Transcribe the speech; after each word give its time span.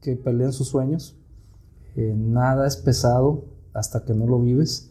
que 0.00 0.16
peleen 0.16 0.52
sus 0.52 0.68
sueños. 0.68 1.16
Eh, 1.96 2.14
nada 2.16 2.66
es 2.66 2.76
pesado 2.76 3.44
hasta 3.72 4.04
que 4.04 4.14
no 4.14 4.26
lo 4.26 4.40
vives. 4.40 4.90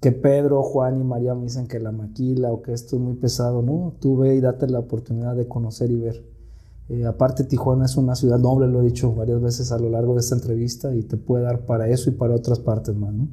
Que 0.00 0.12
Pedro, 0.12 0.62
Juan 0.62 1.00
y 1.00 1.04
María 1.04 1.34
me 1.34 1.44
dicen 1.44 1.66
que 1.66 1.80
la 1.80 1.92
maquila 1.92 2.52
o 2.52 2.62
que 2.62 2.72
esto 2.72 2.96
es 2.96 3.02
muy 3.02 3.14
pesado, 3.14 3.62
no, 3.62 3.94
tú 4.00 4.18
ve 4.18 4.34
y 4.34 4.40
date 4.40 4.68
la 4.68 4.80
oportunidad 4.80 5.34
de 5.34 5.48
conocer 5.48 5.90
y 5.90 5.96
ver. 5.96 6.24
Eh, 6.90 7.06
aparte, 7.06 7.44
Tijuana 7.44 7.86
es 7.86 7.96
una 7.96 8.14
ciudad 8.14 8.38
noble, 8.38 8.66
lo 8.66 8.82
he 8.82 8.84
dicho 8.84 9.14
varias 9.14 9.40
veces 9.40 9.72
a 9.72 9.78
lo 9.78 9.88
largo 9.88 10.12
de 10.12 10.20
esta 10.20 10.34
entrevista, 10.34 10.94
y 10.94 11.02
te 11.04 11.16
puede 11.16 11.44
dar 11.44 11.64
para 11.64 11.88
eso 11.88 12.10
y 12.10 12.12
para 12.12 12.34
otras 12.34 12.58
partes 12.58 12.94
más, 12.94 13.14
¿no? 13.14 13.28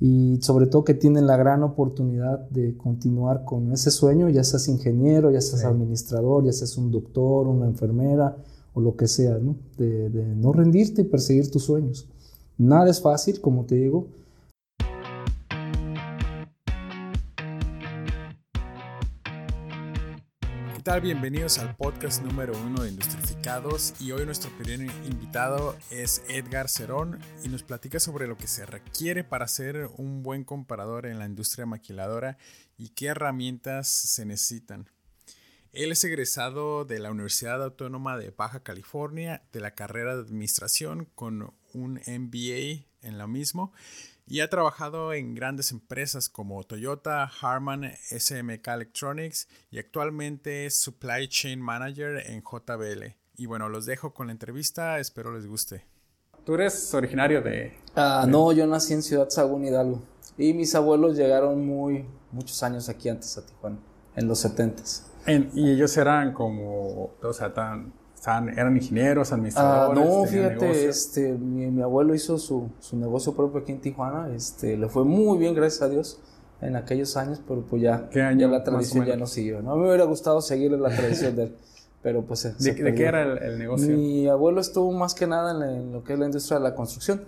Y 0.00 0.38
sobre 0.40 0.66
todo 0.66 0.84
que 0.84 0.94
tienen 0.94 1.26
la 1.26 1.36
gran 1.36 1.62
oportunidad 1.62 2.48
de 2.48 2.74
continuar 2.78 3.44
con 3.44 3.70
ese 3.70 3.90
sueño, 3.90 4.30
ya 4.30 4.42
seas 4.42 4.66
ingeniero, 4.68 5.30
ya 5.30 5.42
seas 5.42 5.66
administrador, 5.66 6.42
ya 6.46 6.52
seas 6.52 6.78
un 6.78 6.90
doctor, 6.90 7.46
una 7.46 7.66
enfermera 7.66 8.38
o 8.74 8.80
lo 8.80 8.96
que 8.96 9.08
sea, 9.08 9.38
¿no? 9.38 9.56
De, 9.76 10.10
de 10.10 10.24
no 10.34 10.52
rendirte 10.52 11.02
y 11.02 11.04
perseguir 11.04 11.50
tus 11.50 11.64
sueños. 11.64 12.08
Nada 12.58 12.90
es 12.90 13.00
fácil, 13.00 13.40
como 13.40 13.64
te 13.64 13.76
digo, 13.76 14.06
¿Qué 20.80 20.84
tal? 20.84 21.02
Bienvenidos 21.02 21.58
al 21.58 21.76
podcast 21.76 22.22
número 22.22 22.54
uno 22.64 22.84
de 22.84 22.88
Industrificados 22.88 23.92
y 24.00 24.12
hoy 24.12 24.24
nuestro 24.24 24.50
primer 24.56 24.90
invitado 25.04 25.76
es 25.90 26.22
Edgar 26.30 26.70
Cerón 26.70 27.18
y 27.44 27.48
nos 27.48 27.62
platica 27.62 28.00
sobre 28.00 28.26
lo 28.26 28.38
que 28.38 28.46
se 28.46 28.64
requiere 28.64 29.22
para 29.22 29.46
ser 29.46 29.90
un 29.98 30.22
buen 30.22 30.42
comparador 30.42 31.04
en 31.04 31.18
la 31.18 31.26
industria 31.26 31.66
maquiladora 31.66 32.38
y 32.78 32.88
qué 32.88 33.08
herramientas 33.08 33.88
se 33.88 34.24
necesitan. 34.24 34.86
Él 35.72 35.92
es 35.92 36.02
egresado 36.02 36.84
de 36.84 36.98
la 36.98 37.12
Universidad 37.12 37.62
Autónoma 37.62 38.18
de 38.18 38.30
Baja 38.30 38.64
California 38.64 39.44
de 39.52 39.60
la 39.60 39.76
carrera 39.76 40.16
de 40.16 40.22
Administración 40.22 41.06
con 41.14 41.54
un 41.72 42.00
MBA 42.08 42.86
en 43.02 43.18
lo 43.18 43.28
mismo 43.28 43.72
y 44.26 44.40
ha 44.40 44.50
trabajado 44.50 45.12
en 45.12 45.36
grandes 45.36 45.70
empresas 45.70 46.28
como 46.28 46.64
Toyota, 46.64 47.30
Harman, 47.40 47.92
SMK 48.10 48.66
Electronics 48.66 49.46
y 49.70 49.78
actualmente 49.78 50.66
es 50.66 50.74
Supply 50.74 51.28
Chain 51.28 51.60
Manager 51.60 52.20
en 52.26 52.42
JBL. 52.42 53.14
Y 53.36 53.46
bueno, 53.46 53.68
los 53.68 53.86
dejo 53.86 54.12
con 54.12 54.26
la 54.26 54.32
entrevista, 54.32 54.98
espero 54.98 55.32
les 55.32 55.46
guste. 55.46 55.84
¿Tú 56.44 56.54
eres 56.54 56.92
originario 56.94 57.42
de...? 57.42 57.78
Ah, 57.94 58.26
no, 58.28 58.50
yo 58.50 58.66
nací 58.66 58.92
en 58.92 59.04
Ciudad 59.04 59.30
Sagún, 59.30 59.64
Hidalgo. 59.64 60.02
Y 60.36 60.52
mis 60.52 60.74
abuelos 60.74 61.16
llegaron 61.16 61.64
muy, 61.64 62.06
muchos 62.32 62.60
años 62.64 62.88
aquí 62.88 63.08
antes 63.08 63.38
a 63.38 63.46
Tijuana, 63.46 63.78
en 64.16 64.26
los 64.26 64.44
70s. 64.44 65.09
Y 65.26 65.70
ellos 65.70 65.96
eran 65.96 66.32
como, 66.32 67.10
o 67.22 67.32
sea, 67.32 67.52
tan, 67.54 67.92
¿Eran 68.26 68.76
ingenieros, 68.76 69.32
administradores? 69.32 70.02
Ah, 70.02 70.06
no, 70.06 70.24
fíjate, 70.26 70.88
este, 70.88 71.32
mi, 71.32 71.80
abuelo 71.80 72.14
hizo 72.14 72.36
su, 72.36 72.68
su, 72.78 72.96
negocio 72.98 73.34
propio 73.34 73.60
aquí 73.60 73.72
en 73.72 73.80
Tijuana, 73.80 74.28
este, 74.34 74.76
le 74.76 74.88
fue 74.88 75.04
muy 75.04 75.38
bien, 75.38 75.54
gracias 75.54 75.82
a 75.82 75.88
Dios, 75.88 76.20
en 76.60 76.76
aquellos 76.76 77.16
años, 77.16 77.40
pero 77.48 77.62
pues 77.62 77.80
ya, 77.80 78.10
ya 78.12 78.32
la 78.32 78.62
tradición 78.62 79.06
ya 79.06 79.16
no 79.16 79.26
siguió, 79.26 79.62
¿no? 79.62 79.76
Me 79.76 79.86
hubiera 79.86 80.04
gustado 80.04 80.42
seguir 80.42 80.72
la 80.72 80.90
tradición 80.90 81.34
de 81.34 81.44
él, 81.44 81.56
pero 82.02 82.22
pues 82.22 82.42
¿De, 82.58 82.74
qué 82.74 83.04
era 83.04 83.22
el, 83.22 83.58
negocio? 83.58 83.96
Mi 83.96 84.28
abuelo 84.28 84.60
estuvo 84.60 84.92
más 84.92 85.14
que 85.14 85.26
nada 85.26 85.52
en, 85.52 85.90
lo 85.90 86.04
que 86.04 86.12
es 86.12 86.18
la 86.18 86.26
industria 86.26 86.58
de 86.58 86.64
la 86.64 86.74
construcción. 86.74 87.22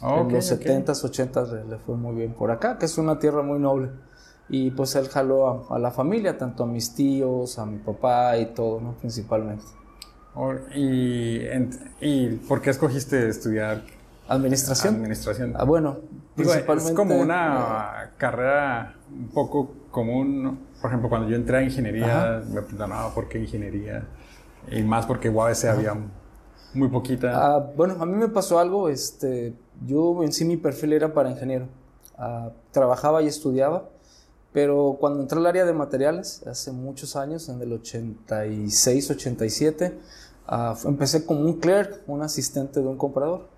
en 0.00 0.32
los 0.32 0.52
70s, 0.52 0.84
80s 0.86 1.68
le, 1.68 1.78
fue 1.78 1.96
muy 1.96 2.14
bien 2.14 2.34
por 2.34 2.52
acá, 2.52 2.78
que 2.78 2.86
es 2.86 2.96
una 2.98 3.18
tierra 3.18 3.42
muy 3.42 3.58
noble. 3.58 3.90
Y 4.48 4.70
pues 4.70 4.94
él 4.94 5.08
jaló 5.08 5.68
a, 5.70 5.76
a 5.76 5.78
la 5.78 5.90
familia, 5.90 6.38
tanto 6.38 6.64
a 6.64 6.66
mis 6.66 6.94
tíos, 6.94 7.58
a 7.58 7.66
mi 7.66 7.78
papá 7.78 8.36
y 8.38 8.46
todo, 8.46 8.80
¿no? 8.80 8.92
Principalmente. 8.94 9.64
¿Y, 10.74 11.40
¿Y 12.00 12.28
por 12.46 12.60
qué 12.60 12.70
escogiste 12.70 13.28
estudiar 13.28 13.82
administración? 14.28 14.96
Administración. 14.96 15.54
Ah, 15.56 15.64
bueno, 15.64 15.98
principalmente. 16.34 16.90
es 16.90 16.96
como 16.96 17.16
una 17.16 18.12
carrera 18.18 18.96
un 19.10 19.28
poco 19.28 19.70
común. 19.90 20.66
Por 20.80 20.90
ejemplo, 20.90 21.08
cuando 21.08 21.28
yo 21.28 21.36
entré 21.36 21.58
a 21.58 21.62
ingeniería, 21.62 22.42
me 22.48 22.60
preguntaban, 22.60 23.14
¿por 23.14 23.28
qué 23.28 23.38
ingeniería? 23.38 24.06
Y 24.70 24.82
más 24.82 25.06
porque 25.06 25.30
UABC 25.30 25.64
había 25.64 25.96
muy 26.74 26.88
poquita. 26.88 27.30
Ah, 27.34 27.58
bueno, 27.74 27.96
a 27.98 28.04
mí 28.04 28.14
me 28.14 28.28
pasó 28.28 28.58
algo. 28.58 28.90
Este, 28.90 29.54
yo 29.86 30.22
en 30.22 30.32
sí 30.32 30.44
mi 30.44 30.58
perfil 30.58 30.92
era 30.92 31.14
para 31.14 31.30
ingeniero. 31.30 31.66
Ah, 32.18 32.50
trabajaba 32.72 33.22
y 33.22 33.26
estudiaba. 33.26 33.88
Pero 34.56 34.96
cuando 34.98 35.20
entré 35.20 35.38
al 35.38 35.44
área 35.44 35.66
de 35.66 35.74
materiales, 35.74 36.42
hace 36.46 36.72
muchos 36.72 37.14
años, 37.14 37.50
en 37.50 37.60
el 37.60 37.74
86, 37.74 39.10
87, 39.10 39.92
Ah, 40.48 40.76
empecé 40.84 41.24
como 41.24 41.40
un 41.40 41.54
clerk, 41.54 42.02
un 42.06 42.22
asistente 42.22 42.80
de 42.80 42.86
un 42.86 42.96
comprador. 42.96 43.48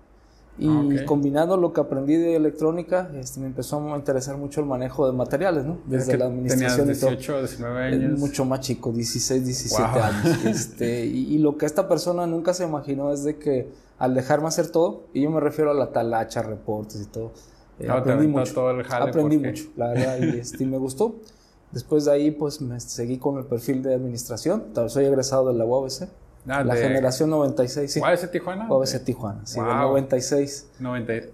Y 0.57 0.67
ah, 0.67 1.05
combinando 1.05 1.55
lo 1.55 1.71
que 1.71 1.79
aprendí 1.79 2.15
de 2.15 2.35
electrónica, 2.35 3.09
este, 3.15 3.39
me 3.39 3.45
empezó 3.45 3.79
a 3.79 3.95
interesar 3.95 4.35
mucho 4.35 4.59
el 4.59 4.65
manejo 4.65 5.07
de 5.07 5.13
materiales, 5.13 5.63
¿no? 5.63 5.77
Desde 5.85 6.17
la 6.17 6.25
administración. 6.25 6.87
Tenías 6.87 6.99
18, 6.99 7.39
19 7.39 7.79
años. 7.79 8.19
Mucho 8.19 8.43
más 8.43 8.59
chico, 8.59 8.91
16, 8.91 9.45
17 9.45 9.83
años. 9.83 10.37
Este, 10.45 11.05
y, 11.05 11.37
lo 11.37 11.57
que 11.57 11.65
esta 11.65 11.87
persona 11.87 12.27
nunca 12.27 12.53
se 12.53 12.65
imaginó 12.65 13.13
es 13.13 13.23
de 13.23 13.37
que 13.37 13.69
al 13.99 14.15
dejarme 14.15 14.47
hacer 14.47 14.69
todo, 14.69 15.03
y 15.13 15.21
yo 15.21 15.29
me 15.29 15.39
refiero 15.39 15.71
a 15.71 15.73
la 15.73 15.91
talacha, 15.91 16.41
reportes 16.41 17.01
y 17.01 17.05
todo, 17.05 17.31
eh, 17.79 17.89
aprendí 17.89 18.27
mucho. 18.27 18.53
Todo 18.53 18.71
el 18.71 18.85
aprendí 18.89 19.37
mucho, 19.37 19.65
la 19.75 19.89
verdad, 19.89 20.17
y, 20.19 20.39
este, 20.39 20.65
me 20.65 20.77
gustó. 20.77 21.15
Después 21.71 22.05
de 22.05 22.11
ahí, 22.11 22.31
pues 22.31 22.61
me 22.61 22.79
seguí 22.79 23.17
con 23.17 23.37
el 23.37 23.45
perfil 23.45 23.83
de 23.83 23.93
administración. 23.93 24.65
Soy 24.87 25.05
egresado 25.05 25.51
de 25.51 25.57
la 25.57 25.65
UABC. 25.65 26.07
Ah, 26.47 26.63
la 26.63 26.75
generación 26.75 27.29
96, 27.29 27.91
sí. 27.91 27.99
¿UABC 27.99 28.31
Tijuana? 28.31 28.67
UABC 28.71 29.03
Tijuana, 29.03 29.45
sí, 29.45 29.59
96. 29.59 30.67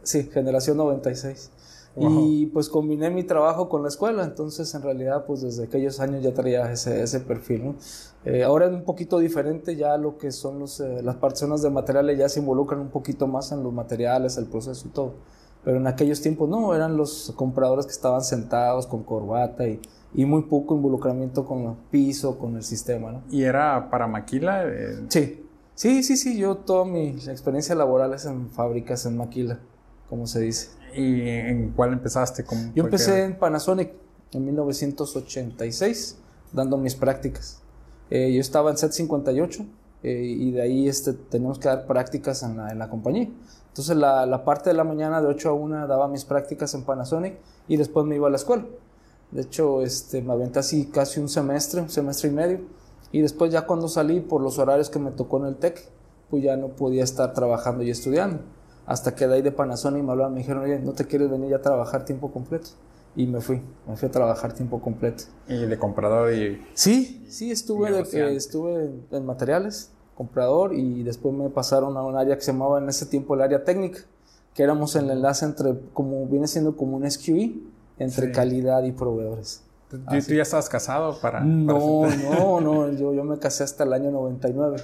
Sí, 0.03 0.29
generación 0.33 0.77
96. 0.77 1.51
Y 1.97 2.47
pues 2.47 2.67
combiné 2.67 3.09
mi 3.09 3.23
trabajo 3.23 3.69
con 3.69 3.81
la 3.81 3.87
escuela, 3.87 4.23
entonces 4.25 4.73
en 4.75 4.81
realidad 4.81 5.25
pues 5.25 5.41
desde 5.41 5.63
aquellos 5.63 6.01
años 6.01 6.21
ya 6.21 6.33
traía 6.33 6.69
ese, 6.69 7.01
ese 7.01 7.21
perfil. 7.21 7.65
¿no? 7.65 7.75
Eh, 8.25 8.43
ahora 8.43 8.65
es 8.65 8.73
un 8.73 8.83
poquito 8.83 9.19
diferente, 9.19 9.77
ya 9.77 9.95
lo 9.97 10.17
que 10.17 10.31
son 10.31 10.59
los, 10.59 10.81
eh, 10.81 11.01
las 11.03 11.15
personas 11.15 11.61
de 11.61 11.69
materiales 11.69 12.17
ya 12.17 12.27
se 12.27 12.41
involucran 12.41 12.81
un 12.81 12.89
poquito 12.89 13.27
más 13.27 13.51
en 13.53 13.63
los 13.63 13.71
materiales, 13.71 14.37
el 14.37 14.45
proceso 14.47 14.87
y 14.87 14.91
todo. 14.91 15.13
Pero 15.65 15.77
en 15.77 15.87
aquellos 15.87 16.21
tiempos 16.21 16.47
no, 16.47 16.73
eran 16.73 16.95
los 16.95 17.33
compradores 17.35 17.85
que 17.85 17.91
estaban 17.91 18.23
sentados 18.23 18.87
con 18.87 19.03
corbata 19.03 19.67
y 19.67 19.81
y 20.15 20.25
muy 20.25 20.43
poco 20.43 20.75
involucramiento 20.75 21.45
con 21.45 21.63
el 21.63 21.73
piso, 21.91 22.39
con 22.39 22.55
el 22.55 22.63
sistema. 22.63 23.11
¿no? 23.11 23.23
¿Y 23.29 23.43
era 23.43 23.89
para 23.89 24.07
maquila? 24.07 24.63
Eh, 24.65 25.05
sí, 25.09 25.45
sí, 25.75 26.03
sí, 26.03 26.17
sí, 26.17 26.37
yo 26.37 26.55
toda 26.55 26.85
mi 26.85 27.09
experiencia 27.09 27.75
laboral 27.75 28.13
es 28.13 28.25
en 28.25 28.49
fábricas, 28.49 29.05
en 29.05 29.17
maquila, 29.17 29.59
como 30.09 30.25
se 30.25 30.39
dice. 30.39 30.69
¿Y 30.95 31.27
en 31.27 31.71
cuál 31.71 31.91
empezaste? 31.91 32.45
yo 32.73 32.85
empecé 32.85 33.25
en 33.25 33.37
Panasonic 33.37 33.91
en 34.31 34.45
1986, 34.45 36.17
dando 36.53 36.77
mis 36.77 36.95
prácticas. 36.95 37.61
Eh, 38.09 38.33
yo 38.33 38.39
estaba 38.39 38.71
en 38.71 38.77
Set 38.77 38.93
58 38.93 39.65
eh, 40.07 40.23
y 40.23 40.51
de 40.51 40.61
ahí 40.61 40.87
este, 40.87 41.13
teníamos 41.13 41.57
que 41.57 41.67
dar 41.67 41.87
prácticas 41.87 42.43
en 42.43 42.57
la, 42.57 42.69
en 42.69 42.77
la 42.77 42.91
compañía. 42.91 43.27
Entonces 43.69 43.97
la, 43.97 44.27
la, 44.27 44.45
parte 44.45 44.69
de 44.69 44.75
la 44.75 44.83
mañana 44.83 45.19
de 45.19 45.25
8 45.25 45.49
a 45.49 45.53
1 45.53 45.87
daba 45.87 46.07
mis 46.07 46.25
prácticas 46.25 46.75
en 46.75 46.83
Panasonic 46.83 47.39
y 47.67 47.77
después 47.77 48.05
me 48.05 48.15
iba 48.15 48.27
a 48.27 48.29
la 48.29 48.35
escuela. 48.35 48.65
De 49.31 49.41
hecho, 49.41 49.81
este, 49.81 50.21
me 50.21 50.33
aventé 50.33 50.59
así 50.59 50.85
casi 50.85 51.19
un 51.19 51.27
semestre, 51.27 51.81
un 51.81 51.89
semestre 51.89 52.29
y 52.29 52.33
medio. 52.33 52.59
Y 53.11 53.21
después 53.21 53.51
ya 53.51 53.65
cuando 53.65 53.87
salí 53.87 54.19
por 54.19 54.41
los 54.41 54.59
horarios 54.59 54.91
que 54.91 54.99
me 54.99 55.09
tocó 55.09 55.39
en 55.39 55.45
el 55.47 55.55
TEC, 55.55 55.89
pues 56.29 56.43
ya 56.43 56.55
no 56.55 56.67
podía 56.67 57.03
estar 57.03 57.33
trabajando 57.33 57.83
y 57.83 57.89
estudiando. 57.89 58.41
Hasta 58.85 59.15
que 59.15 59.27
de 59.27 59.33
ahí 59.33 59.41
de 59.41 59.51
Panasonic 59.51 60.03
me 60.03 60.11
hablaron, 60.11 60.33
me 60.35 60.41
dijeron, 60.41 60.61
oye, 60.61 60.77
¿no 60.77 60.93
te 60.93 61.05
quieres 61.05 61.31
venir 61.31 61.49
ya 61.49 61.55
a 61.55 61.61
trabajar 61.61 62.05
tiempo 62.05 62.31
completo? 62.31 62.69
Y 63.15 63.25
me 63.25 63.41
fui, 63.41 63.59
me 63.87 63.97
fui 63.97 64.07
a 64.07 64.11
trabajar 64.11 64.53
tiempo 64.53 64.79
completo. 64.79 65.23
¿Y 65.47 65.65
de 65.65 65.79
comprador 65.79 66.31
y...? 66.31 66.61
Sí, 66.75 67.25
sí, 67.27 67.49
estuve, 67.49 67.91
de, 67.91 68.35
estuve 68.35 68.91
en 69.09 69.25
materiales, 69.25 69.94
comprador, 70.15 70.73
y 70.73 71.03
después 71.03 71.35
me 71.35 71.49
pasaron 71.49 71.97
a 71.97 72.03
un 72.03 72.17
área 72.17 72.35
que 72.35 72.41
se 72.41 72.51
llamaba 72.51 72.79
en 72.79 72.89
ese 72.89 73.05
tiempo 73.05 73.35
el 73.35 73.41
área 73.41 73.63
técnica, 73.63 73.99
que 74.53 74.63
éramos 74.63 74.95
el 74.95 75.09
enlace 75.09 75.45
entre, 75.45 75.75
como 75.93 76.25
viene 76.25 76.47
siendo 76.47 76.75
como 76.75 76.97
un 76.97 77.09
SQE, 77.09 77.55
entre 77.99 78.31
calidad 78.31 78.83
y 78.83 78.91
proveedores. 78.91 79.61
¿Tú, 79.89 79.99
ya 80.07 80.41
estabas 80.41 80.69
casado 80.69 81.19
para...? 81.21 81.41
No, 81.41 82.07
no, 82.07 82.61
no, 82.61 82.91
yo, 82.91 83.13
yo 83.13 83.23
me 83.23 83.37
casé 83.37 83.63
hasta 83.63 83.83
el 83.83 83.93
año 83.93 84.11
99. 84.11 84.77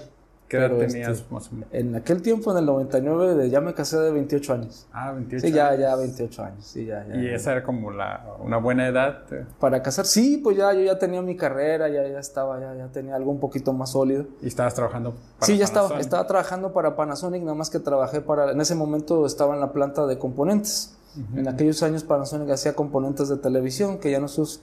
¿Qué 0.51 0.57
edad 0.57 0.75
tenías 0.75 1.19
este, 1.19 1.33
más 1.33 1.47
o 1.47 1.53
menos? 1.53 1.69
En 1.71 1.95
aquel 1.95 2.21
tiempo, 2.21 2.51
en 2.51 2.57
el 2.57 2.65
99, 2.65 3.49
ya 3.49 3.61
me 3.61 3.73
casé 3.73 3.97
de 3.97 4.11
28 4.11 4.53
años. 4.53 4.85
Ah, 4.91 5.13
28 5.13 5.47
Sí, 5.47 5.53
ya, 5.53 5.73
ya 5.75 5.95
28 5.95 6.43
años, 6.43 6.65
sí, 6.65 6.85
ya, 6.87 7.07
¿Y 7.15 7.29
esa 7.29 7.53
era 7.53 7.63
como 7.63 7.89
la, 7.89 8.25
una 8.43 8.57
buena 8.57 8.85
edad? 8.85 9.23
Para 9.61 9.81
casar, 9.81 10.05
sí, 10.05 10.41
pues 10.43 10.57
ya, 10.57 10.73
yo 10.73 10.81
ya 10.81 10.99
tenía 10.99 11.21
mi 11.21 11.37
carrera, 11.37 11.87
ya, 11.87 12.05
ya 12.05 12.19
estaba, 12.19 12.59
ya, 12.59 12.75
ya 12.75 12.87
tenía 12.89 13.15
algo 13.15 13.31
un 13.31 13.39
poquito 13.39 13.71
más 13.71 13.91
sólido. 13.91 14.25
¿Y 14.41 14.47
estabas 14.47 14.75
trabajando 14.75 15.11
para 15.39 15.45
Sí, 15.45 15.57
ya 15.57 15.63
estaba, 15.63 15.97
estaba 16.01 16.27
trabajando 16.27 16.73
para 16.73 16.97
Panasonic, 16.97 17.43
nada 17.43 17.55
más 17.55 17.69
que 17.69 17.79
trabajé 17.79 18.19
para, 18.19 18.51
en 18.51 18.59
ese 18.59 18.75
momento 18.75 19.25
estaba 19.25 19.53
en 19.53 19.61
la 19.61 19.71
planta 19.71 20.05
de 20.05 20.17
componentes. 20.17 20.97
En 21.35 21.47
aquellos 21.47 21.81
años 21.83 22.03
Panasonic 22.03 22.49
hacía 22.51 22.73
componentes 22.73 23.29
de 23.29 23.37
televisión 23.37 23.99
que 23.99 24.11
ya 24.11 24.19
no 24.19 24.27
se 24.27 24.41
usa. 24.41 24.61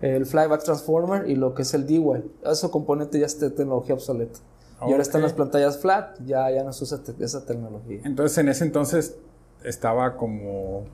El 0.00 0.24
flyback 0.24 0.62
transformer 0.62 1.28
y 1.28 1.34
lo 1.34 1.54
que 1.54 1.62
es 1.62 1.74
el 1.74 1.86
D-Wire. 1.86 2.24
Ese 2.44 2.70
componente 2.70 3.18
ya 3.18 3.26
es 3.26 3.38
de 3.40 3.50
tecnología 3.50 3.94
obsoleta. 3.94 4.38
Y 4.80 4.84
ahora 4.84 5.02
están 5.02 5.22
las 5.22 5.32
pantallas 5.32 5.78
flat, 5.78 6.18
ya, 6.24 6.50
ya 6.50 6.62
no 6.62 6.72
se 6.72 6.84
usa 6.84 7.00
esa 7.18 7.44
tecnología. 7.44 8.00
Entonces 8.04 8.38
en 8.38 8.48
ese 8.48 8.64
entonces 8.64 9.16
estaba 9.64 10.16
como 10.16 10.84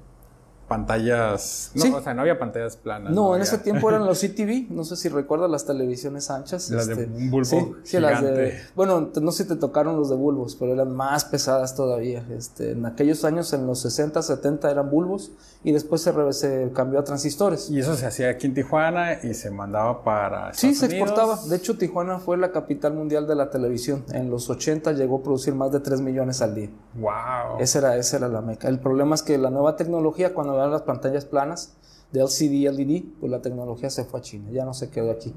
pantallas. 0.68 1.70
No, 1.74 1.96
o 1.96 2.02
sea, 2.02 2.14
no 2.14 2.22
había 2.22 2.38
pantallas 2.38 2.76
planas. 2.76 3.12
No, 3.12 3.34
en 3.36 3.42
ese 3.42 3.58
tiempo 3.58 3.88
eran 3.88 4.06
los 4.06 4.20
CTV. 4.20 4.70
No 4.70 4.84
sé 4.84 4.96
si 4.96 5.08
recuerdas 5.08 5.50
las 5.50 5.64
televisiones 5.66 6.30
anchas. 6.30 6.70
Las 6.70 6.86
de 6.86 6.94
este, 6.94 7.06
un 7.06 7.30
bulbo. 7.30 7.44
Sí, 7.44 7.72
sí 7.84 8.00
las 8.00 8.22
de. 8.22 8.60
Bueno, 8.74 9.10
no 9.20 9.32
sé 9.32 9.44
si 9.44 9.48
te 9.48 9.56
tocaron 9.56 9.96
los 9.96 10.08
de 10.10 10.16
bulbos, 10.16 10.56
pero 10.56 10.72
eran 10.72 10.94
más 10.94 11.24
pesadas 11.24 11.74
todavía. 11.74 12.24
Este, 12.30 12.72
en 12.72 12.86
aquellos 12.86 13.24
años, 13.24 13.52
en 13.52 13.66
los 13.66 13.80
60, 13.80 14.22
70, 14.22 14.70
eran 14.70 14.90
bulbos 14.90 15.32
y 15.62 15.72
después 15.72 16.02
se, 16.02 16.32
se 16.32 16.70
cambió 16.74 17.00
a 17.00 17.04
transistores. 17.04 17.70
Y 17.70 17.80
eso 17.80 17.94
se 17.94 18.06
hacía 18.06 18.30
aquí 18.30 18.46
en 18.46 18.54
Tijuana 18.54 19.20
y 19.22 19.34
se 19.34 19.50
mandaba 19.50 20.04
para. 20.04 20.52
sí, 20.54 20.74
se 20.74 20.86
exportaba. 20.86 21.38
De 21.48 21.56
hecho, 21.56 21.76
Tijuana 21.76 22.18
fue 22.18 22.36
la 22.36 22.52
capital 22.52 22.94
mundial 22.94 23.26
de 23.26 23.34
la 23.34 23.50
televisión. 23.50 24.04
En 24.12 24.30
los 24.30 24.50
80 24.50 24.92
llegó 24.92 25.18
a 25.18 25.22
producir 25.22 25.54
más 25.54 25.72
de 25.72 25.80
3 25.80 26.00
millones 26.00 26.42
al 26.42 26.54
día. 26.54 26.70
¡Wow! 26.94 27.60
Esa 27.60 27.78
era, 27.78 27.96
esa 27.96 28.18
era 28.18 28.28
la 28.28 28.40
meca. 28.40 28.68
El 28.68 28.78
problema 28.78 29.14
es 29.14 29.22
que 29.22 29.38
la 29.38 29.50
nueva 29.50 29.76
tecnología, 29.76 30.34
cuando 30.34 30.53
eran 30.56 30.70
las 30.70 30.82
pantallas 30.82 31.24
planas 31.24 31.74
de 32.12 32.20
LCD, 32.20 32.72
LED, 32.72 33.04
pues 33.20 33.30
la 33.30 33.42
tecnología 33.42 33.90
se 33.90 34.04
fue 34.04 34.20
a 34.20 34.22
China, 34.22 34.50
ya 34.52 34.64
no 34.64 34.72
se 34.72 34.88
quedó 34.90 35.10
aquí. 35.10 35.34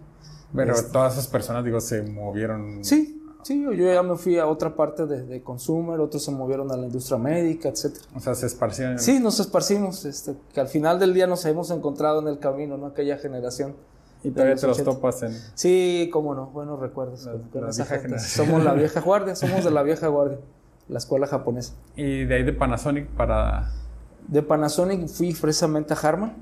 Pero 0.55 0.73
este 0.73 0.91
todas 0.91 1.13
esas 1.13 1.27
personas, 1.27 1.65
digo, 1.65 1.81
se 1.81 2.03
movieron. 2.03 2.83
Sí, 2.83 3.21
sí, 3.43 3.61
yo 3.61 3.71
ya 3.71 4.03
me 4.03 4.15
fui 4.15 4.37
a 4.37 4.47
otra 4.47 4.75
parte 4.75 5.05
de, 5.05 5.23
de, 5.23 5.41
consumer, 5.41 5.99
otros 5.99 6.23
se 6.23 6.31
movieron 6.31 6.71
a 6.71 6.77
la 6.77 6.85
industria 6.85 7.17
médica, 7.17 7.69
etc. 7.69 7.97
O 8.15 8.19
sea, 8.19 8.35
se 8.35 8.45
esparcieron. 8.45 8.99
Sí, 8.99 9.19
nos 9.19 9.39
esparcimos, 9.39 10.05
este, 10.05 10.35
que 10.53 10.61
al 10.61 10.67
final 10.67 10.99
del 10.99 11.13
día 11.13 11.27
nos 11.27 11.43
hemos 11.45 11.71
encontrado 11.71 12.21
en 12.21 12.27
el 12.27 12.39
camino, 12.39 12.77
¿no? 12.77 12.87
Aquella 12.87 13.17
generación. 13.17 13.75
Y 14.23 14.31
todavía 14.31 14.55
te 14.55 14.67
los 14.67 14.83
topas 14.83 15.23
en. 15.23 15.33
Sí, 15.53 16.09
cómo 16.11 16.33
no, 16.33 16.47
buenos 16.47 16.79
recuerdos. 16.79 17.27
La, 17.53 18.19
Somos 18.19 18.63
la 18.63 18.73
vieja 18.75 19.01
guardia, 19.01 19.35
somos 19.35 19.63
de 19.63 19.71
la 19.71 19.83
vieja 19.83 20.07
guardia, 20.07 20.39
la 20.87 20.97
escuela 20.97 21.27
japonesa. 21.27 21.73
Y 21.95 22.25
de 22.25 22.35
ahí 22.35 22.43
de 22.43 22.53
Panasonic 22.53 23.09
para 23.09 23.71
de 24.27 24.43
Panasonic 24.43 25.07
fui 25.07 25.33
precisamente 25.33 25.93
a 25.93 25.97
Harman. 25.97 26.35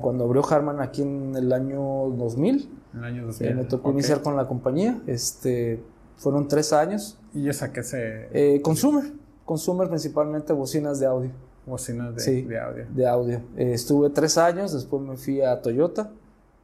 Cuando 0.00 0.24
abrió 0.24 0.44
Harman 0.46 0.80
aquí 0.80 1.02
en 1.02 1.34
el 1.36 1.52
año 1.52 1.80
2000. 2.16 2.70
El 2.94 3.04
año 3.04 3.26
2000. 3.26 3.48
Eh, 3.48 3.54
me 3.54 3.64
tocó 3.64 3.90
iniciar 3.90 4.20
con 4.20 4.36
la 4.36 4.46
compañía. 4.46 5.00
Este, 5.06 5.82
fueron 6.16 6.48
tres 6.48 6.72
años. 6.72 7.18
¿Y 7.32 7.48
esa 7.48 7.72
qué 7.72 7.82
se...? 7.82 8.28
Eh, 8.32 8.60
consumer. 8.62 9.04
Consumer 9.44 9.88
principalmente 9.88 10.52
bocinas 10.52 10.98
de 10.98 11.06
audio. 11.06 11.30
Bocinas 11.66 12.14
de, 12.14 12.20
sí, 12.20 12.42
de 12.42 12.58
audio. 12.58 12.86
De 12.90 13.06
audio. 13.06 13.40
Eh, 13.56 13.72
estuve 13.72 14.10
tres 14.10 14.36
años, 14.36 14.72
después 14.72 15.02
me 15.02 15.16
fui 15.16 15.40
a 15.40 15.62
Toyota, 15.62 16.10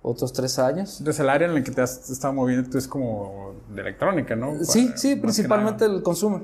otros 0.03 0.33
tres 0.33 0.59
años. 0.59 0.99
Entonces 0.99 1.21
el 1.21 1.31
área 1.31 1.49
en 1.49 1.55
la 1.55 1.65
que 1.65 1.71
te 1.71 1.81
has 1.81 2.11
estado 2.11 2.35
moviendo 2.35 2.69
tú 2.69 2.77
es 2.77 2.87
como 2.87 3.55
de 3.75 3.81
electrónica, 3.81 4.37
¿no? 4.37 4.63
Sí, 4.63 4.91
sí, 4.97 5.17
principalmente 5.17 5.87
el 5.87 6.03
consumer 6.03 6.43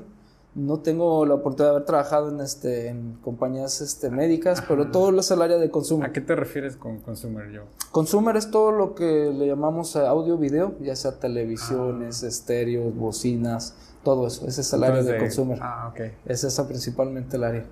no 0.57 0.79
tengo 0.79 1.23
la 1.27 1.35
oportunidad 1.35 1.69
de 1.69 1.75
haber 1.75 1.85
trabajado 1.85 2.29
en, 2.29 2.41
este, 2.41 2.87
en 2.87 3.13
compañías 3.21 3.79
este, 3.79 4.09
médicas, 4.09 4.63
pero 4.67 4.89
todo 4.89 5.17
es 5.19 5.29
el 5.29 5.43
área 5.43 5.57
de 5.57 5.69
consumo. 5.69 6.03
¿A 6.03 6.11
qué 6.11 6.19
te 6.19 6.35
refieres 6.35 6.75
con 6.75 6.97
consumer 6.99 7.51
yo? 7.51 7.65
Consumer 7.91 8.35
es 8.35 8.49
todo 8.49 8.71
lo 8.71 8.95
que 8.95 9.31
le 9.31 9.45
llamamos 9.45 9.95
audio, 9.95 10.35
video, 10.37 10.73
ya 10.81 10.95
sea 10.95 11.19
televisiones, 11.19 12.23
ah. 12.23 12.27
estéreos, 12.27 12.95
bocinas, 12.95 13.75
todo 14.03 14.25
eso. 14.25 14.47
Ese 14.47 14.61
es 14.61 14.73
el 14.73 14.83
área 14.83 15.03
de, 15.03 15.19
consumer. 15.19 15.59
Ah, 15.61 15.91
ok. 15.91 16.01
Es 16.25 16.43
esa 16.43 16.67
principalmente 16.67 17.37
el 17.37 17.43
área. 17.43 17.65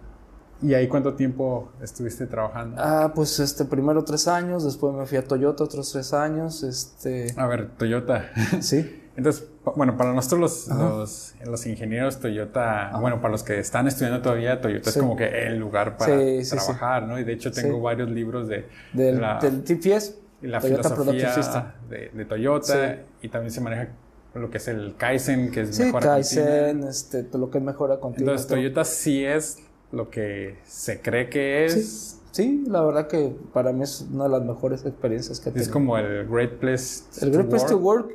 ¿Y 0.61 0.75
ahí 0.75 0.87
cuánto 0.87 1.15
tiempo 1.15 1.69
estuviste 1.81 2.27
trabajando? 2.27 2.77
Ah, 2.79 3.11
pues 3.15 3.39
este, 3.39 3.65
primero 3.65 4.03
tres 4.03 4.27
años, 4.27 4.63
después 4.63 4.93
me 4.93 5.07
fui 5.07 5.17
a 5.17 5.23
Toyota 5.23 5.63
otros 5.63 5.91
tres 5.91 6.13
años. 6.13 6.61
Este... 6.61 7.33
A 7.35 7.47
ver, 7.47 7.71
Toyota. 7.77 8.29
Sí. 8.61 9.01
Entonces, 9.15 9.47
bueno, 9.75 9.97
para 9.97 10.13
nosotros 10.13 10.67
los, 10.67 11.35
los, 11.45 11.65
ingenieros 11.65 12.19
Toyota, 12.19 12.91
bueno, 12.99 13.21
para 13.21 13.31
los 13.31 13.43
que 13.43 13.59
están 13.59 13.87
estudiando 13.87 14.21
todavía, 14.21 14.61
Toyota 14.61 14.89
es 14.89 14.97
como 14.97 15.15
que 15.15 15.47
el 15.47 15.57
lugar 15.57 15.97
para 15.97 16.17
trabajar, 16.49 17.03
¿no? 17.03 17.19
Y 17.19 17.23
de 17.23 17.33
hecho 17.33 17.51
tengo 17.51 17.81
varios 17.81 18.09
libros 18.09 18.47
de... 18.47 18.67
Del, 18.93 19.21
la, 19.21 19.39
del 19.39 19.63
TPS. 19.63 20.15
La 20.41 20.61
filosofía 20.61 21.73
de, 21.89 22.11
de, 22.13 22.25
Toyota 22.25 22.97
y 23.21 23.29
también 23.29 23.51
se 23.51 23.61
maneja 23.61 23.87
lo 24.35 24.51
que 24.51 24.57
es 24.57 24.67
el 24.67 24.95
Kaizen, 24.97 25.49
que 25.49 25.61
es 25.61 25.75
sí, 25.75 25.91
Kaizen, 25.91 26.83
este, 26.83 27.25
lo 27.33 27.49
que 27.49 27.57
es 27.59 27.63
mejora 27.63 27.99
continua. 27.99 28.33
Entonces, 28.33 28.47
Toyota 28.47 28.83
sí 28.83 29.23
es 29.23 29.59
lo 29.91 30.09
que 30.09 30.57
se 30.65 31.01
cree 31.01 31.29
que 31.29 31.65
es. 31.65 32.19
Sí, 32.31 32.65
la 32.67 32.81
verdad 32.81 33.07
que 33.07 33.33
para 33.53 33.71
mí 33.71 33.83
es 33.83 34.05
una 34.11 34.25
de 34.25 34.31
las 34.31 34.43
mejores 34.43 34.85
experiencias 34.85 35.39
que 35.39 35.49
he 35.49 35.51
tenido. 35.53 35.67
Es 35.67 35.71
como 35.71 35.97
el 35.97 36.27
Great 36.27 36.59
Place 36.59 37.03
El 37.21 37.31
Great 37.31 37.47
Place 37.47 37.65
to 37.67 37.77
Work 37.77 38.13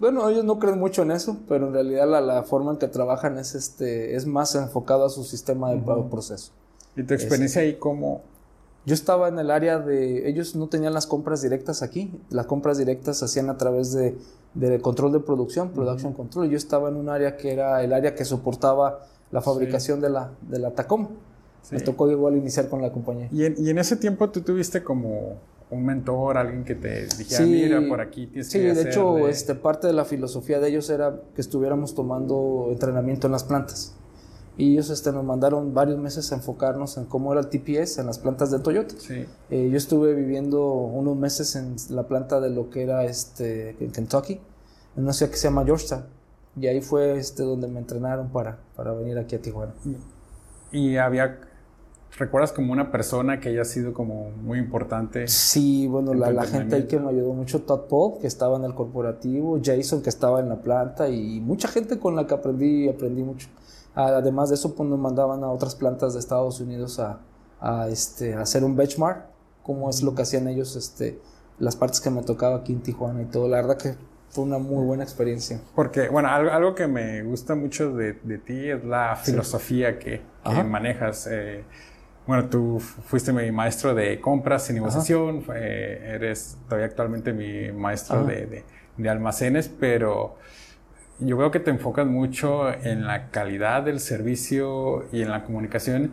bueno, 0.00 0.28
ellos 0.28 0.44
no 0.44 0.58
creen 0.58 0.78
mucho 0.78 1.02
en 1.02 1.10
eso, 1.10 1.36
pero 1.46 1.68
en 1.68 1.74
realidad 1.74 2.08
la, 2.08 2.20
la 2.20 2.42
forma 2.42 2.72
en 2.72 2.78
que 2.78 2.88
trabajan 2.88 3.38
es, 3.38 3.54
este, 3.54 4.16
es 4.16 4.26
más 4.26 4.54
enfocado 4.54 5.04
a 5.04 5.10
su 5.10 5.22
sistema 5.22 5.70
de 5.70 5.80
proceso. 6.10 6.52
¿Y 6.96 7.04
tu 7.04 7.14
experiencia 7.14 7.62
ahí 7.62 7.76
cómo? 7.76 8.22
Yo 8.86 8.94
estaba 8.94 9.28
en 9.28 9.38
el 9.38 9.50
área 9.50 9.78
de... 9.78 10.28
Ellos 10.28 10.56
no 10.56 10.68
tenían 10.68 10.94
las 10.94 11.06
compras 11.06 11.42
directas 11.42 11.82
aquí. 11.82 12.18
Las 12.30 12.46
compras 12.46 12.78
directas 12.78 13.18
se 13.18 13.26
hacían 13.26 13.50
a 13.50 13.58
través 13.58 13.92
de, 13.92 14.16
de 14.54 14.80
control 14.80 15.12
de 15.12 15.20
producción, 15.20 15.70
production 15.70 16.14
control. 16.14 16.48
Yo 16.48 16.56
estaba 16.56 16.88
en 16.88 16.96
un 16.96 17.10
área 17.10 17.36
que 17.36 17.52
era 17.52 17.84
el 17.84 17.92
área 17.92 18.14
que 18.14 18.24
soportaba 18.24 19.06
la 19.30 19.42
fabricación 19.42 20.00
de, 20.00 20.08
la, 20.08 20.32
de 20.40 20.58
la 20.58 20.70
Tacoma. 20.70 21.10
Me 21.70 21.80
tocó 21.80 22.10
igual 22.10 22.36
iniciar 22.38 22.70
con 22.70 22.80
la 22.80 22.90
compañía. 22.90 23.28
¿Y 23.30 23.44
en, 23.44 23.54
y 23.58 23.68
en 23.68 23.78
ese 23.78 23.96
tiempo 23.96 24.30
tú 24.30 24.40
tuviste 24.40 24.82
como 24.82 25.34
un 25.70 25.84
mentor, 25.84 26.36
alguien 26.36 26.64
que 26.64 26.74
te 26.74 27.06
dijera, 27.16 27.44
mira, 27.44 27.88
por 27.88 28.00
aquí 28.00 28.26
tienes 28.26 28.48
sí, 28.48 28.58
que 28.58 28.74
Sí, 28.74 28.82
de 28.82 28.90
hecho, 28.90 29.28
este, 29.28 29.54
parte 29.54 29.86
de 29.86 29.92
la 29.92 30.04
filosofía 30.04 30.58
de 30.58 30.68
ellos 30.68 30.90
era 30.90 31.20
que 31.34 31.40
estuviéramos 31.40 31.94
tomando 31.94 32.68
entrenamiento 32.70 33.28
en 33.28 33.32
las 33.32 33.44
plantas. 33.44 33.94
Y 34.56 34.72
ellos 34.72 34.90
este, 34.90 35.12
nos 35.12 35.24
mandaron 35.24 35.72
varios 35.72 35.98
meses 35.98 36.32
a 36.32 36.34
enfocarnos 36.34 36.98
en 36.98 37.04
cómo 37.06 37.32
era 37.32 37.40
el 37.40 37.48
TPS 37.48 37.98
en 37.98 38.06
las 38.06 38.18
plantas 38.18 38.50
de 38.50 38.58
Toyota. 38.58 38.94
Sí. 38.98 39.24
Eh, 39.48 39.68
yo 39.70 39.76
estuve 39.76 40.12
viviendo 40.14 40.66
unos 40.66 41.16
meses 41.16 41.54
en 41.56 41.76
la 41.90 42.02
planta 42.02 42.40
de 42.40 42.50
lo 42.50 42.68
que 42.68 42.82
era 42.82 43.04
este, 43.04 43.76
en 43.82 43.90
Kentucky, 43.92 44.40
en 44.96 45.04
una 45.04 45.12
ciudad 45.12 45.30
que 45.30 45.38
se 45.38 45.48
llama 45.48 45.64
Georgetown. 45.64 46.04
Y 46.60 46.66
ahí 46.66 46.80
fue 46.80 47.16
este, 47.16 47.44
donde 47.44 47.68
me 47.68 47.78
entrenaron 47.78 48.30
para, 48.30 48.58
para 48.74 48.92
venir 48.92 49.16
aquí 49.18 49.36
a 49.36 49.40
Tijuana. 49.40 49.72
Y 50.72 50.96
había 50.96 51.38
¿Recuerdas 52.18 52.52
como 52.52 52.72
una 52.72 52.90
persona 52.90 53.40
que 53.40 53.50
haya 53.50 53.64
sido 53.64 53.92
como 53.92 54.30
muy 54.30 54.58
importante? 54.58 55.28
Sí, 55.28 55.86
bueno, 55.86 56.12
la, 56.12 56.30
la, 56.30 56.44
gente 56.44 56.76
ahí 56.76 56.86
que 56.86 56.98
me 56.98 57.10
ayudó 57.10 57.32
mucho, 57.32 57.62
Todd 57.62 57.88
Paul, 57.88 58.18
que 58.20 58.26
estaba 58.26 58.56
en 58.56 58.64
el 58.64 58.74
corporativo, 58.74 59.58
Jason, 59.62 60.02
que 60.02 60.10
estaba 60.10 60.40
en 60.40 60.48
la 60.48 60.60
planta, 60.60 61.08
y 61.08 61.40
mucha 61.40 61.68
gente 61.68 61.98
con 61.98 62.16
la 62.16 62.26
que 62.26 62.34
aprendí, 62.34 62.88
aprendí 62.88 63.22
mucho. 63.22 63.48
Además 63.94 64.50
de 64.50 64.56
eso, 64.56 64.74
pues 64.74 64.88
nos 64.88 64.98
mandaban 64.98 65.42
a 65.44 65.50
otras 65.50 65.74
plantas 65.74 66.14
de 66.14 66.20
Estados 66.20 66.60
Unidos 66.60 66.98
a, 66.98 67.20
a, 67.60 67.88
este, 67.88 68.34
a 68.34 68.42
hacer 68.42 68.64
un 68.64 68.76
benchmark, 68.76 69.26
como 69.62 69.88
es 69.90 70.02
lo 70.02 70.14
que 70.14 70.22
hacían 70.22 70.48
ellos, 70.48 70.76
este, 70.76 71.20
las 71.58 71.76
partes 71.76 72.00
que 72.00 72.10
me 72.10 72.22
tocaba 72.22 72.56
aquí 72.56 72.72
en 72.72 72.80
Tijuana 72.80 73.22
y 73.22 73.26
todo. 73.26 73.48
La 73.48 73.58
verdad 73.58 73.76
que 73.76 73.94
fue 74.30 74.44
una 74.44 74.58
muy 74.58 74.84
buena 74.84 75.02
experiencia. 75.02 75.60
Porque, 75.74 76.08
bueno, 76.08 76.28
algo, 76.28 76.50
algo 76.50 76.74
que 76.74 76.86
me 76.86 77.22
gusta 77.22 77.54
mucho 77.54 77.92
de, 77.94 78.14
de 78.22 78.38
ti 78.38 78.70
es 78.70 78.84
la 78.84 79.16
filosofía 79.16 79.98
que, 79.98 80.22
que 80.44 80.64
manejas. 80.64 81.28
Eh, 81.30 81.64
bueno, 82.26 82.48
tú 82.48 82.78
fuiste 82.80 83.32
mi 83.32 83.50
maestro 83.50 83.94
de 83.94 84.20
compras 84.20 84.70
y 84.70 84.72
negociación, 84.72 85.44
eres 85.52 86.58
todavía 86.66 86.86
actualmente 86.86 87.32
mi 87.32 87.72
maestro 87.72 88.24
de, 88.24 88.64
almacenes, 89.08 89.68
pero 89.68 90.36
yo 91.18 91.36
veo 91.36 91.50
que 91.50 91.60
te 91.60 91.70
enfocas 91.70 92.06
mucho 92.06 92.70
en 92.70 93.06
la 93.06 93.30
calidad 93.30 93.82
del 93.82 94.00
servicio 94.00 95.06
y 95.12 95.22
en 95.22 95.30
la 95.30 95.44
comunicación. 95.44 96.12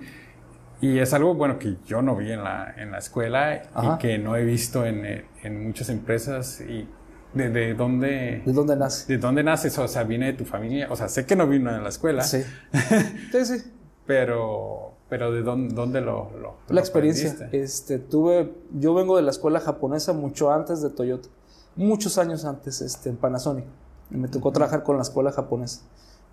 Y 0.79 0.99
es 0.99 1.13
algo, 1.13 1.33
bueno, 1.33 1.59
que 1.59 1.75
yo 1.85 2.01
no 2.01 2.15
vi 2.15 2.31
en 2.31 2.43
la, 2.43 2.73
en 2.77 2.91
la 2.91 2.99
escuela 2.99 3.55
y 3.55 3.97
que 3.99 4.17
no 4.17 4.35
he 4.35 4.43
visto 4.43 4.85
en, 4.85 5.25
en 5.43 5.63
muchas 5.63 5.89
empresas. 5.89 6.61
Y 6.61 6.87
de, 7.33 7.49
de, 7.49 7.73
dónde... 7.73 8.41
¿De 8.45 8.53
dónde 8.53 8.75
nace? 8.75 9.13
¿De 9.13 9.17
dónde 9.19 9.43
naces? 9.43 9.77
O 9.77 9.87
sea, 9.87 10.03
viene 10.03 10.27
de 10.27 10.33
tu 10.33 10.45
familia. 10.45 10.87
O 10.89 10.95
sea, 10.95 11.07
sé 11.09 11.25
que 11.25 11.35
no 11.35 11.47
vino 11.47 11.75
en 11.75 11.83
la 11.83 11.89
escuela. 11.89 12.23
Sí. 12.23 12.43
sí, 13.31 13.45
sí. 13.45 13.71
Pero 14.07 14.97
pero 15.09 15.31
¿de 15.31 15.41
dónde, 15.41 15.73
dónde 15.73 16.01
lo, 16.01 16.29
lo, 16.37 16.55
La 16.67 16.81
experiencia. 16.81 17.49
Este, 17.51 17.97
tuve, 17.97 18.53
yo 18.73 18.93
vengo 18.93 19.15
de 19.15 19.21
la 19.21 19.31
escuela 19.31 19.59
japonesa 19.59 20.11
mucho 20.13 20.51
antes 20.51 20.81
de 20.81 20.89
Toyota, 20.89 21.29
muchos 21.75 22.17
años 22.17 22.43
antes 22.43 22.81
este, 22.81 23.09
en 23.09 23.15
Panasonic. 23.15 23.65
Me 24.09 24.27
tocó 24.27 24.51
trabajar 24.51 24.83
con 24.83 24.97
la 24.97 25.03
escuela 25.03 25.31
japonesa. 25.31 25.81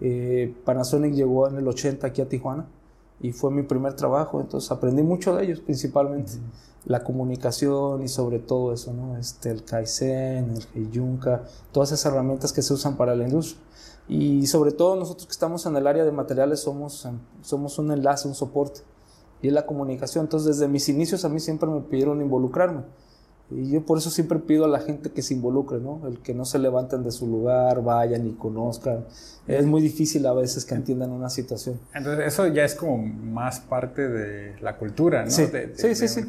Eh, 0.01 0.53
Panasonic 0.65 1.15
llegó 1.15 1.49
en 1.49 1.57
el 1.57 1.69
80 1.69 2.07
aquí 2.07 2.21
a 2.21 2.29
Tijuana 2.29 2.67
y 3.21 3.31
fue 3.31 3.53
mi 3.53 3.63
primer 3.63 3.95
trabajo, 3.95 4.41
entonces 4.41 4.71
aprendí 4.73 5.03
mucho 5.03 5.37
de 5.37 5.45
ellos, 5.45 5.61
principalmente 5.61 6.33
la 6.85 7.05
comunicación 7.05 8.03
y 8.03 8.09
sobre 8.09 8.41
todo 8.41 8.73
eso, 8.73 8.93
¿no? 8.93 9.17
Este, 9.17 9.51
el 9.51 9.65
Kaizen, 9.65 10.51
el 10.51 10.67
Heiyunka, 10.75 11.45
todas 11.71 11.93
esas 11.93 12.13
herramientas 12.13 12.53
que 12.53 12.61
se 12.61 12.75
usan 12.75 12.97
para 12.97 13.15
la 13.15 13.25
industria. 13.25 13.63
Y 14.09 14.47
sobre 14.47 14.73
todo 14.73 14.97
nosotros 14.97 15.27
que 15.27 15.33
estamos 15.33 15.65
en 15.67 15.77
el 15.77 15.87
área 15.87 16.05
de 16.05 16.13
materiales 16.13 16.61
somos, 16.61 17.09
somos 17.43 17.79
un 17.79 17.91
enlace, 17.91 18.29
un 18.29 18.35
soporte 18.35 18.81
y 19.41 19.49
es 19.49 19.53
la 19.55 19.65
comunicación. 19.67 20.25
Entonces 20.27 20.59
desde 20.59 20.69
mis 20.69 20.89
inicios 20.89 21.25
a 21.25 21.29
mí 21.29 21.41
siempre 21.41 21.69
me 21.69 21.81
pidieron 21.81 22.21
involucrarme. 22.21 22.83
Y 23.51 23.71
yo 23.71 23.85
por 23.85 23.99
eso 23.99 24.11
siempre 24.11 24.39
pido 24.39 24.65
a 24.65 24.69
la 24.69 24.81
gente 24.81 25.11
que 25.11 25.21
se 25.23 25.35
involucre, 25.35 25.79
¿no? 25.79 26.07
El 26.09 26.19
que 26.21 26.33
no 26.35 26.45
se 26.47 26.59
levanten 26.59 27.03
de 27.05 27.13
su 27.13 27.27
lugar, 27.27 27.83
vayan 27.83 28.27
y 28.27 28.33
conozcan. 28.33 29.05
Es 29.47 29.67
muy 29.67 29.83
difícil 29.83 30.27
a 30.27 30.33
veces 30.33 30.65
que 30.65 30.75
entiendan 30.75 31.11
una 31.11 31.29
situación. 31.29 31.79
Entonces, 31.95 32.27
eso 32.27 32.47
ya 32.49 32.65
es 32.65 32.75
como 32.75 32.97
más 32.99 33.61
parte 33.61 34.09
de 34.09 34.59
la 34.61 34.79
cultura, 34.79 35.25
¿no? 35.25 35.31
Sí, 35.31 35.45
De- 35.47 35.67
de- 35.69 35.77
sí, 35.77 35.95
sí, 35.95 36.01
de- 36.03 36.09
sí. 36.09 36.21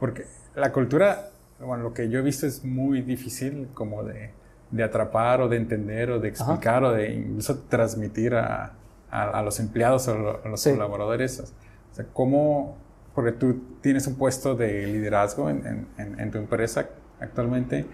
Porque 0.00 0.26
la 0.56 0.72
cultura, 0.72 1.30
bueno, 1.64 1.84
lo 1.84 1.94
que 1.94 2.08
yo 2.10 2.18
he 2.18 2.22
visto 2.22 2.44
es 2.46 2.64
muy 2.64 3.02
difícil 3.02 3.68
como 3.72 4.02
de, 4.02 4.30
de 4.72 4.82
atrapar 4.82 5.40
o 5.40 5.48
de 5.48 5.56
entender 5.58 6.10
o 6.10 6.18
de 6.18 6.28
explicar 6.28 6.82
o 6.82 6.92
de 6.92 7.12
incluso 7.12 7.58
transmitir 7.68 8.34
a, 8.34 8.72
a- 9.10 9.30
a 9.38 9.42
los 9.42 9.60
empleados 9.60 10.08
o 10.08 10.40
a 10.44 10.48
los 10.48 10.60
Sí. 10.60 10.72
colaboradores. 10.72 11.40
O 11.40 11.94
sea, 11.94 12.06
¿cómo, 12.12 12.76
porque 13.14 13.32
tú 13.32 13.60
tienes 13.82 14.06
un 14.06 14.14
puesto 14.16 14.54
de 14.56 14.86
liderazgo 14.86 15.48
en, 15.50 15.86
en- 15.98 16.18
en- 16.18 16.30
tu 16.30 16.38
empresa 16.38 16.88
actualmente, 17.20 17.86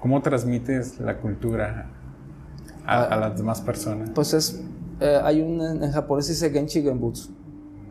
¿cómo 0.00 0.20
transmites 0.20 0.98
la 1.00 1.16
cultura 1.18 1.86
a, 2.84 3.02
a 3.04 3.16
las 3.16 3.36
demás 3.38 3.60
personas? 3.60 4.10
Pues 4.10 4.34
es, 4.34 4.60
eh, 5.00 5.20
hay 5.22 5.40
un, 5.40 5.60
en 5.82 5.90
japonés 5.92 6.28
dice 6.28 6.50
Genchi 6.50 6.82
Genbutsu, 6.82 7.30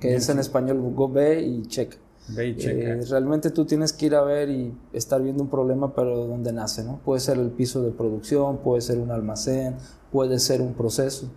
que 0.02 0.16
es 0.16 0.28
en 0.30 0.40
español 0.40 0.82
go 0.94 1.10
ve 1.10 1.42
y 1.42 1.62
checa. 1.68 1.96
Eh, 2.38 3.02
realmente 3.10 3.50
tú 3.50 3.66
tienes 3.66 3.92
que 3.92 4.06
ir 4.06 4.16
a 4.16 4.24
ver 4.24 4.50
y 4.50 4.74
estar 4.94 5.22
viendo 5.22 5.44
un 5.44 5.50
problema, 5.50 5.94
pero 5.94 6.26
donde 6.26 6.54
nace, 6.54 6.84
¿no? 6.84 7.00
Puede 7.04 7.20
ser 7.20 7.38
el 7.38 7.50
piso 7.50 7.82
de 7.82 7.92
producción, 7.92 8.58
puede 8.58 8.82
ser 8.82 9.00
un 9.00 9.12
almacén, 9.12 9.76
puede 10.12 10.40
ser 10.40 10.62
un 10.62 10.74
proceso. 10.74 11.30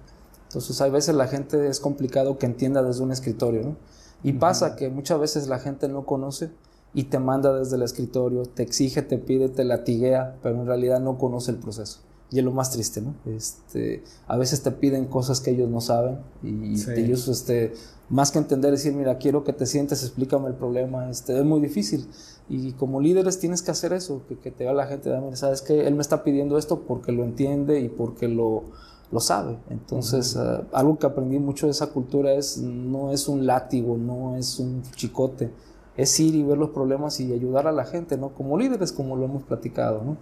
Entonces, 0.45 0.81
hay 0.81 0.91
veces 0.91 1.15
la 1.17 1.27
gente 1.27 1.67
es 1.69 1.81
complicado 1.81 2.39
que 2.39 2.47
entienda 2.47 2.83
desde 2.83 3.03
un 3.03 3.11
escritorio, 3.11 3.63
¿no? 3.63 3.77
Y 4.23 4.35
pasa 4.35 4.77
que 4.77 4.89
muchas 4.89 5.21
veces 5.21 5.49
la 5.49 5.59
gente 5.59 5.89
no 5.89 6.07
conoce 6.07 6.51
y 6.95 7.05
te 7.05 7.19
manda 7.19 7.53
desde 7.53 7.77
el 7.77 7.83
escritorio, 7.83 8.43
te 8.45 8.63
exige, 8.63 9.03
te 9.03 9.19
pide, 9.19 9.49
te 9.49 9.65
latiguea, 9.65 10.37
pero 10.43 10.61
en 10.61 10.67
realidad 10.67 11.01
no 11.01 11.19
conoce 11.19 11.51
el 11.51 11.59
proceso. 11.59 12.01
Y 12.31 12.39
es 12.41 12.45
lo 12.45 12.51
más 12.51 12.71
triste, 12.73 13.01
¿no? 13.01 13.15
Este, 13.27 14.03
a 14.27 14.37
veces 14.37 14.63
te 14.63 14.73
piden 14.73 15.07
cosas 15.07 15.41
que 15.41 15.53
ellos 15.53 15.69
no 15.71 15.81
saben 15.81 16.19
y 16.43 16.77
Sí. 16.77 16.91
ellos, 16.97 17.29
este, 17.29 17.73
más 18.09 18.33
que 18.33 18.39
entender, 18.39 18.73
decir, 18.73 18.93
mira, 18.95 19.19
quiero 19.19 19.45
que 19.45 19.53
te 19.53 19.65
sientes, 19.65 20.03
explícame 20.03 20.49
el 20.49 20.55
problema, 20.55 21.09
este, 21.09 21.39
es 21.39 21.45
muy 21.45 21.61
difícil. 21.61 22.09
Y 22.49 22.73
como 22.73 23.01
líderes 23.01 23.39
tienes 23.39 23.63
que 23.63 23.71
hacer 23.71 23.93
eso, 23.93 24.23
que, 24.29 24.39
que 24.39 24.51
te 24.51 24.65
vea 24.65 24.73
la 24.73 24.87
gente, 24.87 25.11
mira, 25.21 25.37
sabes 25.37 25.63
que 25.63 25.87
él 25.87 25.95
me 25.95 26.03
está 26.03 26.25
pidiendo 26.25 26.59
esto 26.59 26.81
porque 26.83 27.13
lo 27.13 27.25
entiende 27.25 27.81
y 27.81 27.89
porque 27.89 28.27
lo, 28.29 28.65
lo 29.13 29.21
sabe. 29.21 29.59
Entonces, 29.71 30.37
eh, 30.37 30.63
algo 30.73 30.99
que 30.99 31.07
aprendí 31.07 31.39
mucho 31.39 31.67
de 31.67 31.73
esa 31.73 31.89
cultura 31.89 32.33
es, 32.35 32.59
no 32.59 33.13
es 33.13 33.29
un 33.29 33.47
látigo, 33.47 33.97
no 33.97 34.37
es 34.37 34.59
un 34.59 34.83
chicote, 34.97 35.51
es 35.97 36.19
ir 36.21 36.35
y 36.35 36.43
ver 36.43 36.59
los 36.59 36.71
problemas 36.71 37.21
y 37.21 37.33
ayudar 37.33 37.67
a 37.69 37.73
la 37.73 37.85
gente, 37.85 38.17
¿no? 38.19 38.31
Como 38.31 38.59
líderes, 38.59 38.93
como 38.93 39.17
lo 39.17 39.25
hemos 39.25 39.45
platicado, 39.45 40.03
¿no? 40.05 40.17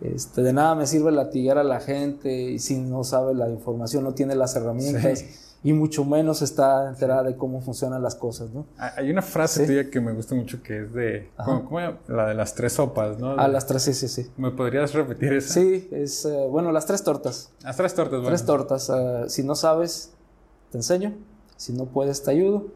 Este, 0.00 0.42
de 0.42 0.52
nada 0.52 0.74
me 0.74 0.86
sirve 0.86 1.10
latigar 1.10 1.58
a 1.58 1.64
la 1.64 1.80
gente 1.80 2.32
y 2.32 2.58
si 2.60 2.78
no 2.78 3.02
sabe 3.04 3.34
la 3.34 3.48
información, 3.48 4.04
no 4.04 4.14
tiene 4.14 4.34
las 4.36 4.54
herramientas 4.54 5.18
Sí. 5.20 5.26
y 5.64 5.72
mucho 5.72 6.04
menos 6.04 6.40
está 6.40 6.88
enterada 6.88 7.24
de 7.24 7.36
cómo 7.36 7.60
funcionan 7.60 8.00
las 8.02 8.14
cosas, 8.14 8.50
¿no? 8.50 8.64
Ah, 8.78 8.92
Hay 8.96 9.10
una 9.10 9.22
frase 9.22 9.62
Sí. 9.62 9.66
tuya 9.66 9.90
que 9.90 10.00
me 10.00 10.12
gusta 10.12 10.36
mucho 10.36 10.62
que 10.62 10.82
es 10.84 10.92
de. 10.94 11.30
¿cómo, 11.44 11.64
cómo? 11.64 11.80
La 12.06 12.26
de 12.28 12.34
las 12.34 12.54
tres 12.54 12.74
sopas, 12.74 13.18
¿no? 13.18 13.32
A 13.32 13.48
las 13.48 13.66
tres, 13.66 13.82
sí, 13.82 13.92
sí, 13.92 14.06
sí. 14.06 14.30
¿Me 14.36 14.52
podrías 14.52 14.94
repetir 14.94 15.32
esa? 15.32 15.54
Sí, 15.54 15.88
es, 15.90 16.24
eh, 16.24 16.46
bueno, 16.48 16.70
las 16.70 16.86
tres 16.86 17.02
tortas. 17.02 17.50
Las 17.64 17.76
tres 17.76 17.92
tortas, 17.94 18.20
bueno. 18.20 18.28
Tres 18.28 18.44
tortas. 18.44 18.90
eh, 18.94 19.24
si 19.28 19.42
no 19.42 19.56
sabes, 19.56 20.12
te 20.70 20.78
enseño. 20.78 21.12
Si 21.56 21.72
no 21.72 21.86
puedes, 21.86 22.22
te 22.22 22.30
ayudo. 22.30 22.66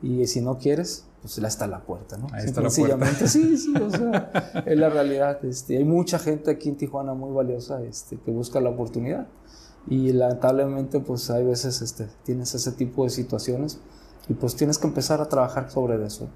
Y 0.00 0.26
si 0.28 0.40
no 0.40 0.58
quieres, 0.58 1.06
pues 1.22 1.38
está 1.38 1.68
la 1.68 1.84
puerta, 1.84 2.16
¿no? 2.16 2.26
Ahí 2.32 2.46
está 2.46 2.60
la 2.60 2.68
Sencillamente, 2.68 3.28
sí, 3.28 3.56
sí, 3.56 3.72
o 3.76 3.88
sea, 3.88 4.64
es 4.66 4.76
la 4.76 4.90
realidad. 4.90 5.42
Este, 5.44 5.78
hay 5.78 5.84
mucha 5.84 6.18
gente 6.18 6.50
aquí 6.50 6.68
en 6.68 6.76
Tijuana 6.76 7.14
muy 7.14 7.32
valiosa 7.32 7.80
este, 7.84 8.18
que 8.18 8.32
busca 8.32 8.60
la 8.60 8.70
oportunidad. 8.70 9.28
Y 9.86 10.12
lamentablemente, 10.12 10.98
pues 10.98 11.30
hay 11.30 11.44
veces 11.44 11.80
este, 11.80 12.08
tienes 12.24 12.54
ese 12.56 12.72
tipo 12.72 13.04
de 13.04 13.10
situaciones 13.10 13.78
y 14.28 14.34
pues 14.34 14.56
tienes 14.56 14.78
que 14.78 14.88
empezar 14.88 15.20
a 15.20 15.28
trabajar 15.28 15.70
sobre 15.70 16.04
eso. 16.04 16.28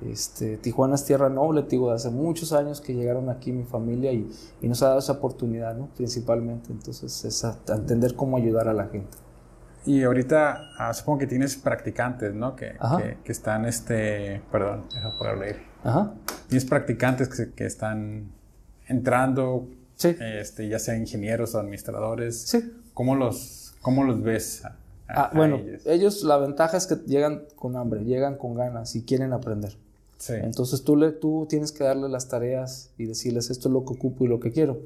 Este, 0.00 0.56
Tijuana 0.56 0.94
es 0.94 1.04
tierra 1.04 1.28
noble, 1.28 1.64
digo, 1.68 1.90
de 1.90 1.96
hace 1.96 2.10
muchos 2.10 2.54
años 2.54 2.80
que 2.80 2.94
llegaron 2.94 3.28
aquí 3.28 3.52
mi 3.52 3.64
familia 3.64 4.12
y, 4.12 4.30
y 4.62 4.66
nos 4.66 4.82
ha 4.82 4.88
dado 4.88 4.98
esa 4.98 5.12
oportunidad, 5.12 5.76
¿no? 5.76 5.88
Principalmente, 5.94 6.72
entonces 6.72 7.24
es 7.24 7.44
a, 7.44 7.58
a 7.68 7.74
entender 7.74 8.16
cómo 8.16 8.38
ayudar 8.38 8.66
a 8.68 8.72
la 8.72 8.86
gente. 8.86 9.18
Y 9.84 10.02
ahorita 10.04 10.70
ah, 10.78 10.94
supongo 10.94 11.18
que 11.20 11.26
tienes 11.26 11.56
practicantes, 11.56 12.34
¿no? 12.34 12.54
Que, 12.54 12.76
que, 12.98 13.16
que 13.24 13.32
están, 13.32 13.64
este. 13.64 14.40
Perdón, 14.52 14.84
deja 14.94 15.10
poder 15.18 15.38
leer. 15.38 15.56
Ajá, 15.84 16.12
Tienes 16.48 16.64
practicantes 16.64 17.28
que, 17.28 17.52
que 17.52 17.66
están 17.66 18.30
entrando, 18.86 19.68
sí, 19.96 20.14
este, 20.20 20.68
ya 20.68 20.78
sean 20.78 21.00
ingenieros 21.00 21.54
o 21.54 21.58
administradores. 21.60 22.40
sí. 22.42 22.72
¿Cómo 22.94 23.14
los, 23.16 23.74
cómo 23.80 24.04
los 24.04 24.22
ves? 24.22 24.64
a- 24.66 24.68
a- 24.68 24.74
Ah, 25.08 25.30
bueno, 25.34 25.56
ellos? 25.56 25.82
ellos 25.86 26.22
la 26.24 26.36
ventaja 26.36 26.76
es 26.76 26.86
que 26.86 26.96
llegan 27.06 27.42
con 27.56 27.76
hambre, 27.76 28.04
llegan 28.04 28.36
con 28.36 28.54
ganas 28.54 28.94
y 28.96 29.02
quieren 29.04 29.32
aprender. 29.32 29.76
Sí. 30.18 30.34
Entonces 30.34 30.84
tú, 30.84 30.94
le, 30.96 31.10
tú 31.12 31.46
tienes 31.48 31.72
que 31.72 31.84
darle 31.84 32.08
las 32.08 32.28
tareas 32.28 32.90
y 32.98 33.06
decirles 33.06 33.50
esto 33.50 33.68
es 33.68 33.72
lo 33.72 33.84
que 33.84 33.94
ocupo 33.94 34.24
y 34.24 34.28
lo 34.28 34.40
que 34.40 34.52
quiero. 34.52 34.78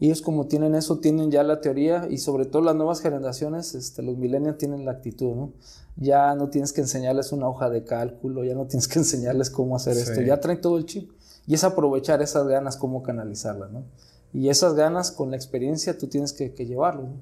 Y 0.00 0.06
ellos 0.06 0.22
como 0.22 0.46
tienen 0.48 0.74
eso, 0.74 0.98
tienen 0.98 1.30
ya 1.30 1.42
la 1.44 1.60
teoría 1.60 2.06
y 2.10 2.18
sobre 2.18 2.46
todo 2.46 2.62
las 2.62 2.74
nuevas 2.74 3.00
generaciones, 3.00 3.74
este, 3.74 4.02
los 4.02 4.16
millennials 4.18 4.58
tienen 4.58 4.84
la 4.84 4.92
actitud, 4.92 5.34
¿no? 5.34 5.52
Ya 5.96 6.34
no 6.34 6.48
tienes 6.50 6.72
que 6.72 6.80
enseñarles 6.80 7.30
una 7.32 7.48
hoja 7.48 7.70
de 7.70 7.84
cálculo, 7.84 8.42
ya 8.44 8.54
no 8.54 8.66
tienes 8.66 8.88
que 8.88 8.98
enseñarles 9.00 9.50
cómo 9.50 9.76
hacer 9.76 9.94
Sí. 9.94 10.02
esto, 10.02 10.20
ya 10.22 10.40
traen 10.40 10.60
todo 10.60 10.78
el 10.78 10.86
chip. 10.86 11.10
Y 11.46 11.54
es 11.54 11.62
aprovechar 11.62 12.22
esas 12.22 12.46
ganas, 12.48 12.76
cómo 12.76 13.02
canalizarlas, 13.02 13.70
¿no? 13.70 13.84
Y 14.32 14.48
esas 14.48 14.74
ganas 14.74 15.12
con 15.12 15.30
la 15.30 15.36
experiencia 15.36 15.96
tú 15.96 16.08
tienes 16.08 16.32
que, 16.32 16.52
que 16.54 16.66
llevarlo, 16.66 17.02
¿no? 17.02 17.16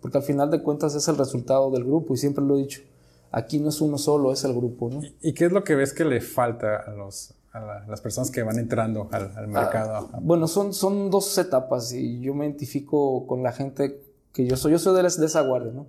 Porque 0.00 0.18
al 0.18 0.24
final 0.24 0.50
de 0.50 0.62
cuentas 0.62 0.94
es 0.96 1.06
el 1.08 1.16
resultado 1.18 1.70
del 1.70 1.84
grupo 1.84 2.14
y 2.14 2.16
siempre 2.16 2.44
lo 2.44 2.56
he 2.56 2.60
dicho, 2.60 2.80
aquí 3.30 3.58
no 3.60 3.68
es 3.68 3.80
uno 3.80 3.96
solo, 3.98 4.32
es 4.32 4.42
el 4.44 4.54
grupo, 4.54 4.88
¿no? 4.90 5.02
¿Y- 5.04 5.14
¿Y 5.20 5.32
qué 5.34 5.46
es 5.46 5.52
lo 5.52 5.62
que 5.64 5.74
ves 5.76 5.92
que 5.92 6.04
le 6.04 6.20
falta 6.20 6.76
a, 6.78 6.90
los, 6.92 7.34
a 7.58 7.66
la- 7.66 7.86
las 7.86 8.00
personas 8.00 8.30
que 8.30 8.42
van 8.42 8.58
entrando 8.58 9.08
al, 9.12 9.30
al 9.36 9.48
mercado? 9.48 10.08
Bueno, 10.22 10.48
son, 10.48 10.72
son 10.74 11.10
dos 11.10 11.36
etapas 11.38 11.92
y 11.92 12.20
yo 12.20 12.34
me 12.34 12.46
identifico 12.46 13.26
con 13.26 13.42
la 13.42 13.52
gente 13.52 14.02
que 14.32 14.46
yo 14.46 14.56
soy. 14.56 14.72
Yo 14.72 14.78
soy 14.78 14.96
de, 14.96 15.02
las- 15.02 15.18
de 15.20 15.26
esa 15.26 15.42
guardia, 15.42 15.72
¿no? 15.72 15.86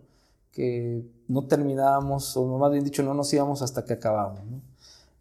Que 0.51 1.03
no 1.27 1.45
terminábamos, 1.45 2.35
o 2.35 2.45
más 2.57 2.71
bien 2.71 2.83
dicho, 2.83 3.03
no 3.03 3.13
nos 3.13 3.31
íbamos 3.33 3.61
hasta 3.61 3.85
que 3.85 3.93
acabamos, 3.93 4.41
¿no? 4.45 4.61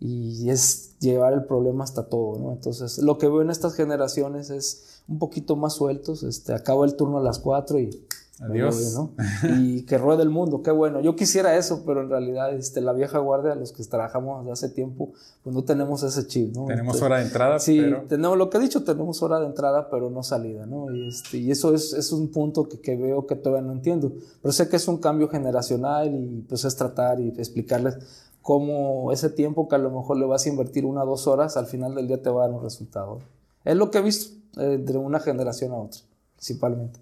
Y 0.01 0.49
es 0.51 0.97
llevar 1.01 1.33
el 1.33 1.45
problema 1.45 1.83
hasta 1.85 2.07
todo, 2.07 2.39
¿no? 2.39 2.53
Entonces, 2.53 2.99
lo 2.99 3.19
que 3.19 3.27
veo 3.29 3.43
en 3.43 3.51
estas 3.51 3.75
generaciones 3.75 4.49
es 4.51 5.03
un 5.09 5.19
poquito 5.19 5.57
más 5.57 5.73
sueltos. 5.75 6.23
Este, 6.23 6.55
acaba 6.55 6.85
el 6.87 6.95
turno 6.97 7.19
a 7.19 7.23
las 7.23 7.39
4 7.41 7.79
y... 7.81 8.05
Adiós. 8.41 8.95
¿no? 8.95 9.13
Y 9.59 9.83
que 9.83 9.99
ruede 9.99 10.23
el 10.23 10.31
mundo, 10.31 10.63
qué 10.63 10.71
bueno. 10.71 11.01
Yo 11.01 11.17
quisiera 11.17 11.57
eso, 11.57 11.83
pero 11.85 12.03
en 12.03 12.09
realidad 12.09 12.55
este, 12.55 12.81
la 12.81 12.93
vieja 12.93 13.19
guardia, 13.19 13.55
los 13.55 13.73
que 13.73 13.83
trabajamos 13.85 14.45
de 14.45 14.53
hace 14.53 14.69
tiempo, 14.69 15.13
pues 15.43 15.55
no 15.55 15.65
tenemos 15.65 16.03
ese 16.03 16.27
chip, 16.27 16.55
¿no? 16.55 16.67
Tenemos 16.67 16.95
Este, 16.95 17.07
hora 17.07 17.19
de 17.19 17.25
entrada, 17.25 17.59
Sí, 17.59 17.81
pero 17.81 18.03
tenemos 18.09 18.39
lo 18.39 18.51
que 18.51 18.59
he 18.59 18.61
dicho, 18.61 18.85
tenemos 18.85 19.23
hora 19.23 19.41
de 19.41 19.47
entrada, 19.47 19.91
pero 19.91 20.11
no 20.11 20.23
salida, 20.23 20.67
¿no? 20.67 20.95
Y, 20.95 21.09
este, 21.09 21.39
y 21.39 21.51
eso 21.51 21.75
es, 21.75 21.93
es 21.93 22.13
un 22.13 22.29
punto 22.29 22.69
que, 22.69 22.81
que 22.81 22.97
veo 22.97 23.27
que 23.27 23.35
todavía 23.35 23.67
no 23.67 23.73
entiendo. 23.73 24.13
Pero 24.43 24.53
sé 24.53 24.69
que 24.69 24.77
es 24.77 24.87
un 24.89 24.99
cambio 24.99 25.29
generacional 25.29 26.15
y 26.15 26.45
pues 26.49 26.65
es 26.65 26.77
tratar 26.77 27.21
y 27.21 27.29
explicarles 27.29 27.99
cómo 28.43 29.13
ese 29.13 29.31
tiempo 29.31 29.69
que 29.69 29.75
a 29.75 29.79
lo 29.79 29.91
mejor 29.91 30.17
le 30.17 30.25
vas 30.25 30.47
a 30.47 30.49
invertir 30.49 30.87
una 30.87 31.03
o 31.03 31.07
dos 31.07 31.27
horas, 31.27 31.57
al 31.57 31.67
final 31.67 31.95
del 31.95 32.09
día 32.09 32.23
te 32.23 32.31
va 32.31 32.45
a 32.45 32.47
dar 32.47 32.57
un 32.57 32.63
resultado. 32.63 33.19
Es 33.65 33.77
lo 33.77 33.91
que 33.91 33.99
he 33.99 34.01
visto 34.03 34.35
eh, 34.59 34.79
de 34.79 34.97
una 34.97 35.21
generación 35.21 35.73
a 35.73 35.77
otra, 35.77 36.01
principalmente. 36.35 36.99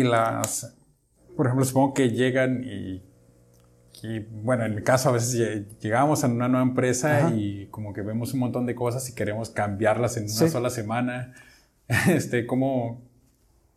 Y 0.00 0.02
las, 0.04 0.74
por 1.36 1.46
ejemplo, 1.46 1.64
supongo 1.64 1.94
que 1.94 2.10
llegan 2.10 2.62
y, 2.64 3.02
y, 4.02 4.18
bueno, 4.42 4.64
en 4.64 4.74
mi 4.74 4.82
caso 4.82 5.08
a 5.08 5.12
veces 5.12 5.34
lle- 5.38 5.66
llegamos 5.80 6.22
a 6.24 6.26
una 6.28 6.48
nueva 6.48 6.64
empresa 6.66 7.18
Ajá. 7.26 7.34
y 7.34 7.66
como 7.68 7.92
que 7.92 8.02
vemos 8.02 8.34
un 8.34 8.40
montón 8.40 8.66
de 8.66 8.74
cosas 8.74 9.08
y 9.08 9.14
queremos 9.14 9.50
cambiarlas 9.50 10.16
en 10.16 10.24
una 10.24 10.32
Sí. 10.32 10.48
sola 10.48 10.70
semana. 10.70 11.34
Este, 12.08 12.46
¿cómo, 12.46 13.00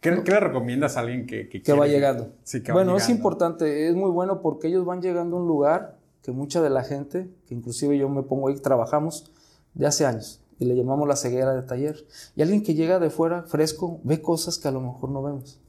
qué, 0.01 0.23
qué 0.23 0.31
le 0.31 0.39
recomiendas 0.39 0.97
a 0.97 1.01
alguien 1.01 1.27
que, 1.27 1.47
que 1.47 1.61
que 1.61 1.73
va 1.73 1.85
llegando. 1.87 2.33
Sí, 2.43 2.63
que 2.63 2.71
va 2.71 2.77
bueno, 2.79 2.97
es 2.97 3.03
llegando. 3.03 3.17
importante, 3.19 3.87
es 3.87 3.95
muy 3.95 4.09
bueno 4.09 4.41
porque 4.41 4.67
ellos 4.67 4.83
van 4.83 5.01
llegando 5.01 5.37
a 5.37 5.41
un 5.41 5.47
lugar 5.47 5.97
que 6.23 6.31
mucha 6.31 6.61
de 6.61 6.69
la 6.71 6.83
gente, 6.83 7.29
que 7.47 7.53
inclusive 7.55 7.97
yo 7.99 8.09
me 8.09 8.23
pongo 8.23 8.47
ahí, 8.49 8.55
trabajamos 8.55 9.31
de 9.75 9.85
hace 9.85 10.05
años 10.07 10.41
y 10.57 10.65
le 10.65 10.75
llamamos 10.75 11.07
la 11.07 11.15
ceguera 11.15 11.53
de 11.53 11.61
taller. 11.61 12.03
Y 12.35 12.41
alguien 12.41 12.63
que 12.63 12.73
llega 12.73 12.97
de 12.99 13.09
fuera 13.11 13.43
fresco 13.43 13.99
ve 14.03 14.21
cosas 14.21 14.57
que 14.57 14.67
a 14.67 14.71
lo 14.71 14.81
mejor 14.81 15.11
no 15.11 15.21
vemos. 15.21 15.61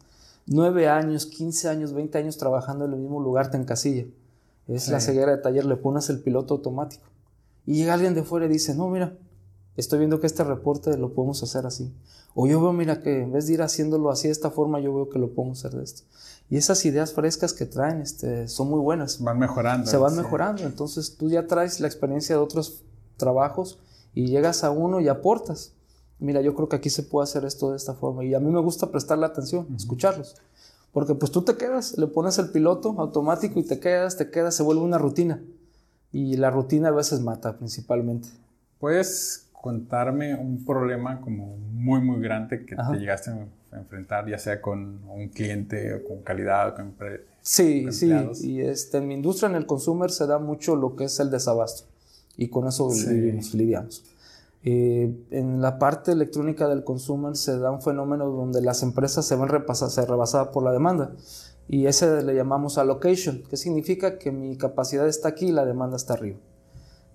Nueve 0.52 0.88
años, 0.88 1.26
15 1.26 1.69
años, 1.69 1.92
20 1.92 2.19
años 2.19 2.37
trabajando 2.37 2.85
en 2.85 2.92
el 2.92 2.99
mismo 2.99 3.21
lugar 3.21 3.52
te 3.52 3.57
encasilla. 3.57 4.04
Es 4.66 4.88
la 4.88 4.99
ceguera 4.99 5.30
de 5.30 5.38
taller, 5.38 5.64
le 5.64 5.76
pones 5.76 6.11
el 6.11 6.21
piloto 6.21 6.54
automático. 6.54 7.04
Y 7.66 7.75
llega 7.75 7.95
alguien 7.95 8.14
de 8.14 8.25
fuera 8.25 8.47
y 8.47 8.49
dice, 8.49 8.75
no, 8.75 8.88
mira, 8.88 9.16
estoy 9.76 10.00
viendo 10.00 10.19
que 10.19 10.26
este 10.26 10.42
reporte 10.42 10.97
lo 10.99 11.14
podemos 11.14 11.40
hacer 11.45 11.66
así. 11.66 11.95
O 12.35 12.49
yo 12.49 12.61
veo, 12.61 12.73
mira, 12.73 13.00
que 13.00 13.23
en 13.23 13.30
vez 13.30 13.47
de 13.47 13.54
ir 13.54 13.62
haciéndolo 13.62 14.11
así 14.11 14.26
de 14.26 14.33
esta 14.33 14.50
forma, 14.50 14.80
yo 14.80 14.92
veo 14.92 15.09
que 15.09 15.21
lo 15.21 15.33
podemos 15.33 15.64
hacer 15.64 15.78
de 15.78 15.85
esto. 15.85 16.02
Y 16.49 16.57
esas 16.57 16.85
ideas 16.85 17.12
frescas 17.12 17.52
que 17.52 17.64
traen 17.64 18.00
este, 18.00 18.49
son 18.49 18.71
muy 18.71 18.80
buenas. 18.80 19.21
Van 19.21 19.38
mejorando. 19.38 19.88
Se 19.88 19.99
van 19.99 20.14
sí. 20.14 20.16
mejorando. 20.16 20.64
Entonces 20.64 21.16
tú 21.16 21.30
ya 21.30 21.47
traes 21.47 21.78
la 21.78 21.87
experiencia 21.87 22.35
de 22.35 22.42
otros 22.42 22.83
trabajos 23.16 23.78
y 24.14 24.26
llegas 24.26 24.64
a 24.64 24.73
uno 24.73 24.99
y 25.00 25.07
aportas. 25.07 25.75
Mira, 26.20 26.40
yo 26.40 26.54
creo 26.54 26.68
que 26.68 26.76
aquí 26.76 26.90
se 26.90 27.02
puede 27.02 27.24
hacer 27.24 27.44
esto 27.44 27.70
de 27.70 27.76
esta 27.76 27.94
forma. 27.94 28.24
Y 28.24 28.34
a 28.34 28.40
mí 28.40 28.50
me 28.50 28.60
gusta 28.60 28.90
prestarle 28.90 29.26
atención, 29.26 29.66
escucharlos. 29.74 30.36
Porque 30.92 31.14
pues 31.14 31.30
tú 31.30 31.42
te 31.42 31.56
quedas, 31.56 31.96
le 31.98 32.06
pones 32.06 32.38
el 32.38 32.50
piloto 32.50 32.94
automático 32.98 33.60
y 33.60 33.64
te 33.64 33.78
quedas, 33.78 34.16
te 34.16 34.30
quedas, 34.30 34.54
se 34.54 34.62
vuelve 34.62 34.82
una 34.82 34.98
rutina. 34.98 35.40
Y 36.12 36.36
la 36.36 36.50
rutina 36.50 36.88
a 36.88 36.92
veces 36.92 37.20
mata 37.20 37.56
principalmente. 37.56 38.28
¿Puedes 38.78 39.46
contarme 39.52 40.34
un 40.34 40.64
problema 40.64 41.20
como 41.20 41.56
muy, 41.56 42.00
muy 42.00 42.20
grande 42.20 42.64
que 42.64 42.74
te 42.74 42.98
llegaste 42.98 43.30
a 43.30 43.78
enfrentar, 43.78 44.28
ya 44.28 44.38
sea 44.38 44.60
con 44.60 45.00
un 45.08 45.28
cliente 45.28 45.94
o 45.94 46.04
con 46.04 46.22
calidad 46.22 46.70
o 46.70 46.74
con 46.74 46.94
Sí, 47.42 47.90
sí. 47.92 48.12
Y 48.42 48.60
este, 48.60 48.98
en 48.98 49.08
mi 49.08 49.14
industria, 49.14 49.48
en 49.48 49.56
el 49.56 49.66
consumer, 49.66 50.10
se 50.10 50.26
da 50.26 50.38
mucho 50.38 50.76
lo 50.76 50.96
que 50.96 51.04
es 51.04 51.20
el 51.20 51.30
desabasto. 51.30 51.84
Y 52.36 52.48
con 52.48 52.66
eso 52.66 52.90
lidiamos. 53.54 54.04
Eh, 54.62 55.14
en 55.31 55.62
la 55.62 55.79
parte 55.79 56.12
electrónica 56.12 56.69
del 56.69 56.85
consumer 56.85 57.35
se 57.35 57.59
da 57.59 57.71
un 57.71 57.81
fenómeno 57.81 58.29
donde 58.29 58.61
las 58.61 58.83
empresas 58.83 59.25
se 59.26 59.37
ven 59.37 59.49
repasadas, 59.49 60.09
rebasadas 60.09 60.49
por 60.49 60.62
la 60.62 60.73
demanda. 60.73 61.12
Y 61.69 61.87
ese 61.87 62.23
le 62.23 62.35
llamamos 62.35 62.79
allocation, 62.79 63.43
que 63.49 63.57
significa 63.57 64.19
que 64.19 64.33
mi 64.33 64.57
capacidad 64.57 65.07
está 65.07 65.29
aquí 65.29 65.47
y 65.47 65.52
la 65.52 65.64
demanda 65.64 65.97
está 65.97 66.14
arriba. 66.14 66.38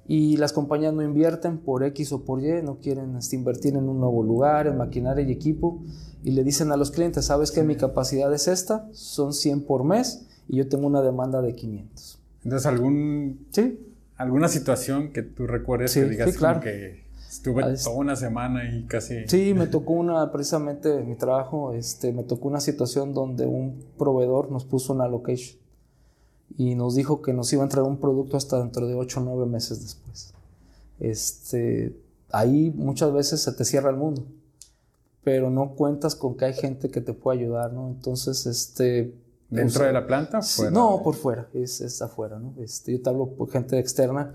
Y 0.08 0.38
las 0.38 0.54
compañías 0.54 0.94
no 0.94 1.02
invierten 1.02 1.58
por 1.58 1.84
X 1.84 2.14
o 2.14 2.24
por 2.24 2.42
Y, 2.42 2.62
no 2.64 2.78
quieren 2.78 3.16
este, 3.18 3.36
invertir 3.36 3.76
en 3.76 3.90
un 3.90 4.00
nuevo 4.00 4.24
lugar, 4.24 4.68
en 4.68 4.78
maquinaria 4.78 5.26
y 5.26 5.32
equipo. 5.32 5.82
Y 6.24 6.32
le 6.32 6.44
dicen 6.44 6.72
a 6.72 6.78
los 6.78 6.92
clientes, 6.92 7.26
sabes 7.26 7.52
que 7.52 7.64
mi 7.64 7.76
capacidad 7.76 8.32
es 8.34 8.48
esta, 8.48 8.88
son 8.94 9.34
100 9.34 9.66
por 9.66 9.84
mes 9.84 10.28
y 10.48 10.58
yo 10.58 10.70
tengo 10.70 10.88
una 10.88 11.02
demanda 11.02 11.42
de 11.42 11.56
500. 11.56 12.22
Entonces, 12.44 12.66
¿algún, 12.68 13.48
¿Sí? 13.52 13.80
¿alguna 14.16 14.48
situación 14.48 15.12
que 15.12 15.24
tú 15.24 15.48
recuerdes 15.48 15.94
que 15.96 16.06
digas 16.06 16.38
claro. 16.38 16.62
que 16.62 17.05
Estuve 17.36 17.64
toda 17.84 17.96
una 17.96 18.16
semana 18.16 18.64
y 18.74 18.84
casi... 18.84 19.28
Sí, 19.28 19.54
me 19.54 19.68
tocó 19.76 19.94
una, 19.94 20.32
precisamente 20.32 21.02
mi 21.04 21.16
trabajo, 21.16 21.74
este, 21.74 22.14
me 22.14 22.24
tocó 22.24 22.48
una 22.48 22.62
situación 22.62 23.14
donde 23.14 23.46
un 23.46 23.84
proveedor 23.98 24.52
nos 24.52 24.64
puso 24.64 24.94
una 24.94 25.08
location 25.08 25.60
y 26.58 26.76
nos 26.76 26.96
dijo 26.96 27.22
que 27.22 27.34
nos 27.34 27.52
iba 27.52 27.64
a 27.64 27.66
entregar 27.66 27.90
un 27.90 27.98
producto 27.98 28.38
hasta 28.38 28.60
dentro 28.60 28.88
de 28.88 28.96
8 28.96 29.20
o 29.20 29.24
9 29.24 29.46
meses 29.48 29.82
después. 29.82 30.34
Este, 31.00 32.00
ahí 32.32 32.72
muchas 32.74 33.12
veces 33.12 33.42
se 33.42 33.52
te 33.52 33.66
cierra 33.66 33.90
el 33.90 33.98
mundo, 33.98 34.26
pero 35.24 35.50
no 35.50 35.76
cuentas 35.76 36.16
con 36.16 36.38
que 36.38 36.46
hay 36.46 36.54
gente 36.54 36.90
que 36.90 37.02
te 37.02 37.14
pueda 37.14 37.38
ayudar, 37.38 37.74
¿no? 37.74 37.90
Entonces, 37.90 38.46
este... 38.46 39.14
¿Dentro 39.50 39.86
de 39.86 39.94
la 39.94 40.08
planta? 40.08 40.42
Fuera? 40.42 40.72
No, 40.72 41.02
por 41.04 41.16
fuera, 41.16 41.48
es, 41.54 41.82
es 41.82 42.02
afuera, 42.02 42.40
¿no? 42.40 42.54
Este, 42.58 42.94
yo 42.94 43.02
te 43.02 43.10
hablo 43.10 43.28
por 43.36 43.52
gente 43.52 43.78
externa 43.78 44.34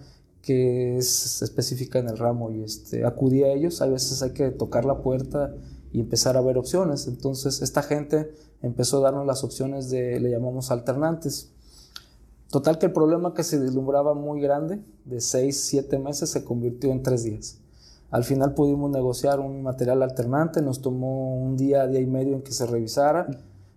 que 0.51 0.97
es 0.97 1.43
específica 1.43 2.01
en 2.01 2.09
el 2.09 2.19
ramo 2.19 2.51
y 2.51 2.65
este, 2.65 3.07
acudí 3.07 3.45
a 3.45 3.53
ellos. 3.53 3.83
A 3.83 3.87
veces 3.87 4.21
hay 4.21 4.33
que 4.33 4.51
tocar 4.51 4.85
la 4.85 5.01
puerta 5.01 5.55
y 5.93 6.01
empezar 6.01 6.37
a 6.37 6.41
ver 6.41 6.59
opciones. 6.59 7.07
Entonces 7.07 7.63
esta 7.63 7.85
gente 7.85 8.33
empezó 8.61 8.99
a 8.99 9.03
darnos 9.03 9.29
las 9.29 9.45
opciones 9.45 9.91
de, 9.91 10.19
le 10.19 10.29
llamamos 10.29 10.73
alternantes. 10.73 11.53
Total 12.51 12.81
que 12.81 12.87
el 12.87 12.93
problema 12.93 13.33
que 13.33 13.45
se 13.45 13.61
deslumbraba 13.61 14.15
muy 14.15 14.41
grande, 14.41 14.81
de 15.05 15.21
6, 15.21 15.57
7 15.57 16.01
meses, 16.01 16.31
se 16.31 16.43
convirtió 16.43 16.91
en 16.91 17.05
3 17.05 17.23
días. 17.23 17.61
Al 18.11 18.25
final 18.25 18.55
pudimos 18.55 18.91
negociar 18.91 19.39
un 19.39 19.63
material 19.63 20.03
alternante, 20.03 20.63
nos 20.63 20.83
tomó 20.83 21.37
un 21.37 21.57
día, 21.57 21.87
día 21.87 22.01
y 22.01 22.07
medio 22.07 22.35
en 22.35 22.43
que 22.43 22.51
se 22.51 22.67
revisara, 22.67 23.29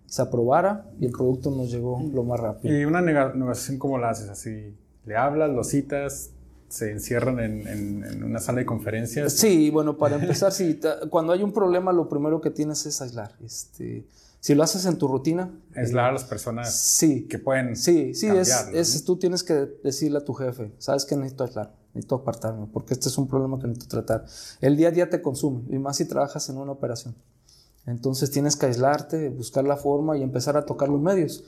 se 0.06 0.22
aprobara 0.22 0.90
y 0.98 1.06
el 1.06 1.12
producto 1.12 1.52
nos 1.52 1.70
llegó 1.70 2.02
lo 2.12 2.24
más 2.24 2.40
rápido. 2.40 2.76
¿Y 2.76 2.84
una 2.84 3.00
negociación 3.00 3.78
cómo 3.78 3.96
la 3.96 4.10
haces? 4.10 4.28
Así, 4.28 4.74
¿le 5.04 5.16
hablas, 5.16 5.50
lo 5.50 5.62
citas, 5.62 6.32
se 6.68 6.90
encierran 6.90 7.38
en, 7.40 8.24
una 8.24 8.40
sala 8.40 8.58
de 8.58 8.66
conferencias. 8.66 9.32
Sí, 9.32 9.70
bueno, 9.70 9.96
para 9.96 10.16
empezar, 10.16 10.52
sí, 10.52 10.80
cuando 11.10 11.32
hay 11.32 11.42
un 11.42 11.52
problema, 11.52 11.92
lo 11.92 12.08
primero 12.08 12.40
que 12.40 12.50
tienes 12.50 12.84
es 12.86 13.00
aislar. 13.00 13.32
Este, 13.44 14.06
si 14.40 14.54
lo 14.54 14.62
haces 14.62 14.84
en 14.86 14.98
tu 14.98 15.08
rutina. 15.08 15.50
Aislar 15.74 16.10
a 16.10 16.12
las 16.12 16.24
personas 16.24 16.74
sí, 16.74 17.26
que 17.28 17.38
pueden. 17.38 17.76
Sí, 17.76 18.14
sí, 18.14 18.28
es, 18.28 19.04
tú 19.04 19.16
tienes 19.16 19.42
que 19.42 19.54
decirle 19.82 20.18
a 20.18 20.24
tu 20.24 20.34
jefe, 20.34 20.72
sabes 20.78 21.04
que 21.04 21.16
necesito 21.16 21.44
aislar, 21.44 21.74
necesito 21.94 22.16
apartarme, 22.16 22.66
porque 22.72 22.94
este 22.94 23.08
es 23.08 23.16
un 23.16 23.26
problema 23.26 23.58
que 23.58 23.66
necesito 23.66 23.88
tratar. 23.88 24.26
El 24.60 24.76
día 24.76 24.88
a 24.88 24.90
día 24.90 25.08
te 25.08 25.22
consume, 25.22 25.62
y 25.70 25.78
más 25.78 25.96
si 25.96 26.04
trabajas 26.04 26.48
en 26.48 26.58
una 26.58 26.72
operación. 26.72 27.14
Entonces 27.86 28.30
tienes 28.30 28.56
que 28.56 28.66
aislarte, 28.66 29.28
buscar 29.28 29.64
la 29.64 29.76
forma 29.76 30.16
y 30.16 30.22
empezar 30.22 30.56
a 30.56 30.64
tocar 30.64 30.88
los 30.88 31.00
medios. 31.00 31.44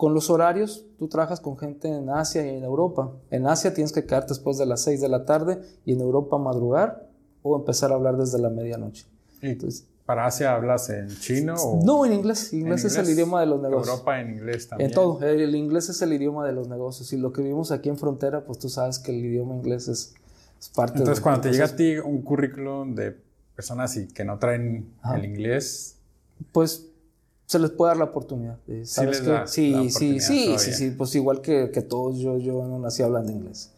Con 0.00 0.14
los 0.14 0.30
horarios, 0.30 0.86
tú 0.98 1.08
trabajas 1.08 1.40
con 1.40 1.58
gente 1.58 1.86
en 1.86 2.08
Asia 2.08 2.42
y 2.42 2.56
en 2.56 2.64
Europa. 2.64 3.12
En 3.30 3.46
Asia 3.46 3.74
tienes 3.74 3.92
que 3.92 4.06
quedarte 4.06 4.28
después 4.28 4.56
de 4.56 4.64
las 4.64 4.80
6 4.84 4.98
de 4.98 5.10
la 5.10 5.26
tarde 5.26 5.60
y 5.84 5.92
en 5.92 6.00
Europa 6.00 6.38
madrugar 6.38 7.06
o 7.42 7.54
empezar 7.54 7.92
a 7.92 7.96
hablar 7.96 8.16
desde 8.16 8.38
la 8.38 8.48
medianoche. 8.48 9.04
Entonces, 9.42 9.84
¿Para 10.06 10.24
Asia 10.24 10.54
hablas 10.54 10.88
en 10.88 11.08
chino? 11.08 11.52
O 11.52 11.84
no, 11.84 12.06
en 12.06 12.14
inglés. 12.14 12.50
Inglés, 12.54 12.86
es 12.86 12.96
el 12.96 13.10
idioma 13.10 13.40
de 13.40 13.46
los 13.48 13.60
negocios. 13.60 13.88
Europa 13.88 14.20
en 14.22 14.30
inglés 14.30 14.68
también. 14.70 14.88
En 14.88 14.94
todo. 14.94 15.20
El, 15.20 15.54
inglés 15.54 15.90
es 15.90 16.00
el 16.00 16.14
idioma 16.14 16.46
de 16.46 16.54
los 16.54 16.66
negocios. 16.66 17.12
Y 17.12 17.18
lo 17.18 17.30
que 17.34 17.42
vivimos 17.42 17.70
aquí 17.70 17.90
en 17.90 17.98
frontera, 17.98 18.42
pues 18.42 18.58
tú 18.58 18.70
sabes 18.70 18.98
que 18.98 19.12
el 19.12 19.22
idioma 19.22 19.54
inglés 19.54 19.86
es, 19.86 20.14
parte 20.74 20.96
Entonces, 20.96 21.18
de 21.18 21.22
cuando 21.22 21.42
te 21.42 21.52
llega 21.52 21.66
a 21.66 21.76
ti 21.76 21.98
un 21.98 22.22
currículum 22.22 22.94
de 22.94 23.18
personas 23.54 23.98
y 23.98 24.08
que 24.08 24.24
no 24.24 24.38
traen 24.38 24.94
el 25.14 25.26
inglés. 25.26 25.98
Pues 26.52 26.89
se 27.50 27.58
les 27.58 27.72
puede 27.72 27.90
dar 27.90 27.96
la 27.96 28.04
oportunidad. 28.04 28.60
¿Sabes 28.84 29.24
sí, 29.46 29.74
sí, 29.74 29.90
sí, 29.90 30.20
sí, 30.20 30.56
sí, 30.56 30.72
sí, 30.72 30.90
pues 30.92 31.12
igual 31.16 31.40
que, 31.40 31.72
que, 31.72 31.82
todos, 31.82 32.16
yo, 32.16 32.38
yo 32.38 32.64
no 32.64 32.78
nací 32.78 33.02
hablando 33.02 33.32
inglés. 33.32 33.72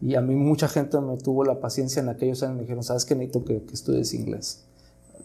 Y 0.00 0.14
a 0.14 0.22
mí 0.22 0.34
mucha 0.34 0.66
gente 0.66 0.98
me 0.98 1.18
tuvo 1.18 1.44
la 1.44 1.60
paciencia 1.60 2.00
en 2.00 2.08
aquellos 2.08 2.42
años, 2.42 2.56
me 2.56 2.62
dijeron, 2.62 2.82
¿sabes 2.82 3.04
qué 3.04 3.14
necesito 3.14 3.44
que, 3.44 3.62
que 3.64 3.74
estudies 3.74 4.14
inglés? 4.14 4.64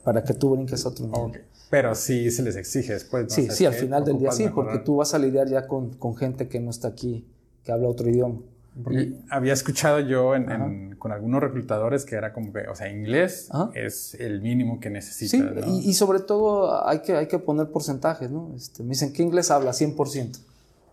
Para 0.03 0.21
que 0.21 0.33
tú 0.33 0.49
brinques 0.49 0.85
a 0.85 0.89
otro 0.89 1.07
nivel. 1.07 1.45
Pero 1.69 1.95
sí 1.95 2.29
se 2.29 2.43
les 2.43 2.57
exige 2.57 2.91
después. 2.91 3.31
Sí, 3.31 3.47
sí, 3.49 3.65
al 3.65 3.73
final 3.73 4.03
del 4.03 4.19
día 4.19 4.33
sí, 4.33 4.49
porque 4.53 4.79
tú 4.79 4.97
vas 4.97 5.13
a 5.13 5.17
lidiar 5.17 5.47
ya 5.47 5.65
con, 5.65 5.93
con 5.93 6.17
gente 6.17 6.49
que 6.49 6.59
no 6.59 6.71
está 6.71 6.89
aquí, 6.89 7.25
que 7.63 7.71
habla 7.71 7.87
otro 7.87 8.09
idioma. 8.09 8.41
Porque 8.81 9.13
había 9.29 9.53
escuchado 9.53 9.99
yo 9.99 10.31
con 10.97 11.11
algunos 11.11 11.41
reclutadores 11.41 12.05
que 12.05 12.15
era 12.15 12.33
como 12.33 12.51
que, 12.51 12.67
o 12.67 12.75
sea, 12.75 12.89
inglés 12.89 13.49
es 13.75 14.15
el 14.15 14.41
mínimo 14.41 14.79
que 14.79 14.89
necesitas. 14.89 15.65
Sí, 15.65 15.81
y, 15.83 15.93
sobre 15.93 16.19
todo 16.19 16.87
hay 16.87 17.01
que, 17.01 17.15
hay 17.15 17.27
que 17.27 17.37
poner 17.37 17.67
porcentajes, 17.67 18.31
¿no? 18.31 18.51
Este, 18.55 18.81
me 18.81 18.89
dicen, 18.89 19.13
¿qué 19.13 19.21
inglés 19.21 19.51
habla? 19.51 19.71
100%. 19.71 20.39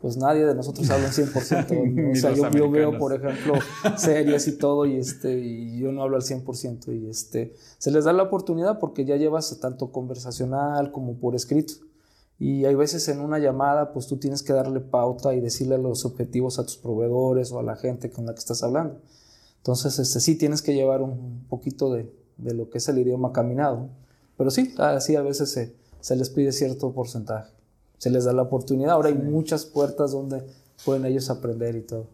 Pues 0.01 0.17
nadie 0.17 0.47
de 0.47 0.55
nosotros 0.55 0.89
habla 0.91 1.09
100%. 1.09 2.13
o 2.13 2.17
sea, 2.17 2.51
yo, 2.51 2.71
veo, 2.71 2.99
por 2.99 3.15
ejemplo, 3.15 3.55
series 3.97 4.49
y 4.49 4.59
todo 4.59 4.85
y, 4.85 4.97
este, 4.97 5.39
y 5.39 5.79
yo 5.79 5.93
no 5.93 6.03
hablo 6.03 6.17
al 6.17 6.23
100%. 6.23 6.95
Y 6.95 7.09
este, 7.09 7.55
se 7.79 7.91
les 7.91 8.05
da 8.05 8.13
la 8.13 8.25
oportunidad 8.25 8.79
porque 8.79 9.05
ya 9.05 9.17
llevas 9.17 9.59
tanto 9.59 9.91
conversacional 9.91 10.93
como 10.93 11.15
por 11.15 11.35
escrito. 11.35 11.75
Y 12.41 12.65
hay 12.65 12.75
veces 12.75 13.07
en 13.09 13.21
una 13.21 13.39
llamada, 13.39 13.93
pues 13.93 14.07
tú 14.07 14.17
tienes 14.17 14.43
que 14.43 14.55
darle 14.55 14.81
pauta 14.81 15.35
y 15.35 15.41
decirle 15.41 15.77
los 15.77 16.07
objetivos 16.07 16.59
a 16.59 16.65
tus 16.65 16.79
proveedores 16.79 17.53
o 17.53 17.59
a 17.59 17.63
la 17.63 17.77
gente 17.77 18.11
con 18.11 18.25
la 18.25 18.33
que 18.33 18.39
estás 18.39 18.63
hablando. 18.63 18.99
Entonces, 19.59 19.99
este, 19.99 20.21
sí 20.21 20.37
tienes 20.37 20.63
que 20.63 20.75
llevar 20.75 21.03
un 21.03 21.45
poquito 21.51 21.93
de, 21.93 22.11
de 22.39 22.55
lo 22.55 22.71
que 22.71 22.79
es 22.79 22.89
el 22.89 22.99
idioma 22.99 23.35
caminado. 23.35 23.91
Pero 24.39 24.51
sí, 24.51 24.75
así 24.79 25.17
a 25.17 25.21
veces 25.21 25.51
se, 25.51 25.75
se, 26.01 26.17
les 26.17 26.31
pide 26.31 26.51
cierto 26.53 26.95
porcentaje. 26.95 27.53
Se 27.99 28.09
les 28.09 28.25
da 28.25 28.33
la 28.33 28.41
oportunidad. 28.41 28.93
Ahora 28.93 29.11
hay 29.11 29.17
muchas 29.17 29.67
puertas 29.67 30.13
donde 30.13 30.43
pueden 30.87 31.05
ellos 31.05 31.29
aprender 31.29 31.77
y 31.77 31.83
todo. 31.83 32.07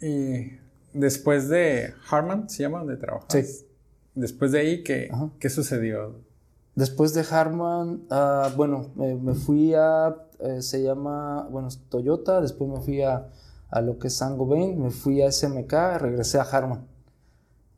Y 0.00 0.58
después 0.92 1.48
de 1.48 1.94
Harman, 2.10 2.50
¿se 2.50 2.64
llama? 2.64 2.80
Donde 2.80 2.96
trabajas. 2.96 3.28
Sí. 3.30 3.66
Después 4.16 4.50
de 4.50 4.58
ahí, 4.58 4.82
¿qué, 4.82 5.08
¿qué 5.38 5.48
sucedió? 5.48 6.16
Después 6.74 7.14
de 7.14 7.24
Harman, 7.30 8.02
ah, 8.10 8.50
bueno, 8.56 8.90
me 8.96 9.34
fui 9.34 9.74
a, 9.74 10.16
eh, 10.40 10.60
se 10.60 10.82
llama, 10.82 11.46
bueno, 11.50 11.68
Toyota, 11.88 12.40
después 12.40 12.68
me 12.68 12.80
fui 12.80 13.02
a, 13.02 13.28
a 13.70 13.80
lo 13.80 13.98
que 13.98 14.08
es 14.08 14.16
Sangobain, 14.16 14.82
me 14.82 14.90
fui 14.90 15.22
a 15.22 15.30
SMK, 15.30 15.72
regresé 15.98 16.38
a 16.38 16.42
Harman. 16.42 16.84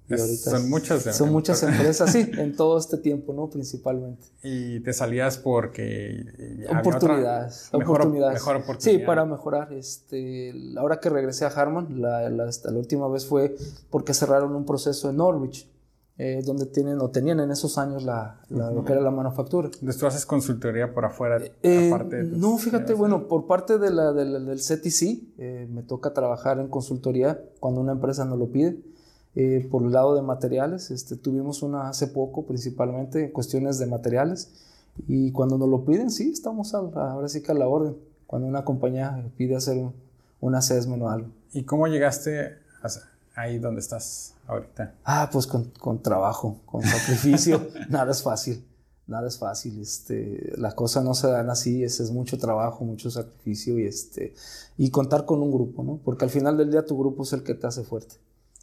son 0.09 0.71
muchas 0.71 1.03
Son 1.15 1.31
muchas 1.31 1.63
empresas, 1.63 2.11
sí, 2.11 2.31
en 2.39 2.57
todo 2.57 2.79
este 2.79 2.97
tiempo, 2.97 3.35
¿no? 3.35 3.51
Principalmente. 3.51 4.27
¿Y 4.43 4.81
te 4.81 4.95
salías 4.95 5.37
porque 5.37 6.67
oportunidades, 6.71 7.69
oportunidades. 7.73 8.35
Mejor, 8.35 8.57
oportunidad. 8.57 8.99
Sí, 9.01 9.05
para 9.07 9.27
mejorar. 9.27 9.75
Este, 9.75 10.55
hora 10.81 11.01
que 11.01 11.11
regresé 11.11 11.45
a 11.45 11.49
Harman, 11.49 12.01
la, 12.01 12.31
la, 12.31 12.47
la 12.47 12.79
última 12.79 13.09
vez 13.09 13.27
fue 13.27 13.55
porque 13.91 14.15
cerraron 14.15 14.57
un 14.57 14.65
proceso 14.65 15.11
en 15.11 15.17
Norwich. 15.17 15.69
Eh, 16.19 16.41
donde 16.47 16.65
tienen 16.65 16.99
o 17.03 17.11
tenían 17.11 17.41
en 17.41 17.51
esos 17.51 17.77
años 17.77 18.03
la, 18.03 18.41
lo 18.49 18.87
que 18.87 18.93
era 18.93 19.03
la 19.03 19.11
manufactura. 19.11 19.69
Entonces 19.71 19.99
tú 20.01 20.07
haces 20.07 20.25
consultoría 20.25 20.95
por 20.95 21.05
afuera, 21.05 21.39
eh, 21.63 21.91
aparte 21.93 22.23
No, 22.23 22.57
fíjate, 22.57 22.95
bueno, 22.95 23.29
por 23.29 23.47
parte 23.47 23.77
de 23.77 23.91
la, 23.91 24.15
del 24.15 24.59
CTC 24.59 25.03
eh, 25.37 25.69
me 25.71 25.83
toca 25.83 26.15
trabajar 26.15 26.59
en 26.59 26.69
consultoría 26.69 27.39
cuando 27.61 27.83
una 27.83 27.93
empresa 27.93 28.25
nos 28.25 28.39
lo 28.39 28.51
pide. 28.51 28.79
por 29.71 29.83
el 29.83 29.93
lado 29.93 30.15
de 30.15 30.23
materiales, 30.23 30.91
este, 30.91 31.17
tuvimos 31.17 31.63
una 31.63 31.91
hace 31.91 32.07
poco, 32.07 32.47
principalmente 32.47 33.25
en 33.25 33.31
cuestiones 33.31 33.79
de 33.79 33.85
materiales, 33.85 34.55
y 35.07 35.33
cuando 35.33 35.59
nos 35.59 35.69
lo 35.69 35.85
piden, 35.85 36.11
sí, 36.11 36.31
estamos 36.31 36.73
ahora 36.73 37.29
sí 37.29 37.43
que 37.43 37.53
a 37.53 37.55
la 37.55 37.69
orden. 37.69 37.95
Cuando 38.27 38.49
una 38.49 38.65
compañía 38.65 39.23
pide 39.37 39.55
hacer 39.55 39.77
un, 39.77 39.93
un 40.41 40.55
assessment 40.55 41.03
o 41.03 41.11
algo. 41.11 41.29
¿Y 41.53 41.65
cómo 41.65 41.87
llegaste 41.89 42.57
a, 42.83 42.89
ahí 43.35 43.59
donde 43.59 43.81
estás 43.81 44.36
ahorita? 44.47 44.95
Ah, 45.05 45.29
pues 45.33 45.47
con, 45.47 45.71
con 45.79 46.03
trabajo, 46.03 46.61
con 46.67 46.83
sacrificio. 46.83 47.69
nada 47.89 48.13
es 48.13 48.23
fácil, 48.23 48.67
nada 49.07 49.29
es 49.29 49.39
fácil. 49.39 49.81
Este, 49.81 50.53
las 50.57 50.75
cosas 50.75 51.05
no 51.05 51.15
se 51.15 51.29
dan 51.29 51.51
así, 51.51 51.85
es, 51.85 52.01
es 52.01 52.11
mucho 52.11 52.39
trabajo, 52.39 52.85
mucho 52.85 53.11
sacrificio 53.11 53.79
y, 53.79 53.87
este, 53.87 54.35
y 54.77 54.91
contar 54.91 55.25
con 55.25 55.43
un 55.43 55.51
grupo, 55.51 55.83
¿no? 55.83 56.01
Porque 56.05 56.25
al 56.25 56.31
final 56.31 56.57
del 56.57 56.71
día 56.71 56.85
tu 56.85 56.99
grupo 56.99 57.23
es 57.23 57.33
el 57.33 57.43
que 57.43 57.55
te 57.55 57.67
hace 57.67 57.83
fuerte. 57.83 58.17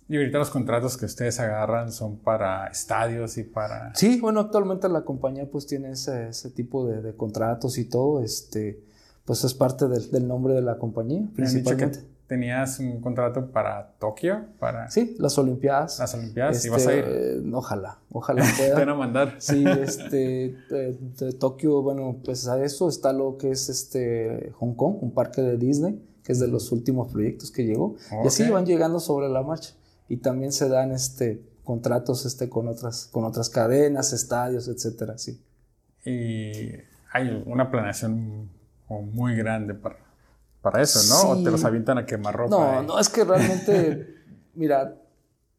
Y 0.09 0.17
ahorita 0.17 0.37
los 0.37 0.49
contratos 0.49 0.97
que 0.97 1.05
ustedes 1.05 1.39
agarran 1.39 1.91
son 1.91 2.17
para 2.17 2.67
estadios 2.67 3.37
y 3.37 3.43
para... 3.43 3.95
Sí, 3.95 4.19
bueno, 4.19 4.41
actualmente 4.41 4.89
la 4.89 5.05
compañía 5.05 5.49
pues 5.49 5.65
tiene 5.65 5.91
ese, 5.91 6.29
ese 6.29 6.49
tipo 6.49 6.85
de, 6.85 7.01
de, 7.01 7.15
contratos 7.15 7.77
y 7.77 7.85
todo, 7.85 8.21
este, 8.21 8.83
pues 9.23 9.43
es 9.45 9.53
parte 9.53 9.87
del, 9.87 10.11
del 10.11 10.27
nombre 10.27 10.55
de 10.55 10.61
la 10.61 10.77
compañía, 10.77 11.25
principalmente. 11.33 12.12
Tenías 12.27 12.79
un 12.79 13.01
contrato 13.01 13.51
para 13.51 13.93
Tokio, 13.99 14.45
para... 14.59 14.89
Sí, 14.89 15.15
las 15.19 15.37
Olimpiadas. 15.37 15.99
Las 15.99 16.13
Olimpiadas, 16.15 16.55
este, 16.57 16.67
¿y 16.67 16.71
vas 16.71 16.87
a 16.87 16.95
ir? 16.95 17.03
Eh, 17.05 17.43
ojalá, 17.53 17.99
ojalá 18.11 18.43
pueda. 18.57 18.75
Te 18.75 18.79
van 18.79 18.89
a 18.89 18.95
mandar. 18.95 19.35
Sí, 19.39 19.65
este, 19.65 20.55
de, 20.69 20.97
de 21.17 21.33
Tokio, 21.33 21.81
bueno, 21.81 22.17
pues 22.23 22.47
a 22.47 22.63
eso 22.63 22.87
está 22.89 23.13
lo 23.13 23.37
que 23.37 23.51
es 23.51 23.69
este 23.69 24.51
Hong 24.59 24.73
Kong, 24.75 24.97
un 25.01 25.13
parque 25.13 25.41
de 25.41 25.57
Disney, 25.57 26.01
que 26.23 26.31
es 26.31 26.39
de 26.39 26.47
los 26.47 26.71
últimos 26.71 27.11
proyectos 27.11 27.51
que 27.51 27.65
llegó. 27.65 27.95
Okay. 28.07 28.19
Y 28.23 28.27
así 28.27 28.49
van 28.49 28.65
llegando 28.65 28.99
sobre 28.99 29.29
la 29.29 29.43
marcha 29.43 29.73
y 30.07 30.17
también 30.17 30.51
se 30.51 30.69
dan 30.69 30.91
este, 30.91 31.41
contratos 31.63 32.25
este, 32.25 32.49
con, 32.49 32.67
otras, 32.67 33.09
con 33.11 33.25
otras 33.25 33.49
cadenas, 33.49 34.13
estadios, 34.13 34.67
etcétera, 34.67 35.17
sí. 35.17 35.41
Y 36.05 36.71
hay 37.11 37.43
una 37.45 37.71
planeación 37.71 38.49
muy 38.89 39.35
grande 39.35 39.73
para, 39.73 39.97
para 40.63 40.81
eso, 40.81 40.99
¿no? 41.09 41.35
Sí. 41.35 41.41
¿O 41.41 41.43
te 41.43 41.51
los 41.51 41.63
avientan 41.65 41.99
a 41.99 42.05
quemar 42.05 42.35
ropa? 42.35 42.55
No, 42.55 42.81
y... 42.81 42.87
no, 42.87 42.99
es 42.99 43.09
que 43.09 43.23
realmente, 43.23 44.15
mira, 44.55 44.95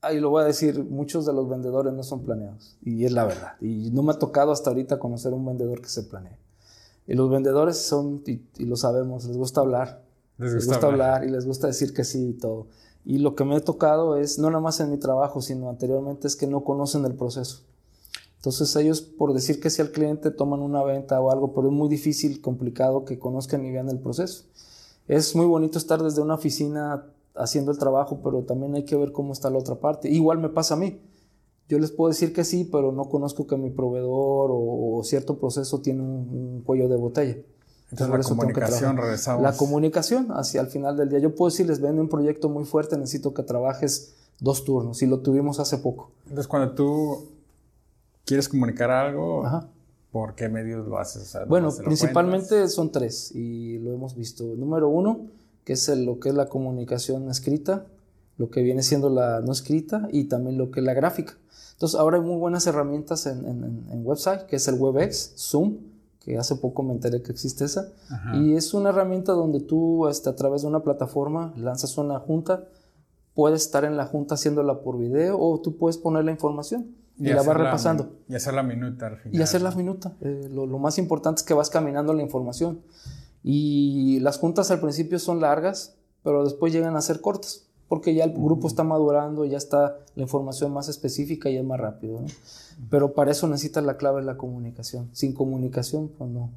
ahí 0.01 0.19
lo 0.19 0.31
voy 0.31 0.43
a 0.43 0.47
decir, 0.47 0.83
muchos 0.83 1.27
de 1.27 1.33
los 1.33 1.49
vendedores 1.49 1.93
no 1.93 2.03
son 2.03 2.25
planeados, 2.25 2.77
y 2.83 3.05
es 3.05 3.13
la 3.13 3.25
verdad. 3.25 3.53
Y 3.61 3.91
no 3.93 4.03
me 4.03 4.13
ha 4.13 4.19
tocado 4.19 4.51
hasta 4.51 4.71
ahorita 4.71 4.99
conocer 4.99 5.33
un 5.35 5.45
vendedor 5.45 5.81
que 5.81 5.89
se 5.89 6.03
planee. 6.05 6.39
Y 7.07 7.15
los 7.15 7.31
vendedores 7.31 7.77
son, 7.77 8.23
y, 8.27 8.43
y 8.57 8.65
lo 8.65 8.77
sabemos, 8.77 9.27
les 9.27 9.37
gusta 9.37 9.61
hablar. 9.61 10.03
Les 10.39 10.55
gusta, 10.55 10.57
les 10.57 10.67
gusta 10.67 10.87
hablar. 10.87 11.11
hablar 11.11 11.29
y 11.29 11.31
les 11.31 11.47
gusta 11.47 11.67
decir 11.67 11.93
que 11.93 12.03
sí 12.03 12.31
y 12.31 12.33
todo. 12.33 12.67
Y 13.05 13.19
lo 13.19 13.35
que 13.35 13.45
me 13.45 13.55
ha 13.55 13.61
tocado 13.61 14.17
es, 14.17 14.39
no 14.39 14.49
nada 14.49 14.63
más 14.63 14.81
en 14.81 14.91
mi 14.91 14.97
trabajo, 14.97 15.43
sino 15.43 15.69
anteriormente, 15.69 16.27
es 16.27 16.35
que 16.35 16.47
no 16.47 16.65
conocen 16.65 17.05
el 17.05 17.15
proceso. 17.15 17.61
Entonces 18.37 18.75
ellos, 18.77 19.03
por 19.03 19.35
decir 19.35 19.61
que 19.61 19.69
sí 19.69 19.83
al 19.83 19.91
cliente, 19.91 20.31
toman 20.31 20.61
una 20.61 20.83
venta 20.83 21.21
o 21.21 21.31
algo, 21.31 21.53
pero 21.53 21.69
es 21.69 21.75
muy 21.75 21.91
difícil, 21.91 22.41
complicado 22.41 23.05
que 23.05 23.19
conozcan 23.19 23.65
y 23.67 23.71
vean 23.71 23.91
el 23.91 23.99
proceso. 23.99 24.45
Es 25.09 25.35
muy 25.37 25.47
bonito 25.47 25.79
estar 25.79 26.03
desde 26.03 26.23
una 26.23 26.35
oficina 26.35 27.07
haciendo 27.35 27.73
el 27.73 27.79
trabajo, 27.79 28.21
pero 28.23 28.43
también 28.43 28.75
hay 28.75 28.85
que 28.85 28.97
ver 28.97 29.13
cómo 29.13 29.33
está 29.33 29.51
la 29.51 29.59
otra 29.59 29.77
parte. 29.77 30.09
Igual 30.09 30.39
me 30.39 30.49
pasa 30.49 30.75
a 30.75 30.77
mí. 30.77 31.01
Yo 31.69 31.79
les 31.79 31.91
puedo 31.91 32.11
decir 32.11 32.33
que 32.33 32.45
sí, 32.45 32.69
pero 32.71 32.93
no 32.93 33.09
conozco 33.09 33.47
que 33.47 33.57
mi 33.57 33.71
proveedor 33.71 34.51
o, 34.51 34.99
o 34.99 35.05
cierto 35.05 35.39
proceso 35.39 35.81
tiene 35.81 36.03
un, 36.03 36.29
un 36.57 36.63
cuello 36.63 36.89
de 36.89 36.97
botella. 36.97 37.37
Entonces, 37.91 38.31
la 38.31 38.37
comunicación, 38.37 38.97
regresamos. 38.97 39.43
La 39.43 39.57
comunicación 39.57 40.29
hacia 40.33 40.61
el 40.61 40.67
final 40.67 40.97
del 40.97 41.09
día. 41.09 41.19
Yo 41.21 41.35
puedo 41.35 41.51
decir, 41.51 41.67
les 41.67 41.81
vende 41.81 42.01
un 42.01 42.09
proyecto 42.09 42.49
muy 42.49 42.65
fuerte, 42.65 42.97
necesito 42.97 43.33
que 43.33 43.43
trabajes 43.43 44.15
dos 44.41 44.65
turnos, 44.65 45.01
y 45.03 45.07
lo 45.07 45.21
tuvimos 45.21 45.61
hace 45.61 45.79
poco. 45.79 46.11
Entonces, 46.25 46.49
cuando 46.49 46.75
tú 46.75 47.29
quieres 48.25 48.49
comunicar 48.49 48.91
algo, 48.91 49.47
Ajá. 49.47 49.69
¿Por 50.15 50.37
qué 50.37 50.49
medios 50.49 50.87
lo 50.87 50.99
haces? 50.99 51.23
O 51.23 51.25
sea, 51.25 51.45
bueno, 51.45 51.75
principalmente 51.77 52.51
cuentas? 52.51 52.73
son 52.73 52.93
tres, 52.93 53.33
y 53.35 53.79
lo 53.81 53.93
hemos 53.93 54.15
visto. 54.15 54.45
Número 54.45 54.89
uno, 54.89 55.27
que 55.65 55.73
es 55.73 55.89
el, 55.89 56.05
lo 56.05 56.21
que 56.21 56.29
es 56.29 56.37
la 56.37 56.49
comunicación 56.49 57.29
escrita, 57.29 57.87
lo 58.39 58.49
que 58.49 58.63
viene 58.63 58.85
siendo 58.85 59.11
la 59.11 59.41
no 59.41 59.51
escrita, 59.51 60.07
y 60.13 60.27
también 60.27 60.57
lo 60.57 60.71
que 60.71 60.79
es 60.79 60.87
la 60.87 60.95
gráfica. 60.95 61.35
Entonces, 61.73 61.99
ahora 61.99 62.19
hay 62.19 62.23
muy 62.23 62.37
buenas 62.37 62.65
herramientas 62.69 63.27
en, 63.27 63.45
en, 63.45 63.87
en 63.91 64.07
website, 64.07 64.47
que 64.47 64.55
es 64.55 64.69
el 64.69 64.77
WebEx, 64.77 65.33
Zoom, 65.37 65.79
que 66.21 66.39
hace 66.39 66.55
poco 66.55 66.85
me 66.85 66.93
enteré 66.93 67.21
que 67.21 67.33
existe 67.33 67.65
esa. 67.65 67.89
Ajá. 68.09 68.37
Y 68.37 68.55
es 68.55 68.73
una 68.73 68.91
herramienta 68.91 69.33
donde 69.33 69.59
tú, 69.59 70.07
hasta 70.07 70.31
a 70.31 70.37
través 70.37 70.63
de 70.63 70.69
una 70.69 70.85
plataforma, 70.85 71.53
lanzas 71.57 71.99
una 71.99 72.21
junta, 72.21 72.69
puedes 73.35 73.63
estar 73.63 73.85
en 73.85 73.97
la 73.97 74.07
junta 74.07 74.37
haciéndola 74.37 74.81
por 74.81 74.97
video 74.97 75.41
o 75.41 75.61
tú 75.61 75.77
puedes 75.77 75.99
poner 75.99 76.25
la 76.25 76.31
información 76.31 77.03
y, 77.19 77.29
y 77.29 77.33
la 77.33 77.43
vas 77.43 77.57
repasando. 77.57 78.13
La, 78.29 78.35
y 78.35 78.37
hacer 78.37 78.55
la 78.55 78.63
minuta 78.63 79.07
al 79.07 79.17
final. 79.19 79.39
Y 79.39 79.43
hacer 79.43 79.63
la 79.63 79.71
minuta. 79.73 80.13
Eh, 80.21 80.49
lo, 80.51 80.67
lo, 80.67 80.79
más 80.79 80.99
importante 80.99 81.41
es 81.41 81.47
que 81.47 81.55
vas 81.55 81.71
caminando 81.71 82.15
la 82.15 82.23
información. 82.23 82.81
Y 83.43 84.21
las 84.21 84.39
juntas 84.39 84.71
al 84.71 84.81
principio 84.81 85.19
son 85.19 85.41
largas, 85.41 85.97
pero 86.23 86.45
después 86.45 86.73
llegan 86.73 86.97
a 86.97 87.01
ser 87.01 87.21
cortas 87.21 87.65
porque 87.89 88.15
ya 88.15 88.25
el 88.25 88.33
grupo 88.33 88.67
está 88.67 88.83
madurando, 88.83 89.45
ya 89.45 89.59
está 89.59 89.99
la 90.15 90.23
información 90.23 90.73
más 90.73 90.89
específica 90.89 91.51
y 91.51 91.57
es 91.57 91.65
más 91.65 91.79
rápido. 91.79 92.21
¿no? 92.21 92.27
Pero 92.91 93.13
para 93.13 93.31
eso 93.31 93.47
necesitas 93.49 93.85
la 93.85 93.97
clave 93.97 94.21
de 94.21 94.27
la 94.27 94.37
comunicación. 94.37 95.11
Sin 95.13 95.33
comunicación, 95.33 96.09
pues 96.09 96.31
no, 96.31 96.51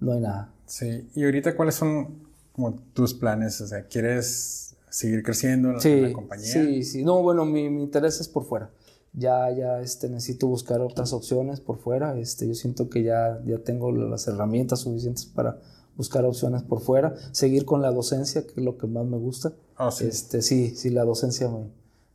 no 0.00 0.12
hay 0.12 0.20
nada. 0.20 0.52
Sí, 0.66 1.08
y 1.14 1.24
ahorita, 1.24 1.56
¿cuáles 1.56 1.74
son 1.74 2.28
como 2.52 2.74
tus 2.92 3.14
planes? 3.14 3.60
O 3.60 3.66
sea, 3.66 3.86
¿quieres 3.86 4.76
seguir 4.90 5.22
creciendo 5.22 5.70
en, 5.70 5.80
sí, 5.80 6.00
la 6.00 6.12
compañía? 6.12 6.52
Sí, 6.52 6.82
sí. 6.82 7.04
No, 7.04 7.22
bueno, 7.22 7.44
mi, 7.44 7.70
mi, 7.70 7.82
interés 7.82 8.20
es 8.20 8.28
por 8.28 8.44
fuera. 8.44 8.70
Ya, 9.18 9.50
ya 9.50 9.80
este, 9.80 10.08
necesito 10.08 10.46
buscar 10.46 10.80
otras 10.80 11.12
opciones 11.12 11.60
por 11.60 11.78
fuera. 11.78 12.16
Este, 12.18 12.46
yo 12.46 12.54
siento 12.54 12.88
que 12.88 13.02
ya, 13.02 13.40
ya 13.44 13.58
tengo 13.58 13.90
las 13.90 14.28
herramientas 14.28 14.80
suficientes 14.80 15.26
para 15.26 15.58
buscar 15.98 16.24
opciones 16.24 16.62
por 16.62 16.80
fuera, 16.80 17.14
seguir 17.32 17.64
con 17.64 17.82
la 17.82 17.90
docencia, 17.90 18.46
que 18.46 18.52
es 18.56 18.64
lo 18.64 18.78
que 18.78 18.86
más 18.86 19.04
me 19.04 19.18
gusta. 19.18 19.52
Oh, 19.76 19.90
sí. 19.90 20.06
Este, 20.06 20.40
sí, 20.40 20.74
sí, 20.76 20.90
la 20.90 21.04
docencia 21.04 21.48
me, 21.48 21.66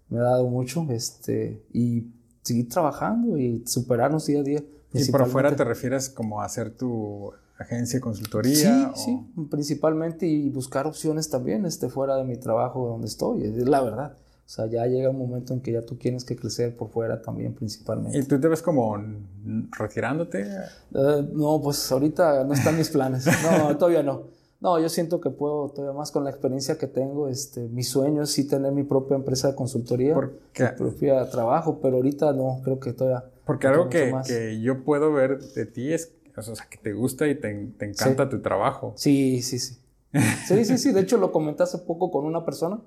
me, 0.10 0.20
ha 0.20 0.24
dado 0.24 0.48
mucho, 0.48 0.88
este, 0.90 1.62
y 1.74 2.08
seguir 2.42 2.70
trabajando 2.70 3.38
y 3.38 3.64
superarnos 3.68 4.26
día 4.26 4.40
a 4.40 4.44
día. 4.44 4.64
¿Y 4.94 5.12
por 5.12 5.28
fuera 5.28 5.54
te 5.56 5.66
refieres 5.66 6.10
como 6.10 6.42
a 6.42 6.46
hacer 6.46 6.76
tu 6.76 7.34
agencia 7.58 7.98
de 7.98 8.02
consultoría? 8.02 8.56
Sí, 8.56 8.88
o... 8.92 8.96
sí, 8.96 9.48
principalmente 9.52 10.28
y 10.28 10.50
buscar 10.50 10.88
opciones 10.88 11.30
también, 11.30 11.66
este, 11.66 11.90
fuera 11.90 12.16
de 12.16 12.24
mi 12.24 12.38
trabajo 12.38 12.88
donde 12.88 13.08
estoy, 13.08 13.44
es 13.44 13.68
la 13.68 13.82
verdad. 13.82 14.18
O 14.46 14.50
sea, 14.50 14.66
ya 14.68 14.86
llega 14.86 15.10
un 15.10 15.18
momento 15.18 15.54
en 15.54 15.62
que 15.62 15.72
ya 15.72 15.82
tú 15.82 15.96
tienes 15.96 16.26
que 16.26 16.36
crecer 16.36 16.76
por 16.76 16.90
fuera 16.90 17.22
también 17.22 17.54
principalmente. 17.54 18.18
¿Y 18.18 18.24
tú 18.24 18.40
te 18.40 18.48
ves 18.48 18.62
como 18.62 19.02
retirándote? 19.72 20.46
Uh, 20.92 21.22
no, 21.34 21.62
pues 21.62 21.92
ahorita 21.92 22.44
no 22.44 22.54
están 22.54 22.78
mis 22.78 22.90
planes. 22.90 23.26
No, 23.26 23.76
todavía 23.78 24.04
no. 24.04 24.24
No, 24.60 24.80
yo 24.80 24.88
siento 24.90 25.20
que 25.20 25.30
puedo 25.30 25.70
todavía 25.70 25.98
más 25.98 26.12
con 26.12 26.24
la 26.24 26.30
experiencia 26.30 26.78
que 26.78 26.88
tengo. 26.88 27.28
Este, 27.28 27.62
mi 27.68 27.84
sueño 27.84 28.24
es 28.24 28.32
sí 28.32 28.48
tener 28.48 28.72
mi 28.72 28.84
propia 28.84 29.16
empresa 29.16 29.50
de 29.50 29.56
consultoría, 29.56 30.14
¿Por 30.14 30.40
qué? 30.54 30.64
mi 30.64 30.70
propia 30.78 31.30
trabajo, 31.30 31.80
pero 31.82 31.98
ahorita 31.98 32.32
no, 32.34 32.62
creo 32.64 32.80
que 32.80 32.94
todavía. 32.94 33.26
Porque 33.46 33.68
algo 33.68 33.90
que, 33.90 34.14
que, 34.26 34.62
yo 34.62 34.84
puedo 34.84 35.12
ver 35.12 35.40
de 35.40 35.66
ti 35.66 35.92
es 35.92 36.14
o 36.36 36.42
sea, 36.42 36.66
que 36.70 36.78
te 36.78 36.94
gusta 36.94 37.28
y 37.28 37.36
te, 37.36 37.54
te 37.78 37.86
encanta 37.86 38.24
sí. 38.24 38.30
tu 38.30 38.42
trabajo. 38.42 38.94
Sí, 38.96 39.42
sí, 39.42 39.60
sí. 39.60 39.78
Sí, 40.48 40.66
sí, 40.66 40.78
sí. 40.78 40.92
De 40.92 41.02
hecho, 41.02 41.18
lo 41.18 41.32
comenté 41.32 41.64
hace 41.64 41.80
poco 41.80 42.12
con 42.12 42.26
una 42.26 42.46
persona. 42.46 42.80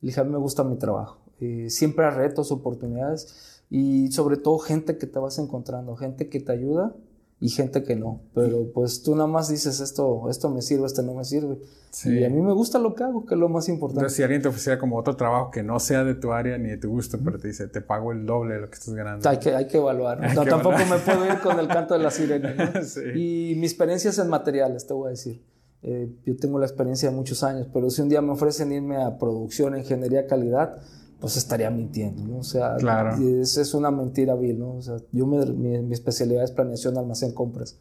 Le 0.00 0.08
dije, 0.08 0.20
a 0.20 0.24
mí 0.24 0.30
me 0.30 0.38
gusta 0.38 0.64
mi 0.64 0.76
trabajo. 0.76 1.18
Eh, 1.40 1.66
siempre 1.68 2.06
hay 2.06 2.12
retos, 2.12 2.50
oportunidades 2.50 3.62
y 3.68 4.10
sobre 4.12 4.36
todo 4.36 4.58
gente 4.58 4.96
que 4.96 5.06
te 5.06 5.18
vas 5.18 5.38
encontrando, 5.38 5.96
gente 5.96 6.28
que 6.28 6.40
te 6.40 6.52
ayuda 6.52 6.94
y 7.40 7.50
gente 7.50 7.82
que 7.82 7.96
no. 7.96 8.20
Pero 8.34 8.72
pues 8.72 9.02
tú 9.02 9.14
nada 9.14 9.26
más 9.26 9.48
dices 9.48 9.80
esto, 9.80 10.30
esto 10.30 10.48
me 10.48 10.62
sirve, 10.62 10.86
esto 10.86 11.02
no 11.02 11.14
me 11.14 11.24
sirve. 11.24 11.58
Sí. 11.90 12.10
Y 12.10 12.24
a 12.24 12.30
mí 12.30 12.40
me 12.40 12.52
gusta 12.52 12.78
lo 12.78 12.94
que 12.94 13.04
hago, 13.04 13.26
que 13.26 13.34
es 13.34 13.40
lo 13.40 13.48
más 13.48 13.68
importante. 13.68 14.00
Entonces, 14.00 14.16
si 14.16 14.22
alguien 14.22 14.42
te 14.42 14.48
ofreciera 14.48 14.78
como 14.78 14.96
otro 14.96 15.16
trabajo 15.16 15.50
que 15.50 15.62
no 15.62 15.78
sea 15.78 16.04
de 16.04 16.14
tu 16.14 16.32
área 16.32 16.56
ni 16.58 16.70
de 16.70 16.76
tu 16.76 16.90
gusto, 16.90 17.18
pero 17.22 17.38
te 17.38 17.48
dice, 17.48 17.68
te 17.68 17.80
pago 17.80 18.12
el 18.12 18.24
doble 18.24 18.54
de 18.54 18.60
lo 18.60 18.68
que 18.68 18.74
estás 18.74 18.94
ganando. 18.94 19.28
Hay 19.28 19.38
que, 19.38 19.54
hay 19.54 19.66
que 19.66 19.78
evaluar. 19.78 20.22
Hay 20.22 20.34
no, 20.34 20.44
que 20.44 20.50
tampoco 20.50 20.76
evaluar. 20.76 20.98
me 20.98 21.04
puedo 21.04 21.26
ir 21.26 21.40
con 21.40 21.58
el 21.58 21.68
canto 21.68 21.94
de 21.94 22.00
la 22.00 22.10
sirena. 22.10 22.54
¿no? 22.54 22.82
sí. 22.84 23.00
Y 23.14 23.54
mi 23.56 23.66
experiencia 23.66 24.10
es 24.10 24.18
en 24.18 24.28
materiales, 24.28 24.86
te 24.86 24.94
voy 24.94 25.08
a 25.08 25.10
decir. 25.10 25.42
Eh, 25.88 26.10
yo 26.24 26.36
tengo 26.36 26.58
la 26.58 26.66
experiencia 26.66 27.08
de 27.08 27.14
muchos 27.14 27.44
años, 27.44 27.68
pero 27.72 27.90
si 27.90 28.02
un 28.02 28.08
día 28.08 28.20
me 28.20 28.32
ofrecen 28.32 28.72
irme 28.72 28.96
a 28.96 29.18
producción, 29.18 29.78
ingeniería, 29.78 30.26
calidad, 30.26 30.78
pues 31.20 31.36
estaría 31.36 31.70
mintiendo, 31.70 32.26
¿no? 32.26 32.38
O 32.38 32.42
sea, 32.42 32.74
claro. 32.74 33.16
es, 33.22 33.56
es, 33.56 33.72
una 33.72 33.92
mentira 33.92 34.34
vil, 34.34 34.58
¿no? 34.58 34.78
O 34.78 34.82
sea, 34.82 34.96
yo 35.12 35.28
me, 35.28 35.46
mi, 35.46 35.80
mi, 35.82 35.94
especialidad 35.94 36.42
es 36.42 36.50
planeación, 36.50 36.98
almacén, 36.98 37.32
compras, 37.32 37.78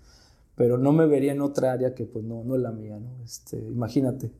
pero 0.55 0.77
no 0.77 0.93
me 0.93 1.07
vería 1.07 1.31
en 1.31 1.41
otra 1.41 1.71
área 1.71 1.95
que 1.95 2.05
pues 2.05 2.23
no, 2.23 2.43
no 2.43 2.55
es 2.55 2.61
la 2.61 2.71
mía, 2.71 2.99
¿no? 2.99 3.23
Este, 3.23 3.57
imagínate, 3.57 4.31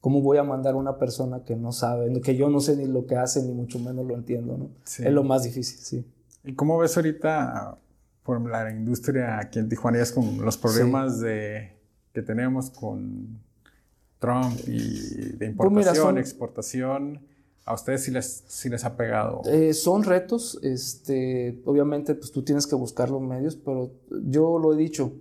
¿cómo 0.00 0.20
voy 0.20 0.38
a 0.38 0.42
mandar 0.42 0.74
a 0.74 0.78
una 0.78 0.98
persona 0.98 1.44
que 1.44 1.54
no 1.54 1.70
sabe, 1.70 2.20
que 2.22 2.34
yo 2.34 2.50
no 2.50 2.58
sé 2.58 2.76
ni 2.76 2.86
lo 2.86 3.06
que 3.06 3.14
hace, 3.14 3.40
ni 3.44 3.52
mucho 3.52 3.78
menos 3.78 4.04
lo 4.04 4.16
entiendo, 4.16 4.58
¿no? 4.58 4.70
Sí. 4.82 5.04
Es 5.06 5.12
lo 5.12 5.22
más 5.22 5.44
difícil, 5.44 5.78
sí. 5.78 6.04
¿Y 6.42 6.54
cómo 6.56 6.76
ves 6.76 6.96
ahorita 6.96 7.78
por 8.24 8.44
la 8.50 8.68
industria 8.72 9.38
aquí 9.38 9.60
en 9.60 9.68
Tijuana 9.68 10.00
es 10.00 10.10
con 10.10 10.44
los 10.44 10.56
problemas 10.56 11.18
sí. 11.18 11.24
de 11.24 11.81
que 12.12 12.22
tenemos 12.22 12.70
con 12.70 13.40
Trump 14.18 14.56
y 14.66 15.36
de 15.36 15.46
importación, 15.46 15.56
pues 15.56 15.72
mira, 15.72 15.94
son, 15.94 16.18
exportación, 16.18 17.20
a 17.64 17.74
ustedes 17.74 18.04
sí 18.04 18.10
les, 18.10 18.44
sí 18.46 18.68
les 18.68 18.84
ha 18.84 18.96
pegado. 18.96 19.42
Eh, 19.46 19.74
son 19.74 20.04
retos, 20.04 20.58
este, 20.62 21.60
obviamente 21.64 22.14
pues 22.14 22.32
tú 22.32 22.42
tienes 22.42 22.66
que 22.66 22.74
buscar 22.74 23.10
los 23.10 23.20
medios, 23.22 23.56
pero 23.56 23.90
yo 24.10 24.58
lo 24.58 24.74
he 24.74 24.76
dicho, 24.76 25.12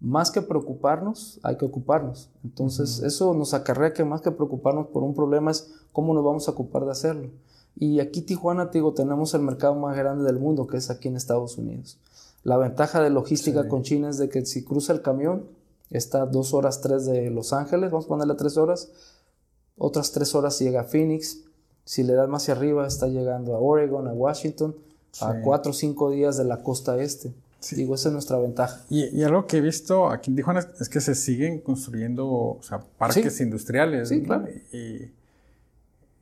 más 0.00 0.30
que 0.30 0.42
preocuparnos, 0.42 1.40
hay 1.42 1.56
que 1.56 1.64
ocuparnos. 1.64 2.30
Entonces, 2.44 2.98
uh 2.98 3.02
-huh. 3.02 3.06
eso 3.06 3.34
nos 3.34 3.54
acarrea 3.54 3.92
que 3.92 4.04
más 4.04 4.20
que 4.20 4.30
preocuparnos 4.30 4.88
por 4.88 5.02
un 5.02 5.14
problema 5.14 5.50
es 5.50 5.72
cómo 5.92 6.12
nos 6.14 6.24
vamos 6.24 6.46
a 6.46 6.50
ocupar 6.50 6.84
de 6.84 6.90
hacerlo. 6.90 7.30
Y 7.76 8.00
aquí 8.00 8.20
Tijuana, 8.20 8.70
te 8.70 8.78
digo, 8.78 8.92
tenemos 8.92 9.34
el 9.34 9.40
mercado 9.42 9.74
más 9.74 9.96
grande 9.96 10.24
del 10.24 10.38
mundo, 10.38 10.66
que 10.66 10.76
es 10.76 10.90
aquí 10.90 11.08
en 11.08 11.16
Estados 11.16 11.58
Unidos. 11.58 11.98
La 12.44 12.56
ventaja 12.56 13.02
de 13.02 13.10
logística 13.10 13.66
con 13.68 13.82
China 13.82 14.10
es 14.10 14.18
de 14.18 14.28
que 14.28 14.44
si 14.44 14.62
cruza 14.62 14.92
el 14.92 15.02
camión, 15.02 15.46
está 15.96 16.26
dos 16.26 16.52
horas 16.52 16.80
tres 16.80 17.06
de 17.06 17.30
Los 17.30 17.52
Ángeles, 17.52 17.90
vamos 17.90 18.06
a 18.06 18.08
ponerle 18.08 18.34
tres 18.34 18.56
horas, 18.56 18.90
otras 19.76 20.12
tres 20.12 20.34
horas 20.34 20.58
llega 20.58 20.82
a 20.82 20.84
Phoenix, 20.84 21.44
si 21.84 22.02
le 22.02 22.14
das 22.14 22.28
más 22.28 22.42
hacia 22.42 22.54
arriba 22.54 22.86
está 22.86 23.06
llegando 23.08 23.54
a 23.54 23.58
Oregon, 23.58 24.08
a 24.08 24.12
Washington, 24.12 24.74
a 25.20 25.40
cuatro 25.42 25.70
o 25.70 25.74
cinco 25.74 26.10
días 26.10 26.36
de 26.36 26.44
la 26.44 26.62
costa 26.62 27.00
este. 27.00 27.32
Digo, 27.70 27.94
esa 27.94 28.08
es 28.08 28.12
nuestra 28.12 28.36
ventaja. 28.38 28.84
Y, 28.90 29.22
algo 29.22 29.46
que 29.46 29.56
he 29.56 29.60
visto 29.62 30.10
aquí 30.10 30.30
en 30.30 30.36
Tijuana 30.36 30.68
es 30.78 30.88
que 30.88 31.00
se 31.00 31.14
siguen 31.14 31.60
construyendo 31.60 32.28
o 32.28 32.58
sea, 32.62 32.80
parques 32.98 33.40
industriales. 33.40 34.10
Sí, 34.10 34.22
claro. 34.22 34.46
Y, 34.70 35.10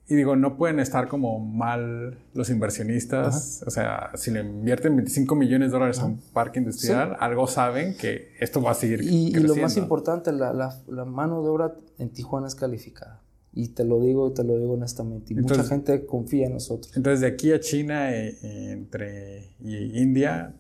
y, 0.09 0.15
digo, 0.15 0.37
no 0.37 0.57
pueden 0.57 0.81
estar 0.81 1.09
como 1.09 1.39
mal 1.39 2.19
los 2.35 2.51
inversionistas. 2.51 3.63
O 3.67 3.71
sea, 3.71 4.11
si 4.15 4.31
le 4.31 4.41
invierten 4.41 4.97
25 4.97 5.35
millones 5.35 5.71
de 5.71 5.73
dólares 5.73 6.01
a 6.01 6.07
un 6.07 6.19
parque 6.33 6.59
industrial, 6.59 7.17
algo 7.21 7.47
saben 7.47 7.97
que 7.97 8.29
esto 8.41 8.61
va 8.61 8.73
a 8.73 8.75
seguir. 8.75 9.03
Y, 9.03 9.29
y 9.29 9.35
lo 9.35 9.57
más 9.57 9.77
importante, 9.77 10.33
la, 10.33 10.53
la, 10.53 10.77
la 10.89 11.05
mano 11.05 11.43
de 11.43 11.49
obra 11.49 11.75
en 11.99 12.11
Tijuana 12.11 12.47
es 12.49 12.55
calificada. 12.55 13.23
Y 13.55 13.69
te 13.69 13.85
lo 13.85 14.01
digo, 14.01 14.29
y 14.29 14.35
te 14.35 14.45
lo 14.45 14.59
digo 14.59 14.73
honestamente. 14.73 15.35
Y 15.35 15.37
mucha 15.37 15.63
gente 15.63 16.07
confía 16.07 16.47
en 16.47 16.55
nosotros. 16.55 16.97
Entonces, 16.97 17.21
de 17.21 17.27
aquí 17.27 17.53
a 17.53 17.61
China, 17.61 18.15
eh, 18.15 18.39
entre 18.73 19.55
y 19.61 20.01
India, 20.01 20.55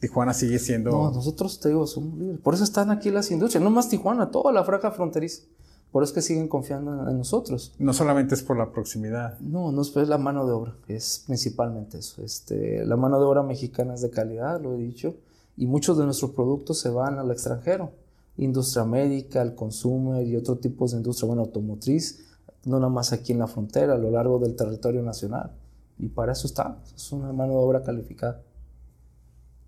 Tijuana 0.00 0.34
sigue 0.34 0.58
siendo. 0.58 0.90
No, 0.90 1.10
nosotros 1.10 1.58
te 1.60 1.70
digo, 1.70 1.86
somos 1.86 2.18
líderes. 2.18 2.40
Por 2.40 2.54
eso 2.54 2.64
están 2.64 2.90
aquí 2.90 3.10
las 3.10 3.30
industrias. 3.30 3.64
No 3.64 3.70
más 3.70 3.88
Tijuana, 3.88 4.30
toda 4.30 4.52
la 4.52 4.64
franja 4.64 4.90
fronteriza. 4.90 5.44
Por 5.92 6.02
eso 6.02 6.10
es 6.10 6.14
que 6.14 6.22
siguen 6.22 6.48
confiando 6.48 7.08
en, 7.08 7.16
nosotros. 7.16 7.74
No 7.78 7.92
solamente 7.92 8.34
es 8.34 8.42
por 8.42 8.58
la 8.58 8.70
proximidad. 8.70 9.38
No, 9.40 9.72
no 9.72 9.82
es 9.82 9.94
la 10.08 10.18
mano 10.18 10.46
de 10.46 10.52
obra. 10.52 10.74
Es 10.88 11.22
principalmente 11.26 11.98
eso. 11.98 12.22
Este, 12.22 12.84
la 12.84 12.96
mano 12.96 13.18
de 13.18 13.24
obra 13.24 13.42
mexicana 13.42 13.94
es 13.94 14.02
de 14.02 14.10
calidad, 14.10 14.60
lo 14.60 14.74
he 14.74 14.78
dicho. 14.78 15.14
Y 15.56 15.66
muchos 15.66 15.96
de 15.96 16.04
nuestros 16.04 16.32
productos 16.32 16.78
se 16.78 16.90
van 16.90 17.18
al 17.18 17.30
extranjero. 17.30 17.92
Industria 18.36 18.84
médica, 18.84 19.40
el 19.40 19.54
consumer 19.54 20.26
y 20.26 20.36
otros 20.36 20.60
tipos 20.60 20.90
de 20.90 20.98
industria, 20.98 21.28
bueno, 21.28 21.42
automotriz 21.42 22.26
no 22.66 22.80
nada 22.80 22.92
más 22.92 23.12
aquí 23.12 23.32
en 23.32 23.38
la 23.38 23.46
frontera, 23.46 23.94
a 23.94 23.98
lo 23.98 24.10
largo 24.10 24.38
del 24.38 24.54
territorio 24.56 25.02
nacional. 25.02 25.52
Y 25.98 26.08
para 26.08 26.32
eso 26.32 26.46
está, 26.46 26.82
es 26.94 27.12
una 27.12 27.32
mano 27.32 27.52
de 27.52 27.58
obra 27.58 27.82
calificada. 27.82 28.42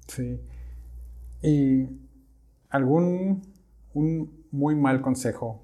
Sí. 0.08 0.40
¿Y 1.42 1.86
algún 2.68 3.42
un 3.94 4.44
muy 4.50 4.74
mal 4.74 5.00
consejo 5.00 5.62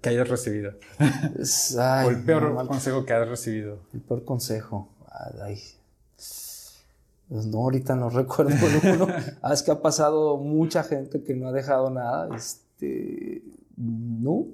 que 0.00 0.08
hayas 0.08 0.28
recibido? 0.28 0.72
o 0.98 2.10
el 2.10 2.24
peor 2.24 2.66
consejo 2.66 3.04
que 3.04 3.12
hayas 3.12 3.28
recibido. 3.28 3.78
El 3.92 4.00
peor 4.00 4.24
consejo. 4.24 4.88
Ay, 5.42 5.58
pues 7.28 7.46
no, 7.46 7.58
ahorita 7.58 7.94
no 7.96 8.08
recuerdo 8.10 8.54
uno. 8.94 9.06
Ah, 9.42 9.52
es 9.52 9.62
que 9.62 9.70
ha 9.70 9.82
pasado 9.82 10.38
mucha 10.38 10.82
gente 10.82 11.22
que 11.22 11.34
no 11.34 11.48
ha 11.48 11.52
dejado 11.52 11.90
nada. 11.90 12.34
Este, 12.34 13.42
no, 13.76 14.46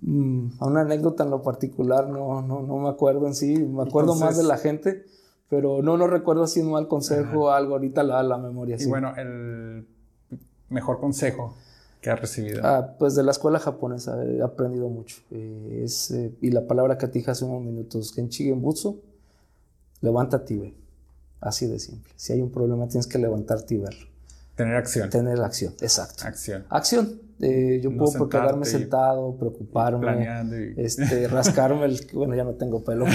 Mm, 0.00 0.50
a 0.60 0.66
una 0.66 0.82
anécdota 0.82 1.24
en 1.24 1.30
lo 1.30 1.42
particular 1.42 2.08
no, 2.08 2.40
no, 2.40 2.62
no 2.62 2.78
me 2.78 2.88
acuerdo 2.88 3.26
en 3.26 3.34
sí, 3.34 3.56
me 3.56 3.82
acuerdo 3.82 4.14
más 4.14 4.36
de 4.36 4.44
la 4.44 4.56
gente, 4.56 5.04
pero 5.50 5.82
no, 5.82 5.96
no 5.96 6.06
recuerdo 6.06 6.44
así 6.44 6.60
un 6.60 6.70
mal 6.70 6.86
consejo 6.86 7.46
o 7.46 7.50
algo, 7.50 7.74
ahorita 7.74 8.04
la, 8.04 8.22
la 8.22 8.38
memoria. 8.38 8.76
Y 8.78 8.86
bueno, 8.86 9.14
el 9.16 9.86
mejor 10.68 11.00
consejo 11.00 11.56
que 12.00 12.10
has 12.10 12.20
recibido. 12.20 12.60
Ah, 12.64 12.94
pues 12.98 13.14
de 13.14 13.22
la 13.22 13.32
escuela 13.32 13.58
japonesa 13.58 14.24
he 14.24 14.42
aprendido 14.42 14.88
mucho. 14.88 15.16
Eh, 15.30 15.86
eh, 16.12 16.34
y 16.40 16.50
la 16.50 16.66
palabra 16.66 16.98
que 16.98 17.06
te 17.08 17.18
dije 17.18 17.30
hace 17.30 17.44
unos 17.44 17.62
minutos, 17.62 18.12
Kenchi 18.12 18.44
Genbutsu, 18.44 19.00
levántate 20.00 20.54
y 20.54 20.58
ve. 20.58 20.74
Así 21.40 21.66
de 21.66 21.78
simple. 21.78 22.12
Si 22.16 22.32
hay 22.32 22.40
un 22.40 22.50
problema 22.50 22.88
tienes 22.88 23.06
que 23.06 23.18
levantarte 23.18 23.74
y 23.74 23.78
verlo. 23.78 24.07
Tener 24.58 24.74
acción. 24.74 25.08
Tener 25.08 25.40
acción, 25.40 25.72
exacto. 25.80 26.24
Acción. 26.26 26.64
Acción. 26.68 27.20
Eh, 27.40 27.80
yo 27.80 27.96
puedo 27.96 28.28
quedarme 28.28 28.64
sentado, 28.64 29.36
preocuparme, 29.36 30.74
este, 30.76 31.28
rascarme 31.28 31.84
el, 31.84 32.00
bueno, 32.12 32.34
ya 32.34 32.42
no 32.42 32.54
tengo 32.54 32.82
pelo, 32.82 33.06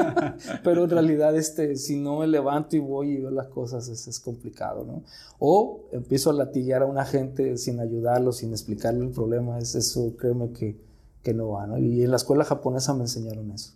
pero 0.62 0.84
en 0.84 0.90
realidad, 0.90 1.34
este, 1.36 1.74
si 1.74 1.96
no 2.00 2.20
me 2.20 2.28
levanto 2.28 2.76
y 2.76 2.78
voy 2.78 3.10
y 3.10 3.16
veo 3.16 3.32
las 3.32 3.48
cosas, 3.48 3.88
es, 3.88 4.06
es 4.06 4.20
complicado, 4.20 4.84
¿no? 4.84 5.02
O 5.40 5.88
empiezo 5.90 6.30
a 6.30 6.34
latillar 6.34 6.82
a 6.82 6.86
una 6.86 7.04
gente 7.04 7.56
sin 7.56 7.80
ayudarlo, 7.80 8.30
sin 8.30 8.52
explicarle 8.52 9.04
el 9.04 9.10
problema, 9.10 9.58
es 9.58 9.74
eso, 9.74 10.14
créeme 10.16 10.52
que, 10.52 10.80
que 11.24 11.34
no 11.34 11.48
va, 11.48 11.66
¿no? 11.66 11.76
Y 11.76 12.04
en 12.04 12.10
la 12.12 12.16
escuela 12.16 12.44
japonesa 12.44 12.94
me 12.94 13.00
enseñaron 13.00 13.50
eso. 13.50 13.74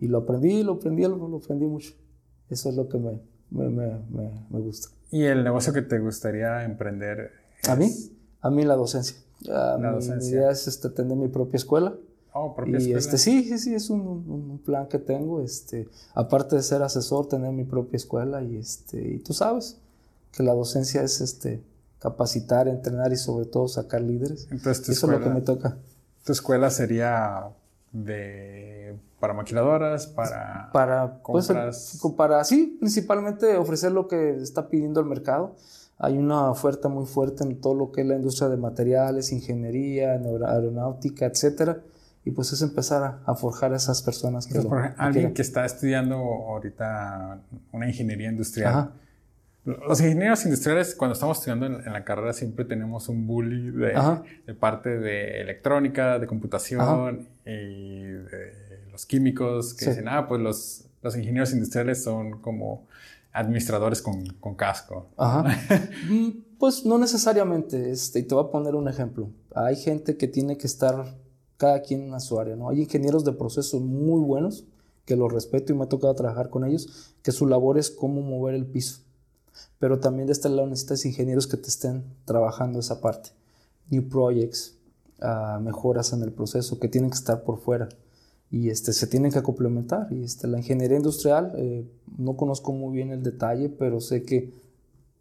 Y 0.00 0.06
lo 0.06 0.18
aprendí, 0.18 0.62
lo 0.62 0.74
aprendí, 0.74 1.02
lo, 1.02 1.36
aprendí 1.36 1.66
mucho. 1.66 1.94
Eso 2.48 2.68
es 2.68 2.76
lo 2.76 2.88
que 2.88 2.98
me, 2.98 3.18
me, 3.50 3.68
me, 3.68 4.30
me, 4.50 4.60
gusta. 4.60 4.88
¿Y 5.10 5.24
el 5.24 5.44
negocio 5.44 5.72
que 5.72 5.82
te 5.82 5.98
gustaría 5.98 6.64
emprender? 6.64 7.32
¿A 7.68 7.76
mí? 7.76 7.90
A 8.40 8.50
mí 8.50 8.64
la 8.64 8.76
docencia. 8.76 9.16
la 9.40 9.92
docencia. 9.92 10.30
Mi 10.30 10.36
idea 10.36 10.50
es 10.50 10.68
este, 10.68 10.88
tener 10.90 11.16
mi 11.16 11.28
propia 11.28 11.56
escuela. 11.56 11.94
Oh, 12.32 12.54
propia 12.54 12.74
y 12.74 12.76
escuela. 12.76 12.98
este 12.98 13.18
sí, 13.18 13.44
sí, 13.44 13.58
sí, 13.58 13.74
es 13.74 13.90
un, 13.90 14.00
un, 14.00 14.58
plan 14.64 14.86
que 14.86 14.98
tengo. 14.98 15.42
Este, 15.42 15.88
aparte 16.14 16.56
de 16.56 16.62
ser 16.62 16.82
asesor, 16.82 17.28
tener 17.28 17.52
mi 17.52 17.64
propia 17.64 17.96
escuela 17.96 18.42
y 18.42 18.56
este, 18.56 19.00
y 19.14 19.18
tú 19.18 19.32
sabes 19.32 19.78
que 20.32 20.42
la 20.42 20.54
docencia 20.54 21.02
es 21.02 21.20
este 21.20 21.60
capacitar, 21.98 22.66
entrenar 22.68 23.12
y 23.12 23.16
sobre 23.16 23.46
todo 23.46 23.68
sacar 23.68 24.00
líderes. 24.00 24.48
Entonces, 24.50 24.88
Eso 24.88 25.06
es 25.06 25.12
lo 25.12 25.20
que 25.20 25.30
me 25.30 25.42
toca. 25.42 25.76
Tu 26.24 26.32
escuela 26.32 26.70
sería 26.70 27.50
de 27.92 28.96
para 29.20 29.34
maquiladoras, 29.34 30.06
para 30.08 30.70
para 30.72 31.22
pues, 31.22 31.46
compras. 31.46 32.00
para 32.16 32.42
sí, 32.44 32.76
principalmente 32.80 33.56
ofrecer 33.56 33.92
lo 33.92 34.08
que 34.08 34.30
está 34.36 34.68
pidiendo 34.68 34.98
el 35.00 35.06
mercado 35.06 35.54
hay 36.02 36.16
una 36.16 36.50
oferta 36.50 36.88
muy 36.88 37.04
fuerte 37.04 37.44
en 37.44 37.60
todo 37.60 37.74
lo 37.74 37.92
que 37.92 38.00
es 38.00 38.06
la 38.06 38.16
industria 38.16 38.48
de 38.48 38.56
materiales, 38.56 39.32
ingeniería, 39.32 40.12
aeronáutica, 40.12 41.26
etcétera. 41.26 41.78
Y 42.24 42.30
pues 42.30 42.52
es 42.52 42.62
empezar 42.62 43.20
a, 43.24 43.34
forjar 43.34 43.74
a 43.74 43.76
esas 43.76 44.02
personas 44.02 44.46
que... 44.46 44.58
alguien 44.96 45.34
que 45.34 45.42
está 45.42 45.66
estudiando 45.66 46.16
ahorita 46.16 47.40
una 47.72 47.86
ingeniería 47.86 48.30
industrial. 48.30 48.92
Los 49.64 50.00
ingenieros 50.00 50.42
industriales, 50.46 50.94
cuando 50.94 51.12
estamos 51.12 51.36
estudiando 51.36 51.66
en, 51.66 51.92
la 51.92 52.02
carrera, 52.02 52.32
siempre 52.32 52.64
tenemos 52.64 53.10
un 53.10 53.26
bully 53.26 53.70
de, 53.70 54.54
parte 54.54 54.98
de 54.98 55.42
electrónica, 55.42 56.18
de 56.18 56.26
computación 56.26 57.28
y 57.44 58.04
de 58.04 58.69
los 59.00 59.06
químicos 59.06 59.72
que 59.72 59.86
dicen, 59.86 60.08
ah, 60.08 60.26
pues 60.28 60.40
los, 60.40 60.84
los 61.02 61.16
ingenieros 61.16 61.52
industriales 61.52 62.02
son 62.02 62.40
como 62.42 62.86
administradores 63.32 64.02
con, 64.02 64.26
con 64.40 64.54
casco. 64.54 65.06
Ajá. 65.16 65.44
Mm, 66.08 66.58
pues 66.58 66.84
no 66.84 66.98
necesariamente. 66.98 67.90
Este, 67.90 68.18
y 68.18 68.22
te 68.24 68.34
voy 68.34 68.44
a 68.44 68.50
poner 68.50 68.74
un 68.74 68.88
ejemplo. 68.88 69.30
Hay 69.54 69.76
gente 69.76 70.16
que 70.16 70.28
tiene 70.28 70.58
que 70.58 70.66
estar 70.66 71.16
cada 71.56 71.80
quien 71.80 72.12
en 72.12 72.20
su 72.20 72.40
área, 72.40 72.56
¿no? 72.56 72.68
Hay 72.68 72.80
ingenieros 72.80 73.24
de 73.24 73.32
procesos 73.32 73.80
muy 73.80 74.20
buenos, 74.20 74.64
que 75.04 75.16
los 75.16 75.32
respeto 75.32 75.72
y 75.72 75.76
me 75.76 75.84
ha 75.84 75.88
tocado 75.88 76.14
trabajar 76.14 76.50
con 76.50 76.64
ellos, 76.64 77.14
que 77.22 77.32
su 77.32 77.46
labor 77.46 77.78
es 77.78 77.90
cómo 77.90 78.22
mover 78.22 78.54
el 78.54 78.66
piso. 78.66 79.00
Pero 79.78 80.00
también 80.00 80.26
de 80.26 80.32
este 80.32 80.48
lado 80.48 80.66
necesitas 80.66 81.04
ingenieros 81.06 81.46
que 81.46 81.56
te 81.56 81.68
estén 81.68 82.04
trabajando 82.24 82.80
esa 82.80 83.00
parte. 83.00 83.30
New 83.88 84.08
projects, 84.08 84.76
uh, 85.22 85.60
mejoras 85.60 86.12
en 86.12 86.22
el 86.22 86.32
proceso, 86.32 86.78
que 86.78 86.88
tienen 86.88 87.10
que 87.10 87.16
estar 87.16 87.42
por 87.42 87.58
fuera 87.58 87.88
y 88.50 88.68
este, 88.68 88.92
se 88.92 89.06
tienen 89.06 89.30
que 89.30 89.42
complementar. 89.42 90.08
Y 90.10 90.24
este, 90.24 90.48
la 90.48 90.58
ingeniería 90.58 90.96
industrial, 90.96 91.52
eh, 91.56 91.84
no 92.18 92.36
conozco 92.36 92.72
muy 92.72 92.94
bien 92.94 93.10
el 93.10 93.22
detalle, 93.22 93.68
pero 93.68 94.00
sé 94.00 94.24
que 94.24 94.52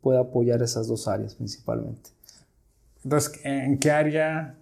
puede 0.01 0.19
apoyar 0.19 0.61
esas 0.63 0.87
dos 0.87 1.07
áreas 1.07 1.35
principalmente. 1.35 2.09
Entonces, 3.03 3.39
¿en 3.43 3.77
qué 3.77 3.91
área, 3.91 4.57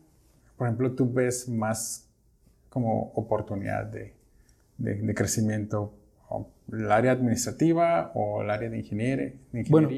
por 0.57 0.67
ejemplo, 0.67 0.91
tú 0.93 1.11
ves 1.11 1.47
más 1.47 2.07
como 2.69 3.11
oportunidad 3.15 3.85
de, 3.85 4.13
de, 4.77 5.15
crecimiento? 5.15 5.93
¿El 6.71 6.91
área 6.91 7.13
administrativa 7.13 8.11
o 8.13 8.41
el 8.41 8.49
área 8.51 8.69
de, 8.69 8.77
ingeniería? 8.77 9.33
bueno, 9.69 9.89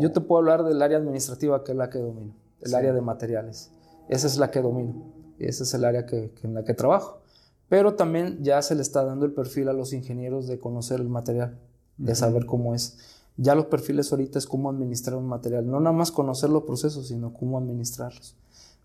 yo 0.00 0.10
te 0.10 0.20
puedo 0.20 0.40
hablar 0.40 0.64
del 0.64 0.80
área 0.80 0.96
administrativa, 0.96 1.62
que 1.62 1.72
es 1.72 1.78
la 1.78 1.90
que 1.90 1.98
domino, 1.98 2.34
el 2.62 2.74
área 2.74 2.92
de 2.92 3.02
materiales. 3.02 3.70
Esa 4.08 4.26
es 4.26 4.38
la 4.38 4.50
que 4.50 4.60
domino, 4.60 5.12
ese 5.38 5.64
es 5.64 5.74
el 5.74 5.84
área 5.84 6.06
que, 6.06 6.32
en 6.42 6.54
la 6.54 6.64
que 6.64 6.72
trabajo. 6.72 7.20
Pero 7.68 7.94
también 7.94 8.42
ya 8.42 8.60
se 8.62 8.74
le 8.74 8.82
está 8.82 9.04
dando 9.04 9.26
el 9.26 9.32
perfil 9.32 9.68
a 9.68 9.72
los 9.72 9.92
ingenieros 9.92 10.46
de 10.46 10.58
conocer 10.58 11.00
el 11.00 11.08
material, 11.08 11.58
de 11.96 12.14
saber 12.14 12.46
cómo 12.46 12.74
es. 12.74 12.98
Ya 13.36 13.54
los 13.54 13.66
perfiles 13.66 14.12
ahorita 14.12 14.38
es 14.38 14.46
cómo 14.46 14.70
administrar 14.70 15.16
un 15.16 15.26
material, 15.26 15.66
no 15.66 15.80
nada 15.80 15.96
más 15.96 16.12
conocer 16.12 16.50
los 16.50 16.64
procesos, 16.64 17.08
sino 17.08 17.32
cómo 17.32 17.58
administrarlos. 17.58 18.36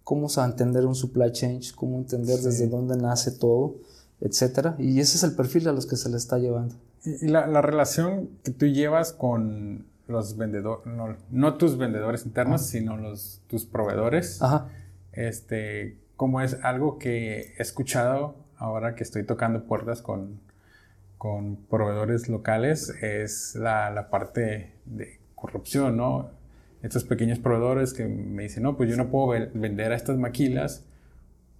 Cómo 0.03 0.27
entender 0.43 0.85
un 0.87 0.95
supply 0.95 1.31
chain, 1.31 1.59
cómo 1.75 1.97
entender 1.97 2.39
desde 2.39 2.67
dónde 2.67 2.97
nace 2.97 3.31
todo, 3.31 3.75
etcétera. 4.21 4.75
Y 4.79 4.99
ese 4.99 5.17
es 5.17 5.23
el 5.23 5.35
perfil 5.35 5.67
a 5.67 5.71
los 5.71 5.85
que 5.85 5.97
se 5.97 6.09
le 6.09 6.17
está 6.17 6.39
llevando. 6.39 6.75
Y 7.05 7.27
la, 7.27 7.45
la 7.45 7.61
relación 7.61 8.29
que 8.43 8.51
tú 8.51 8.65
llevas 8.65 9.13
con 9.13 9.85
los 10.09 10.35
vendedores, 10.35 10.83
no, 11.29 11.55
tus 11.55 11.77
vendedores 11.77 12.25
internos, 12.25 12.63
sino 12.63 12.97
los, 12.97 13.41
tus 13.47 13.65
proveedores, 13.65 14.41
Ajá. 14.41 14.67
este, 15.13 15.97
como 16.17 16.41
es 16.41 16.57
algo 16.63 16.97
que 16.97 17.53
he 17.57 17.61
escuchado 17.61 18.35
ahora 18.59 18.93
que 18.93 19.03
estoy 19.03 19.23
tocando 19.23 19.63
puertas 19.63 20.01
con, 20.01 20.41
con 21.17 21.55
proveedores 21.55 22.29
locales 22.29 22.89
es 23.01 23.55
la, 23.55 23.89
la, 23.89 24.09
parte 24.09 24.75
de 24.85 25.19
corrupción, 25.33 25.97
¿no? 25.97 26.29
Estos 26.83 27.05
pequeños 27.05 27.39
proveedores 27.39 27.93
que 27.93 28.05
me 28.05 28.43
dicen, 28.43 28.63
no, 28.63 28.77
pues 28.77 28.89
yo 28.89 28.97
no 28.97 29.09
puedo 29.09 29.27
vender 29.53 29.91
a 29.91 29.95
estas 29.95 30.17
maquilas 30.17 30.85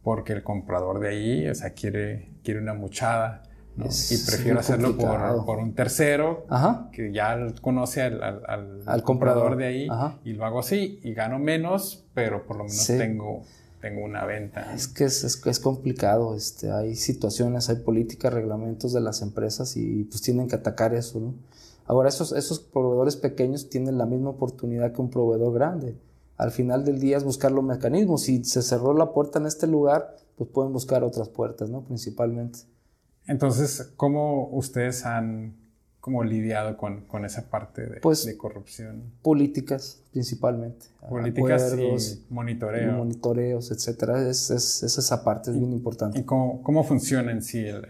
porque 0.04 0.34
el 0.34 0.44
comprador 0.44 1.00
de 1.00 1.10
ahí, 1.10 1.48
o 1.48 1.56
sea, 1.56 1.72
quiere, 1.72 2.30
quiere 2.44 2.60
una 2.60 2.74
muchada. 2.74 3.44
¿no? 3.76 3.86
y 3.86 4.18
prefiero 4.26 4.60
hacerlo 4.60 4.98
por, 4.98 5.46
por, 5.46 5.60
un 5.60 5.74
tercero 5.74 6.46
que 6.92 7.14
ya 7.14 7.38
conoce 7.62 8.02
al, 8.02 8.22
al, 8.22 8.82
al, 8.86 9.04
comprador. 9.04 9.56
de 9.56 9.66
ahí 9.66 9.88
y 10.26 10.34
lo 10.34 10.44
hago 10.46 10.60
así 10.60 11.00
y 11.02 11.14
gano 11.14 11.40
menos, 11.40 12.06
pero 12.14 12.46
por 12.46 12.58
lo 12.58 12.64
menos 12.64 12.88
tengo 12.88 13.44
tengo 13.80 14.04
una 14.04 14.26
venta. 14.26 14.74
Es 14.74 14.88
que 14.88 15.06
es, 15.06 15.24
es, 15.24 15.60
complicado, 15.60 16.36
este, 16.36 16.72
hay 16.72 16.96
situaciones, 16.96 17.70
hay 17.70 17.78
políticas, 17.78 18.34
reglamentos 18.34 18.94
de 18.94 19.02
las 19.02 19.22
empresas 19.22 19.78
y 19.78 20.04
pues 20.04 20.22
tienen 20.22 20.48
que 20.48 20.56
atacar 20.56 20.94
eso, 20.94 21.20
¿no? 21.20 21.36
Ahora, 21.86 22.10
esos, 22.10 22.34
esos 22.34 22.60
proveedores 22.60 23.16
pequeños 23.16 23.70
tienen 23.70 23.98
la 23.98 24.06
misma 24.06 24.30
oportunidad 24.30 24.94
que 24.94 25.02
un 25.02 25.10
proveedor 25.10 25.54
grande. 25.54 25.98
Al 26.38 26.52
final 26.52 26.86
del 26.86 27.00
día 27.00 27.18
es 27.18 27.24
buscar 27.24 27.52
los 27.52 27.64
mecanismos. 27.64 28.22
Si 28.22 28.44
se 28.44 28.62
cerró 28.62 28.94
la 28.94 29.12
puerta 29.12 29.40
en 29.40 29.48
este 29.48 29.66
lugar, 29.66 30.16
pues 30.38 30.50
pueden 30.52 30.72
buscar 30.72 31.04
otras 31.04 31.30
puertas, 31.30 31.70
¿no? 31.70 31.84
Principalmente. 31.84 32.60
Entonces, 33.26 33.92
¿cómo 33.98 34.50
ustedes 34.50 35.04
han 35.06 35.59
como 36.00 36.24
lidiado 36.24 36.78
con, 36.78 37.02
con 37.02 37.26
esa 37.26 37.50
parte 37.50 37.86
de, 37.86 38.00
pues, 38.00 38.26
de, 38.26 38.38
corrupción? 38.38 39.04
Políticas, 39.22 40.02
principalmente. 40.12 40.88
Políticas 41.08 41.76
y 41.78 42.34
monitoreo. 42.34 42.94
monitoreos, 42.94 43.72
etcétera. 43.72 44.28
Es, 44.28 44.50
es, 44.50 44.84
esa 44.84 45.24
parte, 45.24 45.52
es 45.52 45.58
bien 45.58 45.74
importante. 45.74 46.20
¿Y 46.20 46.24
cómo, 46.24 46.64
cómo 46.64 46.84
funciona 46.84 47.32
en 47.32 47.42
sí 47.42 47.60
el, 47.60 47.86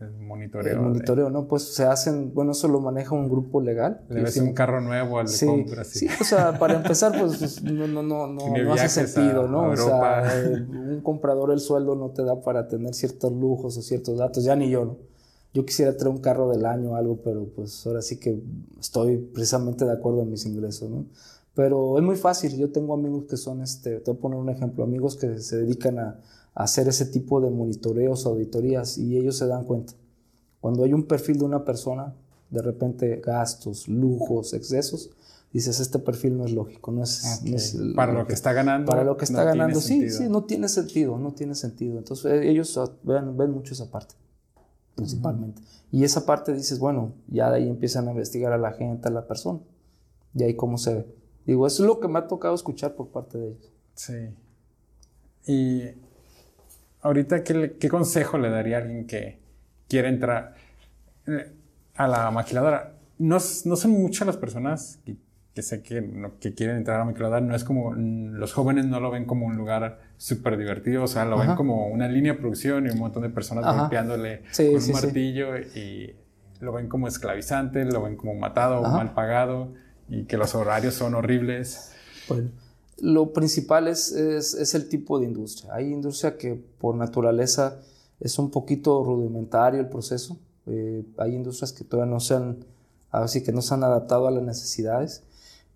el, 0.00 0.10
monitoreo? 0.20 0.72
El 0.72 0.80
monitoreo, 0.80 1.28
¿no? 1.28 1.46
Pues 1.48 1.74
se 1.74 1.84
hacen, 1.84 2.32
bueno, 2.32 2.52
eso 2.52 2.66
lo 2.66 2.80
maneja 2.80 3.14
un 3.14 3.28
grupo 3.28 3.60
legal. 3.60 4.00
Le 4.08 4.22
ves 4.22 4.38
un 4.38 4.54
carro 4.54 4.80
nuevo 4.80 5.18
al 5.18 5.28
sí, 5.28 5.44
compra, 5.44 5.84
sí. 5.84 6.08
o 6.18 6.24
sea, 6.24 6.58
para 6.58 6.76
empezar, 6.76 7.12
pues 7.18 7.62
no, 7.62 7.86
no, 7.86 8.02
no, 8.02 8.26
no, 8.26 8.56
no 8.56 8.72
hace 8.72 8.88
sentido, 8.88 9.46
¿no? 9.48 9.70
O 9.70 9.76
sea, 9.76 10.24
un 10.70 11.02
comprador 11.02 11.52
el 11.52 11.60
sueldo 11.60 11.94
no 11.94 12.10
te 12.10 12.24
da 12.24 12.40
para 12.40 12.68
tener 12.68 12.94
ciertos 12.94 13.32
lujos 13.32 13.76
o 13.76 13.82
ciertos 13.82 14.16
datos, 14.16 14.44
ya 14.44 14.56
ni 14.56 14.70
yo, 14.70 14.86
¿no? 14.86 15.09
Yo 15.52 15.64
quisiera 15.64 15.96
traer 15.96 16.14
un 16.14 16.20
carro 16.20 16.48
del 16.48 16.64
año 16.64 16.92
o 16.92 16.94
algo, 16.94 17.20
pero 17.22 17.46
pues 17.54 17.84
ahora 17.86 18.02
sí 18.02 18.18
que 18.18 18.40
estoy 18.78 19.18
precisamente 19.18 19.84
de 19.84 19.92
acuerdo 19.92 20.22
en 20.22 20.30
mis 20.30 20.46
ingresos, 20.46 20.90
¿no? 20.90 21.06
Pero 21.54 21.98
es 21.98 22.04
muy 22.04 22.16
fácil, 22.16 22.56
yo 22.56 22.70
tengo 22.70 22.94
amigos 22.94 23.24
que 23.28 23.36
son, 23.36 23.60
este, 23.60 23.98
te 23.98 24.10
voy 24.10 24.18
a 24.18 24.20
poner 24.20 24.38
un 24.38 24.48
ejemplo, 24.48 24.84
amigos 24.84 25.16
que 25.16 25.40
se 25.40 25.56
dedican 25.58 25.98
a, 25.98 26.20
hacer 26.54 26.88
ese 26.88 27.06
tipo 27.06 27.40
de 27.40 27.48
monitoreos, 27.48 28.26
auditorías, 28.26 28.98
y 28.98 29.16
ellos 29.16 29.38
se 29.38 29.46
dan 29.46 29.64
cuenta. 29.64 29.94
Cuando 30.60 30.84
hay 30.84 30.92
un 30.92 31.04
perfil 31.04 31.38
de 31.38 31.44
una 31.44 31.64
persona, 31.64 32.14
de 32.50 32.60
repente 32.60 33.20
gastos, 33.24 33.88
lujos, 33.88 34.52
excesos, 34.52 35.10
dices, 35.52 35.80
este 35.80 36.00
perfil 36.00 36.36
no 36.36 36.44
es 36.44 36.52
lógico, 36.52 36.90
no 36.90 37.04
es... 37.04 37.78
para 37.94 38.12
lo 38.12 38.26
que, 38.26 38.34
está 38.34 38.52
ganando. 38.52 38.90
Para 38.90 39.04
lo 39.04 39.16
que 39.16 39.24
está 39.24 39.44
ganando, 39.44 39.80
sí, 39.80 40.10
sí, 40.10 40.28
no 40.28 40.44
tiene 40.44 40.68
sentido, 40.68 41.18
no 41.18 41.32
tiene 41.32 41.54
sentido. 41.54 41.98
Entonces 41.98 42.42
ellos 42.42 42.78
ven, 43.04 43.36
ven 43.36 43.52
mucho 43.52 43.72
esa 43.72 43.90
parte 43.90 44.14
principalmente. 44.94 45.62
Y 45.92 46.04
esa 46.04 46.26
parte 46.26 46.52
dices, 46.52 46.78
bueno, 46.78 47.12
ya 47.28 47.50
de 47.50 47.56
ahí 47.56 47.68
empiezan 47.68 48.08
a 48.08 48.12
investigar 48.12 48.52
a 48.52 48.58
la 48.58 48.72
gente, 48.72 49.08
a 49.08 49.10
la 49.10 49.26
persona. 49.26 49.60
Y 50.34 50.44
ahí 50.44 50.54
cómo 50.54 50.78
se 50.78 50.94
ve. 50.94 51.06
Digo, 51.46 51.66
eso 51.66 51.82
es 51.82 51.86
lo 51.86 52.00
que 52.00 52.08
me 52.08 52.18
ha 52.18 52.28
tocado 52.28 52.54
escuchar 52.54 52.94
por 52.94 53.08
parte 53.08 53.38
de 53.38 53.48
ellos. 53.48 53.72
Sí. 53.94 54.30
Y 55.46 55.82
ahorita, 57.02 57.42
¿qué, 57.42 57.76
qué 57.78 57.88
consejo 57.88 58.38
le 58.38 58.50
daría 58.50 58.78
a 58.78 58.80
alguien 58.82 59.06
que 59.06 59.40
quiere 59.88 60.08
entrar 60.08 60.54
eh, 61.26 61.52
a 61.96 62.06
la 62.06 62.30
maquiladora? 62.30 62.94
No, 63.18 63.36
no 63.36 63.76
son 63.76 63.90
muchas 63.90 64.26
las 64.26 64.36
personas 64.36 64.98
que 65.04 65.16
que 65.54 65.62
sé 65.62 65.82
que, 65.82 66.30
que 66.38 66.54
quieren 66.54 66.76
entrar 66.76 67.00
a 67.00 67.04
Microdar, 67.04 67.42
no 67.42 67.56
es 67.56 67.64
como, 67.64 67.94
los 67.94 68.52
jóvenes 68.52 68.86
no 68.86 69.00
lo 69.00 69.10
ven 69.10 69.24
como 69.24 69.46
un 69.46 69.56
lugar 69.56 69.98
súper 70.16 70.56
divertido, 70.56 71.04
o 71.04 71.08
sea, 71.08 71.24
lo 71.24 71.38
ven 71.38 71.56
como 71.56 71.88
una 71.88 72.08
línea 72.08 72.34
de 72.34 72.38
producción 72.38 72.86
y 72.86 72.90
un 72.90 72.98
montón 72.98 73.22
de 73.22 73.30
personas 73.30 73.76
golpeándole 73.76 74.42
con 74.56 74.66
un 74.66 74.92
martillo 74.92 75.58
y 75.58 76.14
lo 76.60 76.72
ven 76.72 76.88
como 76.88 77.08
esclavizante, 77.08 77.84
lo 77.84 78.02
ven 78.02 78.16
como 78.16 78.34
matado, 78.34 78.80
o 78.80 78.88
mal 78.88 79.12
pagado 79.12 79.72
y 80.08 80.24
que 80.24 80.36
los 80.36 80.54
horarios 80.54 80.94
son 80.94 81.14
horribles. 81.14 81.92
Bueno, 82.28 82.50
lo 83.00 83.32
principal 83.32 83.88
es, 83.88 84.12
es, 84.12 84.74
el 84.74 84.88
tipo 84.88 85.18
de 85.18 85.26
industria. 85.26 85.74
Hay 85.74 85.90
industria 85.90 86.36
que 86.36 86.54
por 86.54 86.94
naturaleza 86.94 87.80
es 88.20 88.38
un 88.38 88.50
poquito 88.50 89.02
rudimentario 89.02 89.80
el 89.80 89.88
proceso. 89.88 90.38
Eh, 90.66 91.02
hay 91.16 91.34
industrias 91.34 91.72
que 91.72 91.82
todavía 91.82 92.12
no 92.12 92.20
se 92.20 92.34
han, 92.34 92.64
así 93.10 93.42
que 93.42 93.52
no 93.52 93.62
se 93.62 93.74
han 93.74 93.82
adaptado 93.82 94.28
a 94.28 94.30
las 94.30 94.42
necesidades 94.42 95.24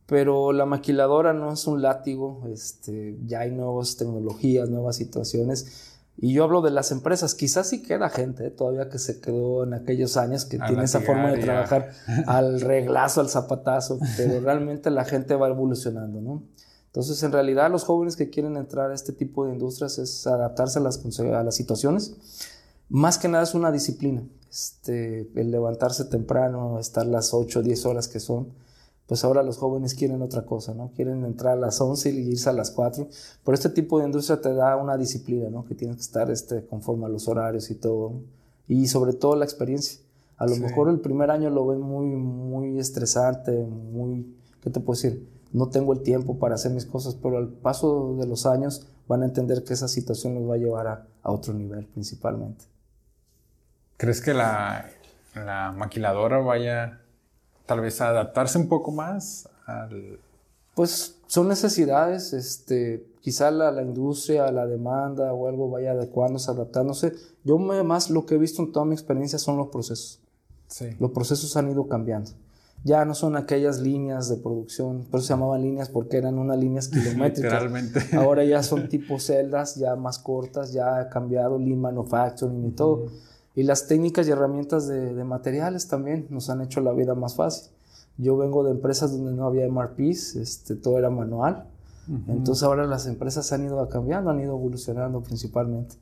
pero 0.07 0.53
la 0.53 0.67
maquiladora 0.67 1.33
no 1.33 1.53
es 1.53 1.67
un 1.67 1.83
látigo, 1.83 2.43
este, 2.53 3.19
ya 3.27 3.41
hay 3.41 3.51
nuevas 3.51 3.97
tecnologías, 3.97 4.69
nuevas 4.69 4.97
situaciones. 4.97 5.93
Y 6.17 6.33
yo 6.33 6.45
hablo 6.45 6.61
de 6.63 6.71
las 6.71 6.93
empresas, 6.93 7.35
quizás 7.35 7.69
sí 7.69 7.83
queda 7.83 8.09
gente 8.09 8.47
¿eh? 8.47 8.51
todavía 8.51 8.89
que 8.89 8.99
se 8.99 9.21
quedó 9.21 9.65
en 9.65 9.75
aquellos 9.75 10.17
años 10.17 10.45
que 10.45 10.59
tiene 10.59 10.85
esa 10.85 11.01
forma 11.01 11.33
de 11.33 11.39
trabajar 11.39 11.91
al 12.27 12.61
reglazo, 12.61 13.21
al 13.21 13.29
zapatazo, 13.29 13.99
pero 14.17 14.41
realmente 14.41 14.91
la 14.91 15.05
gente 15.05 15.35
va 15.35 15.49
evolucionando, 15.49 16.21
¿no? 16.21 16.43
Entonces, 16.87 17.21
en 17.25 17.33
realidad, 17.33 17.73
los 17.73 17.83
jóvenes 17.83 18.15
que 18.15 18.31
quieren 18.31 18.57
entrar 18.57 18.93
a 18.93 18.95
este 18.95 19.13
tipo 19.13 19.45
de 19.45 19.53
industrias 19.53 19.99
es 19.99 20.29
adaptarse 20.29 20.79
a 20.79 20.83
las, 20.83 21.03
a 21.19 21.43
las 21.43 21.57
situaciones. 21.57 22.15
Más 22.89 23.19
que 23.19 23.27
nada 23.27 23.43
es 23.43 23.55
una 23.55 23.73
disciplina, 23.73 24.23
este, 24.49 25.29
el 25.35 25.51
levantarse 25.51 26.05
temprano, 26.05 26.79
estar 26.79 27.05
las 27.05 27.35
8 27.35 27.59
o 27.59 27.63
10 27.63 27.87
horas 27.87 28.07
que 28.07 28.21
son, 28.21 28.53
pues 29.07 29.23
ahora 29.25 29.43
los 29.43 29.59
jóvenes 29.59 29.95
quieren 29.95 30.23
otra 30.23 30.43
cosa, 30.43 30.73
¿no? 30.73 30.91
Quieren 30.97 31.25
entrar 31.25 31.55
a 31.55 31.61
las 31.61 31.81
11 31.81 32.11
y 32.11 32.31
irse 32.31 32.49
a 32.49 32.55
las 32.55 32.71
4. 32.71 33.07
Pero 33.45 33.55
este 33.55 33.69
tipo 33.69 33.99
de 33.99 34.07
industria 34.07 34.41
te 34.41 34.55
da 34.55 34.77
una 34.77 34.97
disciplina, 34.97 35.51
¿no? 35.51 35.67
Que 35.67 35.75
tienes 35.75 35.97
que 35.97 36.03
estar 36.03 36.31
este, 36.31 36.65
conforme 36.67 37.05
a 37.07 37.09
los 37.11 37.29
horarios 37.29 37.71
y 37.71 37.75
todo. 37.75 38.23
Y 38.67 38.87
sobre 38.87 39.13
todo 39.13 39.37
la 39.37 39.45
experiencia. 39.45 40.01
A 40.39 40.47
lo 40.47 40.57
mejor 40.57 40.89
el 40.89 41.01
primer 41.01 41.31
año 41.31 41.51
lo 41.51 41.67
ven 41.67 41.81
muy, 41.81 42.07
muy 42.07 42.79
estresante, 42.79 43.53
muy, 43.53 44.35
¿qué 44.63 44.71
te 44.71 44.81
puedo 44.81 45.01
decir? 45.01 45.29
No 45.53 45.69
tengo 45.69 45.93
el 45.93 46.01
tiempo 46.01 46.39
para 46.39 46.57
hacer 46.57 46.73
mis 46.73 46.87
cosas, 46.87 47.15
pero 47.15 47.39
al 47.39 47.49
paso 47.49 48.17
de 48.19 48.27
los 48.27 48.45
años 48.45 48.87
van 49.07 49.23
a 49.23 49.27
entender 49.27 49.63
que 49.63 49.75
esa 49.75 49.87
situación 49.87 50.35
los 50.35 50.51
va 50.51 50.55
a 50.55 50.59
llevar 50.59 50.87
a, 50.89 51.07
a 51.23 51.31
otro 51.31 51.55
nivel 51.55 51.87
principalmente. 51.87 52.65
¿Crees 53.97 54.21
que 54.21 54.35
la, 54.35 54.91
la 55.35 55.73
maquiladora 55.73 56.39
vaya 56.39 57.04
tal 57.67 57.81
vez 57.81 58.01
adaptarse 58.01 58.59
un 58.59 58.69
poco 58.69 58.93
más 58.93 59.49
al... 59.67 60.19
Pues 60.75 61.19
son 61.27 61.49
necesidades, 61.49 62.33
este, 62.33 63.07
quizá 63.21 63.51
la, 63.51 63.71
la, 63.71 63.83
industria, 63.83 64.51
la 64.51 64.67
demanda 64.67 65.33
o 65.33 65.49
algo 65.49 65.71
vaya 65.71 65.93
adecuándose, 65.93 66.51
adaptándose. 66.51 67.13
Yo 67.45 67.59
más 67.59 68.11
lo 68.11 68.27
que 68.27 68.35
he 68.35 68.39
visto 68.39 68.61
en 68.61 68.73
toda 68.73 68.85
mi 68.85 68.95
experiencia 68.95 69.39
son 69.39 69.57
los 69.57 69.69
procesos. 69.69 70.21
Sí. 70.67 70.87
Los 70.99 71.13
procesos 71.13 71.57
han 71.57 71.71
ido 71.71 71.87
cambiando. 71.87 72.33
Ya 72.83 73.05
no 73.05 73.15
son 73.15 73.37
aquellas 73.37 73.81
líneas 73.81 74.29
de 74.29 74.37
producción, 74.37 75.05
por 75.11 75.21
eso 75.21 75.29
se 75.29 75.33
llamaban 75.33 75.63
líneas 75.63 75.89
porque 75.89 76.19
eran 76.19 76.39
unas 76.39 76.59
líneas 76.59 76.89
kilométricas. 76.91 77.53
Literalmente. 77.53 78.01
Ahora 78.17 78.45
ya 78.45 78.63
son 78.63 78.89
tipo 78.89 79.19
celdas, 79.19 79.77
ya 79.77 79.97
más 79.97 80.19
cortas, 80.19 80.73
ya 80.73 80.99
ha 80.99 81.09
cambiado 81.09 81.59
lean 81.59 81.81
manufacturing 81.81 82.67
y 82.67 82.73
todo. 82.73 83.07
Y 83.55 83.63
las 83.63 83.87
técnicas 83.87 84.27
y 84.27 84.31
herramientas 84.31 84.89
de, 84.89 85.25
materiales 85.25 85.89
también 85.89 86.27
nos 86.31 86.51
han 86.51 86.61
hecho 86.61 86.81
la 86.81 86.93
vida 86.93 87.15
más 87.15 87.37
fácil. 87.37 87.71
Yo 88.19 88.37
vengo 88.37 88.65
de 88.65 88.73
empresas 88.73 89.13
donde 89.13 89.33
no 89.33 89.47
había 89.47 89.69
MRPs, 89.69 90.37
este, 90.37 90.77
todo 90.77 90.99
era 90.99 91.11
manual. 91.11 91.67
Entonces 92.29 92.63
ahora 92.63 92.87
las 92.87 93.07
empresas 93.07 93.51
han 93.53 93.65
ido 93.65 93.89
cambiando, 93.89 94.31
han 94.31 94.39
ido 94.41 94.55
evolucionando 94.57 95.23
principalmente. 95.23 95.97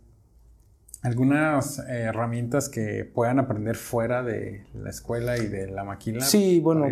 ¿Algunas 1.02 1.80
eh, 1.80 2.02
herramientas 2.02 2.68
que 2.68 3.04
puedan 3.04 3.40
aprender 3.40 3.74
fuera 3.74 4.22
de 4.22 4.64
la 4.72 4.90
escuela 4.90 5.36
y 5.36 5.48
de 5.48 5.68
la 5.68 5.82
maquila? 5.82 6.24
Sí, 6.24 6.60
bueno, 6.60 6.86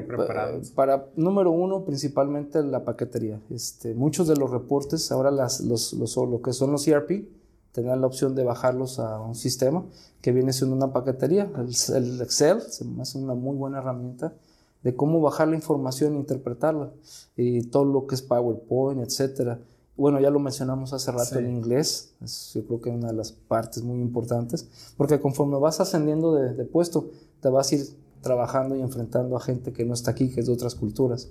para, 0.75 1.07
número 1.15 1.53
uno, 1.53 1.85
principalmente 1.85 2.61
la 2.65 2.85
paquetería. 2.85 3.41
Este, 3.51 3.95
muchos 3.95 4.27
de 4.27 4.35
los 4.35 4.51
reportes, 4.51 5.13
ahora 5.13 5.31
las, 5.31 5.61
los, 5.61 5.93
los, 5.93 6.17
lo 6.17 6.43
que 6.43 6.53
son 6.53 6.73
los 6.73 6.89
ERP, 6.89 7.25
tener 7.73 7.97
la 7.99 8.07
opción 8.07 8.35
de 8.35 8.45
bajarlos 8.45 8.99
a 8.99 9.21
un 9.21 9.35
sistema 9.35 9.85
que 10.21 10.33
viene 10.33 10.53
siendo 10.53 10.77
una 10.77 10.93
paquetería. 10.93 11.51
El, 11.95 12.21
Excel 12.21 12.61
se 12.63 12.85
me 12.85 13.03
hace 13.03 13.19
una 13.19 13.35
muy 13.35 13.57
buena 13.57 13.79
herramienta 13.79 14.35
de 14.83 14.95
cómo 14.97 15.21
bajar 15.21 15.49
la 15.49 15.57
información 15.57 16.15
e 16.15 16.19
interpretarla. 16.19 16.93
Y 17.37 17.63
todo 17.65 17.85
lo 17.85 18.07
que 18.07 18.15
es 18.15 18.23
PowerPoint, 18.23 19.03
etcétera. 19.03 19.61
Bueno, 19.97 20.21
ya 20.21 20.31
lo 20.31 20.41
mencionamos 20.41 20.93
hace 20.95 21.13
rato 21.13 21.39
en 21.39 21.51
inglés, 21.51 22.15
yo 22.55 22.65
creo 22.65 22.81
que 22.81 22.89
es 22.89 22.97
una 22.97 23.09
de 23.09 23.15
las 23.15 23.33
partes 23.33 23.83
muy 23.83 24.01
importantes, 24.01 24.67
porque 24.97 25.21
conforme 25.21 25.59
vas 25.59 25.79
ascendiendo 25.81 26.33
de, 26.33 26.65
puesto, 26.65 27.11
te 27.43 27.51
vas 27.51 27.71
a 27.71 27.75
ir 27.75 27.87
trabajando 28.23 28.77
y 28.77 28.81
enfrentando 28.81 29.37
a 29.37 29.41
gente 29.41 29.75
que 29.75 29.85
no 29.85 29.93
está 29.93 30.13
aquí, 30.13 30.31
que 30.31 30.41
es 30.41 30.47
de 30.47 30.55
otras 30.55 30.75
culturas. 30.75 31.29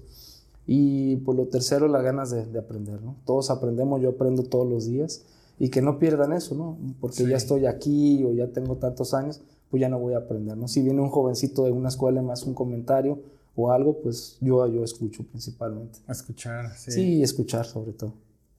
Y 0.68 1.16
por 1.18 1.36
lo 1.36 1.48
tercero, 1.48 1.88
las 1.88 2.04
ganas 2.04 2.30
de, 2.30 2.46
de 2.46 2.60
aprender, 2.60 3.02
¿no? 3.02 3.16
Todos 3.26 3.50
aprendemos, 3.50 4.02
yo 4.02 4.10
aprendo 4.10 4.44
todos 4.44 4.70
los 4.70 4.86
días 4.86 5.24
y 5.60 5.70
que 5.70 5.82
no 5.82 6.00
pierdan 6.00 6.32
eso, 6.32 6.56
¿no? 6.56 6.78
Porque 7.02 7.28
ya 7.28 7.36
estoy 7.36 7.66
aquí 7.66 8.24
o 8.24 8.34
ya 8.34 8.48
tengo 8.48 8.78
tantos 8.78 9.14
años, 9.14 9.42
pues 9.70 9.82
ya 9.82 9.90
no 9.90 10.00
voy 10.00 10.14
a 10.14 10.20
aprender, 10.20 10.58
¿no? 10.58 10.68
Si 10.70 10.82
viene 10.82 11.02
un 11.02 11.10
jovencito 11.10 11.66
de 11.66 11.72
una 11.72 11.90
escuela 11.90 12.24
hace 12.32 12.46
un 12.46 12.54
comentario 12.54 13.20
o 13.56 13.72
algo, 13.72 14.02
pues 14.02 14.38
yo, 14.40 14.66
yo 14.68 14.84
escucho 14.86 15.24
principalmente. 15.24 16.00
Escuchar, 16.08 16.76
sí. 16.78 16.92
Sí, 16.92 17.22
escuchar 17.22 17.66
sobre 17.66 17.92
todo. 17.92 18.14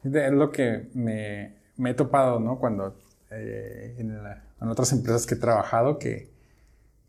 Es 0.04 0.32
lo 0.32 0.52
que 0.52 0.88
me, 0.92 1.54
me 1.78 1.90
he 1.90 1.94
topado, 1.94 2.38
¿no? 2.38 2.58
Cuando 2.58 2.94
eh, 3.30 3.94
en, 3.98 4.10
en, 4.10 4.68
otras 4.68 4.92
empresas 4.92 5.26
que 5.26 5.36
he 5.36 5.38
trabajado, 5.38 5.98
que, 5.98 6.28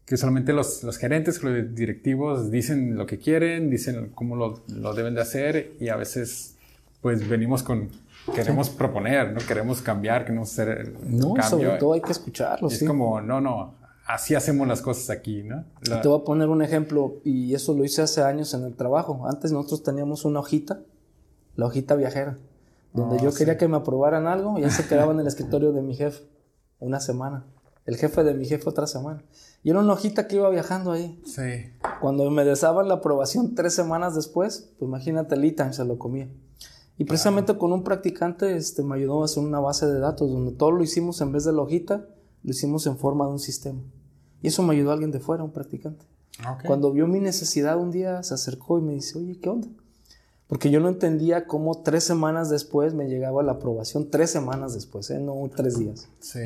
que 0.05 0.15
solamente 0.15 0.53
los, 0.53 0.83
los, 0.83 0.97
gerentes, 0.97 1.43
los 1.43 1.75
directivos 1.75 2.49
dicen 2.49 2.95
lo 2.95 3.05
que 3.05 3.17
quieren, 3.17 3.69
dicen 3.69 4.11
cómo 4.15 4.37
lo, 4.37 4.63
lo 4.67 4.93
deben 4.93 5.15
de 5.15 5.21
hacer 5.21 5.73
y 5.81 5.89
a 5.89 5.97
veces 5.97 6.55
pues 7.01 7.27
venimos 7.27 7.63
con, 7.63 7.89
queremos 8.33 8.69
proponer, 8.69 9.33
¿no? 9.33 9.39
Queremos 9.47 9.81
cambiar, 9.81 10.25
queremos 10.25 10.51
hacer 10.51 10.69
el 10.69 10.93
no, 11.17 11.33
cambio. 11.33 11.43
sobre 11.43 11.69
todo 11.77 11.93
hay 11.93 12.01
que 12.01 12.11
escucharlo, 12.11 12.67
y 12.67 12.71
sí. 12.71 12.83
Es 12.85 12.87
como, 12.87 13.21
no, 13.21 13.41
no, 13.41 13.75
así 14.07 14.35
hacemos 14.35 14.67
las 14.67 14.81
cosas 14.81 15.09
aquí, 15.09 15.43
¿no? 15.43 15.65
La... 15.83 16.01
Te 16.01 16.07
voy 16.07 16.19
a 16.21 16.23
poner 16.23 16.49
un 16.49 16.61
ejemplo, 16.61 17.15
y 17.23 17.53
eso 17.53 17.73
lo 17.73 17.83
hice 17.83 18.01
hace 18.01 18.21
años 18.23 18.53
en 18.53 18.63
el 18.63 18.75
trabajo. 18.75 19.25
Antes 19.27 19.51
nosotros 19.51 19.83
teníamos 19.83 20.25
una 20.25 20.39
hojita, 20.39 20.81
la 21.55 21.65
hojita 21.65 21.95
viajera, 21.95 22.37
donde 22.93 23.17
Oh, 23.17 23.23
yo 23.23 23.31
sí. 23.31 23.39
quería 23.39 23.57
que 23.57 23.67
me 23.67 23.77
aprobaran 23.77 24.27
algo, 24.27 24.59
y 24.59 24.63
ahí 24.63 24.71
se 24.71 24.87
quedaba 24.87 25.13
en 25.13 25.19
el 25.19 25.27
escritorio 25.27 25.71
de 25.71 25.81
mi 25.81 25.95
jefe 25.95 26.23
una 26.79 26.99
semana. 26.99 27.45
El 27.85 27.97
jefe 27.97 28.23
de 28.23 28.33
mi 28.35 28.45
jefe 28.45 28.69
otra 28.69 28.85
semana. 28.85 29.23
Y 29.63 29.71
era 29.71 29.79
una 29.79 29.93
hojita 29.93 30.27
que 30.27 30.35
iba 30.35 30.49
viajando 30.49 30.91
ahí. 30.91 31.19
Sí. 31.25 31.71
Cuando 31.99 32.29
me 32.29 32.45
daban 32.45 32.87
la 32.87 32.95
aprobación 32.95 33.55
tres 33.55 33.73
semanas 33.73 34.15
después, 34.15 34.71
pues 34.77 34.87
imagínate, 34.87 35.35
el 35.35 35.73
se 35.73 35.83
lo 35.85 35.97
comía. 35.97 36.29
Y 37.01 37.05
precisamente 37.05 37.57
con 37.57 37.73
un 37.73 37.83
practicante 37.83 38.55
este, 38.55 38.83
me 38.83 38.95
ayudó 38.95 39.23
a 39.23 39.25
hacer 39.25 39.43
una 39.43 39.59
base 39.59 39.87
de 39.87 39.97
datos 39.99 40.29
donde 40.31 40.51
todo 40.51 40.69
lo 40.69 40.83
hicimos 40.83 41.19
en 41.21 41.31
vez 41.31 41.43
de 41.45 41.51
la 41.51 41.61
hojita, 41.63 42.05
lo 42.43 42.51
hicimos 42.51 42.85
en 42.85 42.95
forma 42.95 43.25
de 43.25 43.31
un 43.31 43.39
sistema. 43.39 43.79
Y 44.43 44.49
eso 44.49 44.61
me 44.61 44.75
ayudó 44.75 44.91
a 44.91 44.93
alguien 44.93 45.11
de 45.11 45.19
fuera, 45.19 45.43
un 45.43 45.51
practicante. 45.51 46.05
Okay. 46.39 46.67
Cuando 46.67 46.91
vio 46.91 47.07
mi 47.07 47.19
necesidad 47.19 47.79
un 47.79 47.89
día 47.89 48.21
se 48.21 48.35
acercó 48.35 48.77
y 48.77 48.83
me 48.83 48.93
dice, 48.93 49.17
oye, 49.17 49.39
¿qué 49.39 49.49
onda? 49.49 49.67
Porque 50.45 50.69
yo 50.69 50.79
no 50.79 50.89
entendía 50.89 51.47
cómo 51.47 51.81
tres 51.81 52.03
semanas 52.03 52.51
después 52.51 52.93
me 52.93 53.07
llegaba 53.07 53.41
la 53.41 53.53
aprobación, 53.53 54.09
tres 54.11 54.29
semanas 54.29 54.75
después, 54.75 55.09
¿eh? 55.09 55.19
no 55.19 55.49
tres 55.55 55.79
días. 55.79 56.07
Sí. 56.19 56.39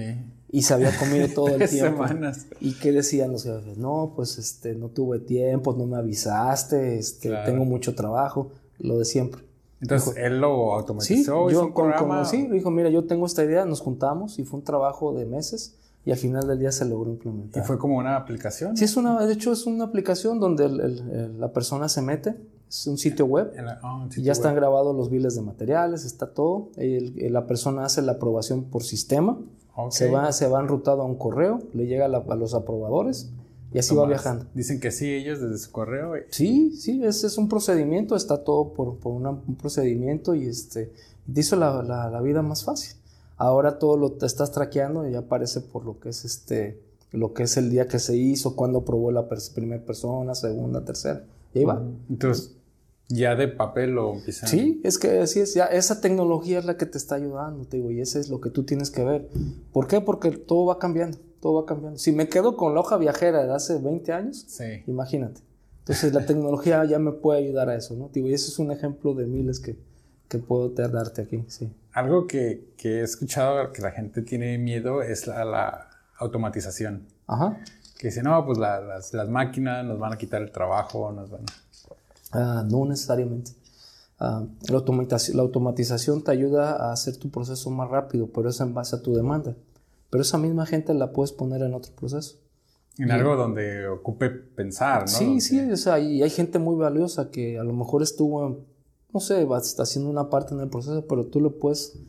Y 0.51 0.61
se 0.61 0.73
había 0.73 0.97
comido 0.97 1.27
todo 1.35 1.49
el 1.49 1.69
tiempo. 1.69 2.07
semanas. 2.07 2.45
¿Y 2.61 2.75
qué 2.75 2.93
decían 2.93 3.33
los 3.33 3.43
jefes? 3.43 3.77
No, 3.77 4.13
pues 4.15 4.37
este, 4.37 4.73
no 4.73 4.87
tuve 4.87 5.19
tiempo, 5.19 5.73
no 5.73 5.85
me 5.85 5.97
avisaste, 5.97 6.97
este, 6.97 7.27
Claro. 7.27 7.51
tengo 7.51 7.65
mucho 7.65 7.93
trabajo, 7.93 8.51
lo 8.79 8.99
de 8.99 9.03
siempre. 9.05 9.44
Entonces 9.82 10.15
él 10.17 10.39
lo 10.39 10.49
Sí, 10.55 10.71
automatizó, 10.80 11.49
hizo 11.49 11.49
yo 11.49 11.65
un 11.67 11.73
programa. 11.73 11.99
como, 11.99 12.26
sí, 12.26 12.47
dijo, 12.47 12.71
mira, 12.71 12.89
yo 12.89 13.05
tengo 13.05 13.26
esta 13.26 13.43
idea, 13.43 13.65
nos 13.65 13.82
juntamos 13.82 14.39
y 14.39 14.43
fue 14.45 14.59
un 14.59 14.65
trabajo 14.65 15.13
de 15.13 15.26
meses 15.26 15.76
y 16.05 16.11
al 16.11 16.17
final 16.17 16.47
del 16.47 16.59
día 16.59 16.71
se 16.71 16.86
logró 16.86 17.09
Y 17.09 17.13
implementar. 17.13 17.63
fue 17.65 17.78
como 17.78 17.97
una 17.97 18.15
aplicación. 18.15 18.78
Sí, 18.78 18.86
es 18.86 18.95
una, 18.95 19.26
de 19.26 19.34
hecho 19.34 19.51
es 19.51 19.65
una 19.65 19.84
aplicación 19.86 20.39
donde 20.39 20.65
el- 20.65 20.80
el- 20.80 21.09
el- 21.11 21.39
la 21.39 21.51
persona 21.51 21.89
se 21.89 22.01
mete, 22.01 22.36
es 22.69 22.88
un 22.88 22.97
sitio 22.97 23.26
web 23.26 23.51
la- 23.55 23.80
oh, 23.84 24.05
y 24.05 24.09
sitio 24.09 24.23
ya 24.23 24.32
están 24.32 24.53
web. 24.53 24.61
grabados 24.61 24.95
los 24.95 25.09
biles 25.09 25.36
de 25.36 25.41
materiales, 25.41 26.05
está 26.05 26.28
todo. 26.34 26.69
La 26.78 27.45
persona 27.45 27.86
hace 27.86 28.01
la 28.01 28.13
aprobación 28.13 28.63
por 28.65 28.82
sistema, 28.84 29.38
Ok. 29.76 29.91
se 29.91 30.09
va, 30.09 30.32
se 30.32 30.47
va 30.47 30.61
enrutado 30.61 31.01
a 31.01 31.05
un 31.05 31.15
correo, 31.15 31.59
le 31.73 31.86
llega 31.86 32.07
la- 32.07 32.23
a 32.28 32.36
los 32.36 32.53
aprobadores 32.53 33.30
y 33.76 33.80
así 33.80 33.93
va 33.95 34.07
viajando. 34.07 34.45
Dicen 34.53 34.80
que 34.80 34.91
sí, 34.91 35.09
ellos 35.13 35.39
desde 35.41 35.57
su 35.57 35.71
correo. 35.71 36.13
Sí, 36.30 36.71
sí, 36.76 37.03
ese 37.03 37.28
es 37.28 37.38
un 37.38 37.47
procedimiento, 37.49 38.15
está 38.15 38.43
todo 38.43 38.73
por, 38.73 38.97
por 38.97 39.13
una- 39.13 39.32
un 39.32 39.55
procedimiento 39.55 40.34
y 40.34 40.45
este, 40.47 40.91
te 41.32 41.39
hizo 41.41 41.55
la, 41.55 41.84
la- 41.84 42.09
la 42.09 42.21
vida 42.21 42.41
más 42.41 42.63
fácil. 42.63 42.95
Ahora 43.38 43.80
todo 43.80 43.97
lo 43.97 44.13
te 44.13 44.26
estás 44.26 44.51
traqueando 44.51 45.07
y 45.07 45.11
ya 45.11 45.19
aparece 45.19 45.59
por 45.61 45.86
lo 45.86 45.99
que 45.99 46.09
es 46.09 46.23
este, 46.26 46.80
lo 47.11 47.34
que 47.34 47.43
es 47.43 47.57
el 47.57 47.69
día 47.69 47.88
que 47.88 47.99
se 47.99 48.15
hizo, 48.15 48.55
cuándo 48.55 48.86
probó 48.86 49.11
la 49.11 49.28
pers- 49.28 49.53
primera 49.53 49.84
persona, 49.84 50.34
segunda, 50.36 50.84
tercera. 50.86 51.23
Y 51.53 51.59
ahí 51.59 51.65
va. 51.65 51.82
Entonces, 52.09 52.55
ya 53.09 53.36
de 53.36 53.47
papel 53.49 53.91
lo 53.91 54.13
empiezan. 54.15 54.49
Sí, 54.49 54.82
es 54.84 54.97
que 54.97 55.19
así 55.19 55.39
es, 55.39 55.53
ya 55.53 55.65
esa 55.65 56.01
tecnología 56.01 56.59
es 56.59 56.65
la 56.65 56.76
que 56.78 56.86
te 56.86 56.97
está 56.97 57.15
ayudando, 57.15 57.65
te 57.65 57.78
digo, 57.78 57.91
y 57.91 57.99
eso 58.01 58.19
es 58.19 58.30
lo 58.30 58.39
que 58.41 58.49
tú 58.49 58.63
tienes 58.63 58.89
que 58.89 59.03
ver. 59.03 59.30
¿Por 59.73 59.88
qué? 59.88 60.01
Porque 60.01 60.32
todo 60.32 60.65
va 60.65 60.80
cambiando, 60.80 61.17
todo 61.45 61.61
va 61.61 61.65
cambiando. 61.67 61.99
Si 61.99 62.11
me 62.11 62.27
quedo 62.27 62.57
con 62.57 62.73
la 62.73 62.79
hoja 62.79 62.97
viajera 62.97 63.45
de 63.45 63.53
hace 63.53 63.77
20 63.77 64.11
años, 64.11 64.45
Sí. 64.47 64.81
imagínate. 64.87 65.41
Entonces 65.81 66.11
la 66.11 66.25
tecnología 66.25 66.83
ya 66.85 66.97
me 66.97 67.11
puede 67.11 67.41
ayudar 67.45 67.69
a 67.69 67.75
eso, 67.75 67.93
¿no? 67.93 68.09
Digo, 68.11 68.27
y 68.27 68.33
ese 68.33 68.47
es 68.49 68.57
un 68.57 68.71
ejemplo 68.71 69.13
de 69.13 69.27
miles 69.27 69.59
que, 69.59 69.77
que 70.27 70.39
puedo 70.39 70.71
te- 70.71 70.87
darte 70.89 71.21
aquí, 71.21 71.43
sí. 71.47 71.71
Algo 71.93 72.25
que, 72.25 72.73
que 72.77 73.01
he 73.01 73.03
escuchado 73.03 73.71
que 73.71 73.83
la 73.83 73.91
gente 73.91 74.23
tiene 74.23 74.57
miedo 74.57 75.03
es 75.03 75.27
la, 75.27 75.45
la 75.45 75.87
automatización. 76.17 77.03
Ajá. 77.27 77.59
Que 77.99 78.07
dice, 78.07 78.23
no, 78.23 78.43
pues 78.43 78.57
la- 78.57 78.81
las, 78.81 79.13
las 79.13 79.29
máquinas 79.29 79.85
nos 79.85 79.99
van 79.99 80.13
a 80.13 80.17
quitar 80.17 80.41
el 80.41 80.51
trabajo, 80.51 81.11
nos 81.11 81.29
van 81.29 81.41
a... 81.41 81.45
Ah, 82.31 82.65
no 82.67 82.85
necesariamente. 82.85 83.51
Ah, 84.19 84.43
la, 84.67 84.77
automatización, 84.77 85.37
la 85.37 85.43
automatización 85.43 86.23
te 86.23 86.31
ayuda 86.31 86.71
a 86.75 86.91
hacer 86.91 87.17
tu 87.17 87.29
proceso 87.29 87.69
más 87.69 87.87
rápido, 87.91 88.29
pero 88.33 88.49
es 88.49 88.59
en 88.61 88.73
base 88.73 88.95
a 88.95 89.01
tu 89.03 89.13
demanda. 89.13 89.53
Pero 90.16 90.22
esa 90.22 90.38
misma 90.38 90.66
gente 90.66 90.93
la 90.93 91.11
puedes 91.11 91.34
poner 91.34 91.61
en 91.61 91.74
otro 91.74 91.91
proceso. 91.93 92.38
En 92.97 93.11
algo 93.11 93.36
donde 93.36 93.86
ocupe 93.89 94.30
pensar, 94.30 95.01
¿no? 95.01 95.07
Sí, 95.09 95.26
Donde- 95.26 95.41
sí, 95.41 95.59
o 95.59 95.76
sea, 95.76 95.99
y 95.99 96.24
hay 96.24 96.30
gente 96.30 96.57
muy 96.57 96.78
valiosa 96.78 97.30
que 97.32 97.59
a 97.59 97.63
lo 97.66 97.74
mejor 97.74 98.01
estuvo, 98.01 98.47
en- 98.47 98.59
no 99.13 99.20
sé, 99.20 99.45
está 99.61 99.84
haciendo 99.84 100.09
una 100.09 100.30
parte 100.30 100.53
en 100.53 100.61
el 100.61 100.70
proceso, 100.70 101.05
pero 101.05 101.26
tú 101.26 101.41
le 101.41 101.49
puedes 101.49 101.99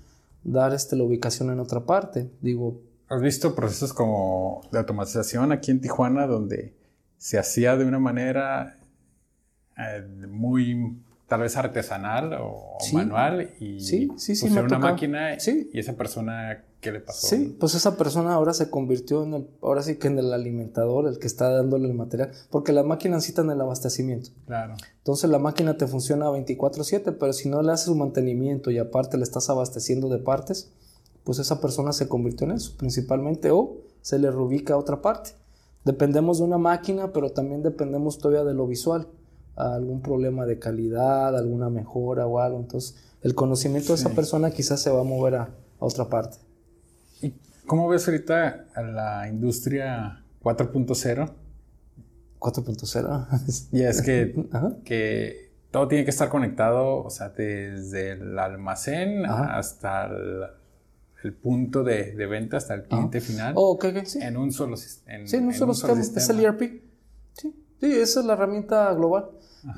dar 0.45 0.73
este, 0.73 0.95
la 0.95 1.03
ubicación 1.03 1.51
en 1.51 1.59
otra 1.59 1.81
parte. 1.85 2.31
Digo, 2.41 2.81
¿Has 3.09 3.21
visto 3.21 3.57
procesos 3.57 3.93
como 3.93 4.61
de 4.71 4.79
automatización 4.79 5.51
aquí 5.51 5.73
en 5.73 5.81
Tijuana 5.81 6.29
donde 6.29 6.75
se 7.19 7.41
hacía 7.41 7.77
de 7.77 7.87
una 7.87 7.99
manera 7.99 8.79
eh, 9.77 10.07
muy 10.31 10.97
tal 11.27 11.41
vez 11.41 11.57
artesanal 11.57 12.35
o, 12.41 12.77
Sí. 12.79 12.95
manual 12.95 13.51
y 13.59 13.81
Sí, 13.81 14.09
sí, 14.17 14.33
pusieron 14.35 14.67
una 14.67 14.79
máquina 14.79 15.35
y 15.35 15.77
esa 15.81 15.95
persona 15.97 16.63
¿qué 16.87 16.93
le 16.93 17.01
pasó? 17.01 17.26
Sí, 17.26 17.57
pues 17.59 17.74
esa 17.74 17.97
persona 17.97 18.32
ahora 18.32 18.55
se 18.55 18.70
convirtió 18.70 19.24
en 19.24 19.34
el, 19.34 19.51
ahora 19.61 19.82
sí 19.82 19.97
que 19.97 20.07
en 20.07 20.20
el 20.20 20.32
alimentador, 20.32 21.09
el 21.09 21.18
que 21.18 21.26
está 21.26 21.51
dándole 21.51 21.89
el 21.89 21.95
material, 21.95 22.30
porque 22.49 22.72
las 22.72 22.84
máquinas 22.84 23.16
necesitan 23.16 23.51
el 23.51 23.61
abastecimiento. 23.61 24.30
Claro. 24.47 24.74
Entonces 24.99 25.28
la 25.28 25.41
máquina 25.41 25.76
te 25.76 25.89
funciona 25.89 26.30
24/7, 26.30 27.16
pero 27.18 27.32
si 27.32 27.49
no 27.49 27.61
le 27.62 27.72
haces 27.72 27.87
su 27.87 27.97
mantenimiento 27.97 28.70
y 28.70 28.78
aparte 28.78 29.16
le 29.16 29.24
estás 29.24 29.51
abasteciendo 29.51 30.09
de 30.09 30.18
partes, 30.18 30.70
pues 31.24 31.41
esa 31.41 31.61
persona 31.61 31.93
se 31.93 32.07
convirtió 32.07 32.47
en 32.47 32.53
eso 32.53 32.76
principalmente 32.76 33.51
o 33.51 33.78
se 34.01 34.20
le 34.20 34.30
reubica 34.30 34.74
a 34.74 34.76
otra 34.76 35.03
parte. 35.03 35.30
Dependemos 35.84 36.39
de 36.39 36.45
una 36.45 36.59
máquina, 36.59 37.12
pero 37.12 37.32
también 37.32 37.64
dependemos 37.64 38.18
todavía 38.18 38.45
de 38.45 38.55
lo 38.55 38.68
visual, 38.68 39.09
algún 39.57 40.03
problema 40.03 40.47
de 40.47 40.61
calidad, 40.61 41.37
alguna 41.37 41.68
mejora 41.68 42.28
o 42.28 42.39
algo. 42.39 42.61
Entonces 42.61 42.95
el 43.22 43.34
conocimiento 43.34 43.89
de 43.89 43.99
esa 43.99 44.11
persona 44.11 44.53
quizás 44.53 44.80
se 44.80 44.91
va 44.91 45.01
a 45.01 45.05
mover 45.05 45.34
a, 45.34 45.43
a 45.43 45.84
otra 45.84 46.09
parte. 46.09 46.45
¿Y 47.67 47.69
cómo 47.69 47.89
ves 47.89 48.07
ahorita 48.07 48.67
a 48.77 48.83
la 48.83 49.29
industria 49.29 50.23
4.0? 50.41 51.33
4.0. 52.39 53.69
Y 53.73 53.83
es 53.83 54.03
que, 54.03 54.47
que 54.85 55.51
todo 55.73 55.89
tiene 55.89 56.05
que 56.05 56.11
estar 56.11 56.29
conectado, 56.29 56.99
o 57.03 57.11
sea, 57.11 57.31
desde 57.31 58.12
el 58.12 58.39
almacén 58.39 59.27
Ajá. 59.27 59.59
hasta 59.59 60.07
el, 60.07 60.43
el 61.25 61.33
punto 61.33 61.83
de, 61.83 62.12
de 62.12 62.27
venta, 62.27 62.57
hasta 62.59 62.75
el 62.75 62.85
cliente 62.85 63.21
final, 63.21 63.55
Oh, 63.57 63.73
ok, 63.73 63.87
ok, 63.97 64.05
sí. 64.05 64.21
en 64.23 64.37
un 64.37 64.53
solo, 64.53 64.77
en, 65.07 65.27
Sí, 65.27 65.35
en 65.37 65.45
un 65.47 65.51
en 65.53 65.59
solo 65.59 65.75
sistema. 65.75 66.01
Es 66.23 66.29
el 66.29 66.39
ERP. 66.39 66.62
Sí, 67.33 67.53
sí, 67.81 67.93
esa 67.93 68.21
es 68.21 68.27
la 68.27 68.35
herramienta 68.35 68.93
global. 68.95 69.27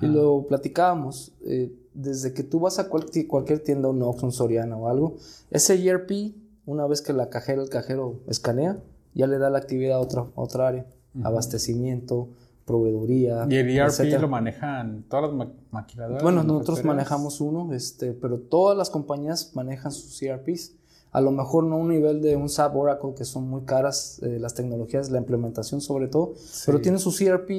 Y 0.02 0.06
lo 0.06 0.46
platicábamos. 0.46 1.32
eh, 1.46 1.72
desde 1.94 2.32
que 2.34 2.42
tú 2.44 2.60
vas 2.60 2.78
a 2.78 2.88
cual- 2.90 3.06
cualquier 3.26 3.60
tienda, 3.60 3.88
un 3.88 4.02
Ox, 4.02 4.22
un 4.22 4.30
Soriana 4.30 4.76
o 4.76 4.88
algo, 4.88 5.16
ese 5.50 5.74
ERP, 5.82 6.34
una 6.68 6.86
vez 6.86 7.02
que 7.02 7.12
la 7.12 7.30
cajera, 7.30 7.62
el 7.62 7.68
cajero 7.70 8.20
escanea, 8.28 8.78
ya 9.14 9.26
le 9.26 9.38
da 9.38 9.48
la 9.50 9.58
actividad 9.58 9.96
a 9.98 10.00
otra, 10.00 10.20
a 10.22 10.40
otra 10.40 10.68
área. 10.68 10.86
Abastecimiento, 11.24 12.28
proveeduría. 12.64 13.46
Y 13.48 13.56
el 13.56 13.70
ERP 13.70 13.88
etcétera. 13.88 14.20
lo 14.20 14.28
manejan 14.28 15.04
todas 15.08 15.26
las 15.30 15.34
ma- 15.34 15.52
maquiladoras. 15.70 16.22
Bueno, 16.22 16.42
nosotros 16.44 16.84
manejamos 16.84 17.40
uno, 17.40 17.72
este, 17.72 18.12
pero 18.12 18.38
todas 18.38 18.76
las 18.76 18.90
compañías 18.90 19.52
manejan 19.54 19.92
sus 19.92 20.20
ERPs. 20.22 20.72
A 21.10 21.20
lo 21.22 21.30
mejor 21.30 21.64
no 21.64 21.76
a 21.76 21.78
un 21.78 21.88
nivel 21.88 22.20
de 22.20 22.36
un 22.36 22.48
SAP 22.50 22.76
Oracle, 22.76 23.14
que 23.16 23.24
son 23.24 23.48
muy 23.48 23.62
caras 23.62 24.20
eh, 24.22 24.38
las 24.38 24.52
tecnologías, 24.54 25.10
la 25.10 25.18
implementación 25.18 25.80
sobre 25.80 26.08
todo, 26.08 26.34
pero 26.66 26.80
tienen 26.82 27.00
sus 27.00 27.18
ERP 27.20 27.50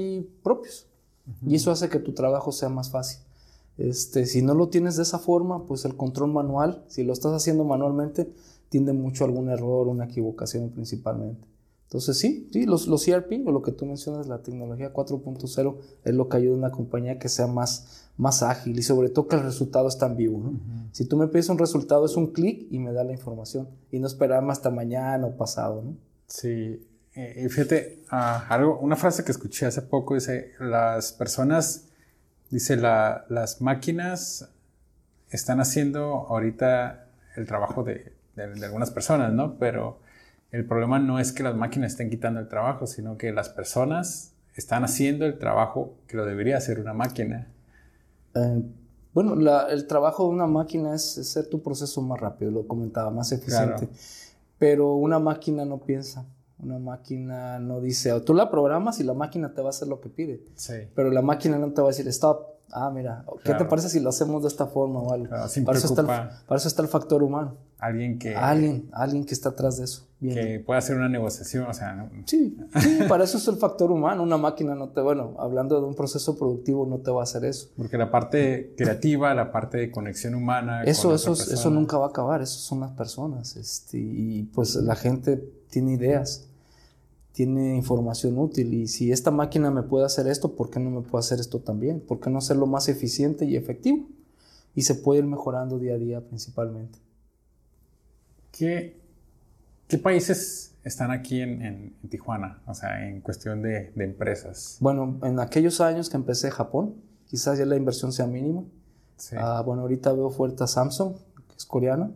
propios. 0.43 0.85
Y 1.45 1.55
eso 1.55 1.71
hace 1.71 1.89
que 1.89 1.99
tu 1.99 2.13
trabajo 2.13 2.51
sea 2.51 2.69
más 2.69 2.89
fácil. 2.91 3.19
Este, 3.77 4.25
si 4.25 4.41
no 4.41 4.53
lo 4.53 4.69
tienes 4.69 4.97
de 4.97 5.03
esa 5.03 5.17
forma, 5.19 5.65
pues 5.65 5.85
el 5.85 5.95
control 5.95 6.31
manual, 6.31 6.83
si 6.87 7.03
lo 7.03 7.13
estás 7.13 7.31
haciendo 7.33 7.63
manualmente, 7.63 8.31
tiende 8.69 8.93
mucho 8.93 9.23
a 9.23 9.27
algún 9.27 9.49
error, 9.49 9.87
una 9.87 10.05
equivocación 10.05 10.69
principalmente. 10.69 11.47
Entonces 11.89 12.19
sí, 12.19 12.47
sí, 12.53 12.67
los, 12.67 12.87
los 12.87 13.07
ERP 13.07 13.47
o 13.47 13.51
lo 13.51 13.63
que 13.63 13.71
tú 13.71 13.87
mencionas, 13.87 14.27
la 14.27 14.43
tecnología 14.43 14.93
4.0 14.93 15.77
es 16.03 16.13
lo 16.13 16.29
que 16.29 16.37
ayuda 16.37 16.53
a 16.53 16.57
una 16.57 16.71
compañía 16.71 17.17
que 17.17 17.29
sea 17.29 17.47
más, 17.47 18.11
más 18.15 18.43
ágil 18.43 18.77
y 18.77 18.83
sobre 18.83 19.09
todo 19.09 19.27
que 19.27 19.35
el 19.35 19.41
resultado 19.41 19.87
está 19.87 20.05
en 20.05 20.15
vivo. 20.15 20.39
¿no? 20.39 20.59
Si 20.91 21.05
tú 21.05 21.17
me 21.17 21.27
pides 21.27 21.49
un 21.49 21.57
resultado 21.57 22.05
es 22.05 22.15
un 22.15 22.27
clic 22.27 22.67
y 22.69 22.77
me 22.77 22.93
da 22.93 23.03
la 23.03 23.11
información 23.11 23.69
y 23.89 23.97
no 23.97 24.05
esperarme 24.05 24.51
hasta 24.51 24.69
mañana 24.69 25.25
o 25.25 25.35
pasado. 25.35 25.81
¿no? 25.81 25.95
Sí. 26.27 26.85
Eh, 27.15 27.49
fíjate, 27.49 28.03
ah, 28.11 28.45
algo, 28.49 28.77
una 28.79 28.95
frase 28.95 29.23
que 29.23 29.31
escuché 29.31 29.65
hace 29.65 29.81
poco 29.81 30.13
dice, 30.13 30.51
las 30.59 31.11
personas, 31.11 31.85
dice, 32.51 32.77
la, 32.77 33.25
las 33.29 33.61
máquinas 33.61 34.47
están 35.31 35.59
haciendo 35.59 36.27
ahorita 36.27 37.09
el 37.35 37.47
trabajo 37.47 37.83
de, 37.83 38.13
de, 38.47 38.65
algunas 38.65 38.91
personas, 38.91 39.33
¿no? 39.33 39.57
Pero 39.57 39.99
el 40.51 40.65
problema 40.65 40.99
no 40.99 41.19
es 41.19 41.31
que 41.31 41.43
las 41.43 41.55
máquinas 41.55 41.93
estén 41.93 42.09
quitando 42.09 42.39
el 42.39 42.47
trabajo, 42.47 42.87
sino 42.87 43.17
que 43.17 43.31
las 43.31 43.49
personas 43.49 44.33
están 44.55 44.83
haciendo 44.83 45.25
el 45.25 45.37
trabajo 45.37 45.95
que 46.07 46.17
lo 46.17 46.25
debería 46.25 46.57
hacer 46.57 46.79
una 46.79 46.93
máquina. 46.93 47.47
Eh, 48.35 48.61
bueno, 49.13 49.35
el 49.69 49.87
trabajo 49.87 50.23
de 50.23 50.29
una 50.29 50.47
máquina 50.47 50.93
es 50.93 51.17
hacer 51.17 51.47
tu 51.47 51.61
proceso 51.61 52.01
más 52.01 52.19
rápido, 52.19 52.51
lo 52.51 52.67
comentaba, 52.67 53.09
más 53.09 53.31
eficiente. 53.31 53.89
Pero 54.57 54.95
una 54.95 55.19
máquina 55.19 55.65
no 55.65 55.79
piensa. 55.79 56.25
Una 56.61 56.77
máquina 56.77 57.57
no 57.59 57.79
dice, 57.79 58.19
tú 58.21 58.33
la 58.33 58.51
programas 58.51 58.99
y 58.99 59.03
la 59.03 59.13
máquina 59.13 59.53
te 59.53 59.61
va 59.61 59.67
a 59.67 59.69
hacer 59.69 59.87
lo 59.87 60.01
que 60.01 60.09
pide. 60.09 60.43
Sí. 60.55 60.73
Pero 60.93 61.09
la 61.09 61.21
máquina 61.21 61.57
no 61.57 61.71
te 61.71 61.81
va 61.81 61.87
a 61.87 61.91
decir, 61.91 62.07
stop, 62.09 62.58
ah, 62.71 62.91
mira, 62.93 63.25
¿qué 63.43 63.53
te 63.53 63.65
parece 63.65 63.89
si 63.89 63.99
lo 63.99 64.09
hacemos 64.09 64.41
de 64.41 64.47
esta 64.47 64.67
forma 64.67 64.99
o 64.99 65.13
algo? 65.13 65.27
para, 65.29 65.45
eso 65.45 65.87
está 65.87 66.01
el, 66.01 66.07
para, 66.07 66.57
eso 66.57 66.67
está 66.67 66.81
el, 66.81 66.87
factor 66.87 67.23
humano. 67.23 67.55
Alguien 67.77 68.19
que... 68.19 68.35
Alguien, 68.35 68.89
alguien 68.91 69.25
que 69.25 69.33
está 69.33 69.49
atrás 69.49 69.77
de 69.77 69.85
eso. 69.85 70.05
Que 70.19 70.61
pueda 70.65 70.79
hacer 70.79 70.97
una 70.97 71.07
negociación, 71.07 71.65
o 71.67 71.73
sea... 71.73 72.09
Sí, 72.25 72.57
sí, 72.81 72.99
para 73.07 73.23
eso 73.23 73.37
es 73.37 73.47
el 73.47 73.55
factor 73.55 73.91
humano. 73.91 74.21
Una 74.21 74.37
máquina 74.37 74.75
no 74.75 74.89
te, 74.89 74.99
bueno, 74.99 75.35
hablando 75.39 75.79
de 75.79 75.87
un 75.87 75.95
proceso 75.95 76.37
productivo, 76.37 76.85
no 76.85 76.97
te 76.97 77.09
va 77.11 77.21
a 77.21 77.23
hacer 77.23 77.45
eso. 77.45 77.69
Porque 77.77 77.97
la 77.97 78.11
parte 78.11 78.73
creativa, 78.77 79.33
la 79.33 79.51
parte 79.51 79.77
de 79.77 79.91
conexión 79.91 80.35
humana... 80.35 80.83
Eso, 80.83 81.15
eso, 81.15 81.33
eso 81.33 81.69
nunca 81.69 81.97
va 81.97 82.07
a 82.07 82.09
acabar, 82.09 82.41
eso 82.41 82.59
son 82.59 82.81
las 82.81 82.91
personas. 82.91 83.55
Este, 83.55 83.97
y 83.97 84.43
pues 84.53 84.75
la 84.75 84.95
gente 84.95 85.41
tiene 85.69 85.93
ideas 85.93 86.48
tiene 87.39 87.77
información 87.77 88.37
útil 88.37 88.73
y 88.73 88.87
si 88.89 89.13
esta 89.13 89.31
máquina 89.31 89.71
me 89.71 89.81
puede 89.81 90.05
hacer 90.05 90.27
esto, 90.27 90.57
¿por 90.57 90.69
qué 90.69 90.77
no 90.77 90.89
me 90.89 90.99
puede 90.99 91.21
hacer 91.21 91.39
esto 91.39 91.59
también? 91.59 92.01
¿Por 92.01 92.19
qué 92.19 92.29
no 92.29 92.39
hacerlo 92.39 92.67
más 92.67 92.89
eficiente 92.89 93.45
y 93.45 93.55
efectivo? 93.55 94.09
Y 94.75 94.81
se 94.81 94.93
puede 94.95 95.19
ir 95.21 95.25
mejorando 95.25 95.79
día 95.79 95.93
a 95.93 95.97
día 95.97 96.19
principalmente. 96.19 96.99
¿Qué, 98.51 98.99
qué 99.87 99.97
países 99.97 100.75
están 100.83 101.11
aquí 101.11 101.39
en, 101.39 101.95
Tijuana? 102.09 102.61
O 102.65 102.73
sea, 102.73 103.07
en 103.07 103.21
cuestión 103.21 103.61
de, 103.61 103.93
empresas. 103.95 104.75
Bueno, 104.81 105.17
en 105.23 105.39
aquellos 105.39 105.79
años 105.79 106.09
que 106.09 106.17
empecé 106.17 106.51
Japón, 106.51 106.95
quizás 107.29 107.57
ya 107.57 107.65
la 107.65 107.77
inversión 107.77 108.11
sea 108.11 108.27
mínima. 108.27 108.65
Ah, 109.37 109.63
bueno, 109.65 109.83
ahorita 109.83 110.11
veo 110.11 110.29
fuerte 110.29 110.65
a 110.65 110.67
Samsung, 110.67 111.15
que 111.47 111.55
es 111.57 111.65
coreano. 111.65 112.11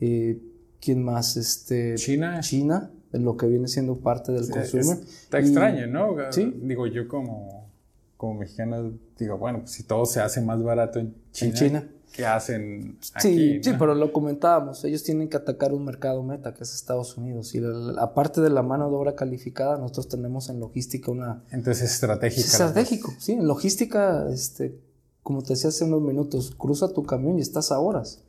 Eh, 0.00 0.40
¿Quién 0.80 1.02
más? 1.02 1.36
Este, 1.36 1.96
China. 1.96 2.40
China 2.40 2.90
lo 3.24 3.36
que 3.36 3.46
viene 3.46 3.68
siendo 3.68 3.96
parte 3.96 4.32
del 4.32 4.48
consumer. 4.48 4.98
Está 4.98 5.38
extraño, 5.38 5.86
¿no? 5.86 6.16
¿Sí? 6.30 6.52
Digo, 6.62 6.86
yo 6.86 7.08
como, 7.08 7.70
como 8.16 8.34
mexicano, 8.34 8.92
digo, 9.18 9.38
bueno, 9.38 9.60
pues 9.60 9.72
si 9.72 9.82
todo 9.82 10.06
se 10.06 10.20
hace 10.20 10.40
más 10.40 10.62
barato 10.62 10.98
en 10.98 11.14
China, 11.32 11.54
China. 11.54 11.88
¿qué 12.12 12.24
hacen 12.24 12.98
aquí? 13.14 13.28
Sí, 13.28 13.60
sí, 13.62 13.70
pero 13.78 13.94
lo 13.94 14.12
comentábamos, 14.12 14.84
ellos 14.84 15.02
tienen 15.02 15.28
que 15.28 15.36
atacar 15.36 15.72
un 15.74 15.84
mercado 15.84 16.22
meta, 16.22 16.54
que 16.54 16.64
es 16.64 16.74
Estados 16.74 17.16
Unidos. 17.16 17.54
Y 17.54 17.62
aparte 17.98 18.40
de 18.40 18.50
la 18.50 18.62
mano 18.62 18.88
de 18.88 18.96
obra 18.96 19.14
calificada, 19.14 19.76
nosotros 19.76 20.08
tenemos 20.08 20.48
en 20.48 20.60
logística 20.60 21.10
una... 21.10 21.42
Entonces 21.50 21.84
es 21.84 21.94
estratégico. 21.94 22.46
estratégico, 22.46 23.14
sí. 23.18 23.32
En 23.32 23.46
logística, 23.46 24.28
este, 24.30 24.78
como 25.22 25.42
te 25.42 25.54
decía 25.54 25.68
hace 25.68 25.84
unos 25.84 26.02
minutos, 26.02 26.54
cruza 26.56 26.92
tu 26.92 27.02
camión 27.02 27.38
y 27.38 27.42
estás 27.42 27.70
a 27.72 27.78
horas, 27.78 28.22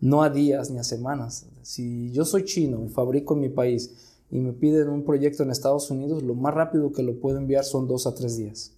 no 0.00 0.22
a 0.22 0.30
días 0.30 0.70
ni 0.70 0.78
a 0.78 0.84
semanas. 0.84 1.46
Si 1.62 2.12
yo 2.12 2.24
soy 2.24 2.44
chino 2.44 2.84
y 2.84 2.88
fabrico 2.88 3.34
en 3.34 3.40
mi 3.40 3.48
país 3.48 4.11
y 4.32 4.40
me 4.40 4.54
piden 4.54 4.88
un 4.88 5.04
proyecto 5.04 5.42
en 5.42 5.50
Estados 5.50 5.90
Unidos, 5.90 6.22
lo 6.22 6.34
más 6.34 6.54
rápido 6.54 6.90
que 6.90 7.02
lo 7.02 7.20
puedo 7.20 7.36
enviar 7.36 7.64
son 7.64 7.86
dos 7.86 8.06
a 8.06 8.14
tres 8.14 8.38
días. 8.38 8.72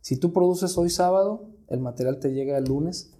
Si 0.00 0.16
tú 0.16 0.32
produces 0.32 0.78
hoy 0.78 0.90
sábado, 0.90 1.42
el 1.68 1.80
material 1.80 2.20
te 2.20 2.32
llega 2.32 2.56
el 2.56 2.64
lunes, 2.64 3.10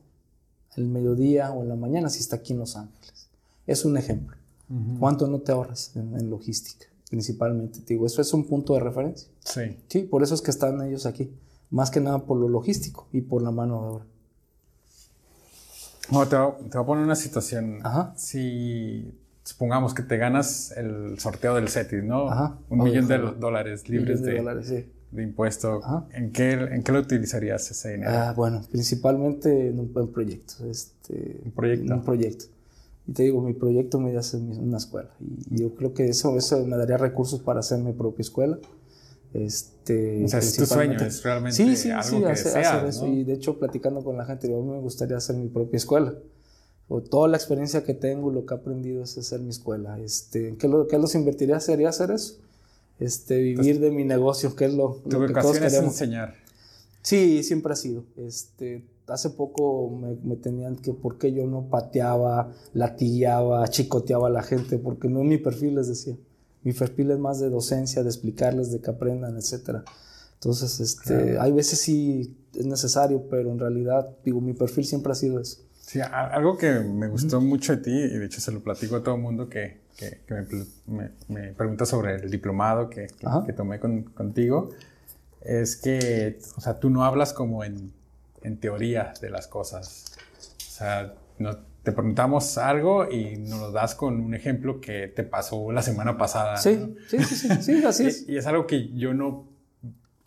el 0.77 0.87
mediodía 0.87 1.51
o 1.51 1.63
en 1.63 1.69
la 1.69 1.75
mañana 1.75 2.09
si 2.09 2.21
está 2.21 2.37
aquí 2.37 2.53
en 2.53 2.61
Los 2.61 2.77
Ángeles. 2.77 3.29
Es 3.67 3.85
un 3.85 3.99
ejemplo. 3.99 4.37
¿Cuánto 4.99 5.27
no 5.27 5.41
te 5.41 5.53
ahorras 5.53 5.95
en, 5.97 6.31
logística? 6.31 6.87
Principalmente, 7.11 7.81
te 7.81 7.95
digo, 7.95 8.07
eso 8.07 8.23
es 8.23 8.33
un 8.33 8.47
punto 8.47 8.75
de 8.75 8.81
referencia. 8.81 9.29
Sí. 9.41 9.77
Sí, 9.89 10.03
por 10.03 10.23
eso 10.23 10.35
es 10.35 10.41
que 10.41 10.53
están 10.53 10.81
ellos 10.83 11.05
aquí. 11.05 11.31
Más 11.71 11.91
que 11.91 12.01
nada 12.01 12.25
por 12.25 12.39
lo 12.39 12.49
logístico 12.49 13.09
y 13.13 13.23
por 13.23 13.43
la 13.43 13.51
mano 13.51 13.83
de 13.83 13.89
obra. 13.89 14.05
No, 16.11 16.29
te, 16.29 16.37
voy, 16.37 16.55
a 16.73 16.87
poner 16.87 17.05
una 17.05 17.17
situación. 17.17 17.81
Ajá. 17.83 18.15
Si 18.17 19.13
supongamos 19.45 19.95
que 19.95 20.03
te 20.03 20.17
ganas 20.17 20.73
el 20.77 21.19
sorteo 21.19 21.55
del 21.55 21.69
CETIS, 21.69 22.05
¿no? 22.05 22.31
Ajá. 22.31 22.59
Un 22.69 22.83
millón 22.83 23.09
de 23.09 23.19
dólares 23.19 23.89
libres 23.89 24.23
de, 24.23 24.37
dólares, 24.39 24.67
sí. 24.69 24.87
de 25.11 25.23
impuesto. 25.23 25.81
¿En 26.13 26.33
qué, 26.33 26.53
¿En 26.53 26.83
qué 26.83 26.93
lo 26.93 27.01
utilizarías 27.01 27.71
ese 27.71 27.93
dinero? 27.93 28.13
Ah, 28.13 28.35
bueno, 28.37 28.63
principalmente 28.71 29.69
en 29.69 29.81
un, 29.81 29.93
buen 29.93 30.09
proyecto. 30.09 30.65
Este, 30.71 31.41
¿Un 31.45 31.53
proyecto? 31.53 31.95
un 31.95 32.05
proyecto. 32.05 32.45
Y 33.07 33.13
te 33.13 33.25
digo, 33.25 33.43
mi 33.43 33.53
proyecto 33.53 33.99
me 33.99 34.17
hace 34.17 34.37
una 34.37 34.77
escuela. 34.77 35.11
Y 35.51 35.61
yo 35.61 35.75
creo 35.75 35.93
que 35.93 36.07
eso, 36.07 36.37
eso 36.39 36.65
me 36.65 36.77
daría 36.77 36.97
recursos 36.97 37.41
para 37.41 37.61
hacer 37.61 37.79
mi 37.79 37.93
propia 37.93 38.23
escuela. 38.23 38.59
Este, 39.35 40.25
o 40.25 40.29
sea, 40.29 40.39
es 40.39 40.55
tu 40.55 40.67
sueño, 40.67 40.99
es 41.01 41.23
realmente 41.23 41.57
sí, 41.57 41.75
sí, 41.75 41.91
algo 41.91 42.05
sí, 42.05 42.23
que 42.23 42.31
hacer, 42.31 42.65
hacer 42.65 42.85
eso. 42.87 43.07
Y 43.07 43.25
de 43.25 43.33
hecho, 43.33 43.59
platicando 43.59 44.05
con 44.05 44.17
la 44.17 44.25
gente, 44.27 44.47
digo, 44.47 44.61
a 44.61 44.63
mí 44.63 44.71
me 44.71 44.81
gustaría 44.81 45.17
hacer 45.17 45.35
mi 45.37 45.49
propia 45.49 45.79
escuela 45.79 46.15
toda 47.01 47.29
la 47.29 47.37
experiencia 47.37 47.85
que 47.85 47.95
tengo, 47.95 48.31
lo 48.31 48.45
que 48.45 48.55
he 48.55 48.57
aprendido 48.57 49.03
es 49.03 49.17
hacer 49.17 49.41
mi 49.41 49.51
escuela. 49.51 49.99
Este, 50.01 50.57
¿qué, 50.59 50.69
lo, 50.69 50.87
¿Qué 50.89 50.99
los 50.99 51.15
invertiría? 51.15 51.59
Sería 51.61 51.89
hacer 51.89 52.11
eso. 52.11 52.35
Este, 52.99 53.41
vivir 53.41 53.81
de 53.81 53.91
mi 53.91 54.05
negocio, 54.05 54.55
que 54.55 54.67
es 54.67 54.75
lo, 54.75 55.01
tu 55.09 55.19
lo 55.19 55.27
que 55.27 55.33
todos 55.33 55.59
queremos. 55.59 55.75
Es 55.75 55.83
enseñar. 55.83 56.35
Sí, 57.03 57.43
siempre 57.43 57.73
ha 57.73 57.77
sido. 57.77 58.05
Este, 58.17 58.85
hace 59.09 59.31
poco 59.31 59.91
me, 60.23 60.37
tenían 60.37 60.77
que 60.77 60.93
por 60.93 61.19
qué 61.19 61.33
yo 61.33 61.47
no 61.47 61.69
pateaba, 61.69 62.53
latillaba, 62.75 63.67
chicoteaba 63.69 64.29
a 64.29 64.31
la 64.31 64.43
gente, 64.43 64.79
porque 64.79 65.09
no 65.09 65.21
es 65.21 65.27
mi 65.27 65.39
perfil, 65.39 65.77
les 65.77 65.89
decía. 65.89 66.17
Mi 66.63 66.73
perfil 66.73 67.11
es 67.11 67.19
más 67.19 67.41
de 67.41 67.51
docencia, 67.51 68.03
de 68.03 68.09
explicarles, 68.09 68.71
de 68.71 68.81
que 68.81 68.91
aprendan, 68.91 69.37
etc. 69.37 69.79
Entonces, 70.35 70.79
este, 70.79 71.39
hay 71.39 71.51
veces 71.53 71.81
sí 71.81 72.37
es 72.55 72.67
necesario, 72.67 73.25
pero 73.29 73.51
en 73.51 73.59
realidad, 73.59 74.17
digo, 74.25 74.41
mi 74.41 74.53
perfil 74.53 74.85
siempre 74.85 75.11
ha 75.11 75.17
sido 75.17 75.41
eso. 75.41 75.63
Sí, 75.93 76.01
algo 76.01 76.57
que 76.57 76.71
me 76.71 77.07
gustó 77.07 77.39
mucho 77.43 77.77
de 77.77 77.83
ti, 77.83 77.91
y 77.91 78.17
de 78.17 78.25
hecho 78.25 78.41
se 78.41 78.51
lo 78.51 78.61
platico 78.61 78.97
a 78.97 79.03
todo 79.03 79.17
el 79.17 79.21
mundo 79.21 79.51
que, 79.51 79.83
que, 79.95 80.23
me, 80.87 81.11
me, 81.29 81.53
pregunta 81.53 81.85
sobre 81.85 82.15
el 82.15 82.31
diplomado 82.31 82.89
que, 82.89 83.09
que 83.45 83.53
tomé 83.53 83.79
con, 83.79 84.05
contigo, 84.05 84.71
es 85.43 85.77
que, 85.77 86.39
o 86.57 86.63
sea, 86.63 86.81
tú 86.81 86.89
no 86.89 87.05
hablas 87.05 87.35
como 87.35 87.63
en, 87.63 87.93
en 88.43 88.57
teoría 88.57 89.13
de 89.21 89.29
las 89.29 89.47
cosas. 89.49 90.17
O 90.57 90.71
sea, 90.71 91.13
no, 91.39 91.59
te 91.83 91.93
preguntamos 91.93 92.57
algo 92.57 93.11
y 93.11 93.37
nos 93.37 93.61
lo 93.61 93.71
das 93.71 93.95
con 93.95 94.19
un 94.19 94.35
ejemplo 94.35 94.81
que 94.81 95.09
te 95.09 95.25
pasó 95.25 95.73
la 95.73 95.83
semana 95.83 96.17
pasada. 96.17 96.57
Sí, 96.57 96.97
sí, 97.11 97.23
sí, 97.23 97.49
sí, 97.61 97.85
así 97.87 98.07
es. 98.07 98.27
y, 98.27 98.39
es 98.39 98.47
algo 98.47 98.67
que 98.67 98.89
yo 98.95 99.13
no 99.13 99.52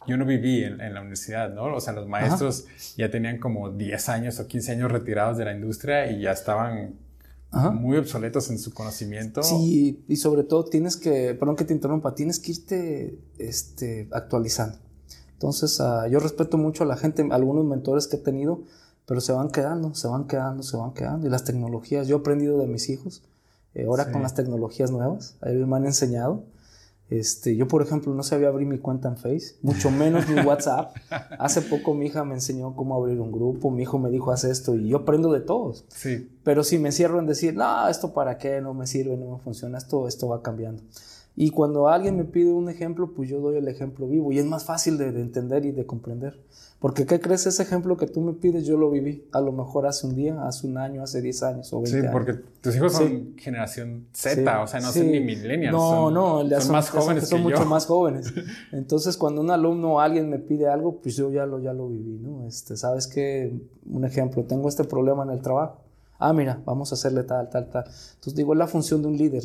yo 0.08 0.18
no 0.18 0.26
viví 0.26 0.64
en, 0.64 0.94
la 0.94 1.02
universidad, 1.02 1.54
¿no? 1.54 1.76
O 1.76 1.80
sea, 1.80 1.94
los 1.94 2.08
maestros 2.08 2.66
ya 2.98 3.10
tenían 3.10 3.40
como 3.40 3.72
10 3.72 4.10
años 4.10 4.40
o 4.40 4.48
15 4.48 4.72
años 4.74 4.92
retirados 4.92 5.38
de 5.38 5.46
la 5.46 5.54
industria 5.54 6.12
y 6.12 6.22
ya 6.22 6.32
estaban 6.32 6.96
muy 7.52 7.98
obsoletos 7.98 8.50
en 8.50 8.60
su 8.60 8.74
conocimiento. 8.74 9.42
Sí, 9.44 10.04
y 10.08 10.16
sobre 10.18 10.44
todo 10.44 10.66
tienes 10.66 10.98
que, 10.98 11.36
perdón 11.36 11.56
que 11.56 11.64
te 11.64 11.74
interrumpa, 11.74 12.14
tienes 12.14 12.40
que 12.40 12.52
irte 12.52 13.20
este, 13.38 14.10
actualizando. 14.12 14.78
Entonces, 15.34 15.80
uh, 15.80 16.08
yo 16.10 16.20
respeto 16.20 16.58
mucho 16.58 16.84
a 16.84 16.88
la 16.88 16.98
gente, 16.98 17.28
algunos 17.32 17.66
mentores 17.66 18.08
que 18.08 18.16
he 18.16 18.20
tenido, 18.20 18.64
pero 19.06 19.22
se 19.22 19.34
van 19.34 19.50
quedando, 19.50 19.94
se 19.94 20.08
van 20.08 20.28
quedando, 20.28 20.64
se 20.64 20.78
van 20.78 20.94
quedando. 20.94 21.28
Y 21.28 21.30
las 21.30 21.44
tecnologías, 21.44 22.08
yo 22.08 22.18
he 22.18 22.20
aprendido 22.20 22.58
de 22.58 22.68
mis 22.68 22.90
hijos, 22.90 23.24
eh, 23.74 23.86
ahora 23.86 24.12
con 24.12 24.22
las 24.22 24.34
tecnologías 24.34 24.92
nuevas, 24.92 25.36
ahí 25.42 25.54
me 25.56 25.76
han 25.76 25.86
enseñado. 25.86 26.44
Este, 27.10 27.56
yo, 27.56 27.68
por 27.68 27.84
ejemplo, 27.84 28.14
no 28.16 28.24
sabía 28.24 28.48
abrir 28.48 28.68
mi 28.68 28.80
cuenta 28.80 29.10
en 29.10 29.18
Face, 29.18 29.58
mucho 29.62 29.92
menos 29.92 30.28
mi 30.28 30.40
WhatsApp. 30.42 30.96
Hace 31.40 31.62
poco 31.62 31.94
mi 31.94 32.08
hija 32.08 32.24
me 32.24 32.34
enseñó 32.34 32.76
cómo 32.76 32.96
abrir 32.96 33.20
un 33.20 33.32
grupo, 33.32 33.70
mi 33.70 33.84
hijo 33.84 34.00
me 34.00 34.10
dijo, 34.10 34.32
haz 34.32 34.44
esto, 34.44 34.76
y 34.76 34.90
yo 34.90 34.98
aprendo 34.98 35.32
de 35.32 35.42
todos. 35.42 35.86
Sí. 35.90 36.30
Pero 36.44 36.64
si 36.64 36.80
me 36.80 36.92
cierro 36.92 37.20
en 37.20 37.28
decir, 37.28 37.56
no, 37.56 37.88
esto 37.88 38.14
para 38.14 38.38
qué, 38.40 38.60
no 38.60 38.74
me 38.74 38.88
sirve, 38.88 39.18
no 39.18 39.38
me 39.38 39.40
funciona, 39.40 39.78
esto, 39.78 40.08
esto 40.08 40.28
va 40.28 40.42
cambiando. 40.42 40.82
Y 41.36 41.52
cuando 41.52 41.90
alguien 41.90 42.18
me 42.18 42.24
pide 42.24 42.52
un 42.52 42.70
ejemplo, 42.70 43.12
pues 43.14 43.30
yo 43.30 43.40
doy 43.40 43.58
el 43.58 43.68
ejemplo 43.68 44.08
vivo, 44.08 44.32
y 44.32 44.40
es 44.40 44.46
más 44.46 44.64
fácil 44.66 44.98
de 44.98 45.10
entender 45.10 45.66
y 45.66 45.72
de 45.72 45.86
comprender. 45.86 46.40
Porque, 46.80 47.06
¿qué 47.06 47.20
crees? 47.20 47.48
Ese 47.48 47.64
ejemplo 47.64 47.96
que 47.98 48.06
tú 48.06 48.22
me 48.22 48.34
pides, 48.34 48.66
yo 48.66 48.78
lo 48.78 48.92
viví. 48.92 49.26
A 49.32 49.40
lo 49.40 49.52
mejor 49.52 49.88
hace 49.88 50.06
un 50.06 50.16
día, 50.16 50.46
hace 50.46 50.68
un 50.68 50.78
año, 50.78 51.02
hace 51.02 51.22
10 51.22 51.44
años 51.44 51.74
o 51.74 51.82
20 51.82 52.02
Sí, 52.02 52.08
porque 52.12 52.34
tus 52.34 52.76
hijos 52.76 52.94
son 52.94 53.36
generación 53.38 54.08
Z, 54.14 54.62
o 54.62 54.68
sea, 54.68 54.82
no 54.82 54.92
son 54.92 55.10
ni 55.10 55.20
millennials. 55.22 55.72
No, 55.72 56.12
no, 56.12 56.48
son, 56.60 56.72
más 56.72 56.90
jóvenes 56.90 57.30
son, 57.30 57.42
mucho 57.42 57.66
más 57.66 57.86
jóvenes. 57.88 58.32
Entonces, 58.72 59.18
cuando 59.18 59.42
un 59.42 59.52
alumno 59.52 59.94
o 59.94 60.00
alguien 60.00 60.30
me 60.30 60.38
pide 60.38 60.68
algo, 60.68 60.98
pues 60.98 61.16
yo 61.16 61.32
ya 61.32 61.46
lo, 61.46 61.60
ya 61.60 61.74
lo 61.74 61.88
viví, 61.88 62.20
¿no? 62.20 62.46
Este, 62.46 62.76
¿Sabes 62.76 63.08
qué? 63.08 63.54
Un 63.90 64.04
ejemplo, 64.04 64.44
tengo 64.44 64.68
este 64.68 64.84
problema 64.84 65.24
en 65.24 65.32
el 65.32 65.42
trabajo. 65.42 65.86
Ah, 66.20 66.34
mira, 66.34 66.62
vamos 66.66 66.92
a 66.92 66.96
hacerle 66.96 67.24
tal, 67.24 67.50
tal, 67.50 67.70
tal. 67.70 67.84
Entonces 67.84 68.36
digo, 68.36 68.54
es 68.54 68.60
la 68.60 68.68
función 68.68 69.02
de 69.02 69.08
un 69.08 69.18
líder, 69.18 69.44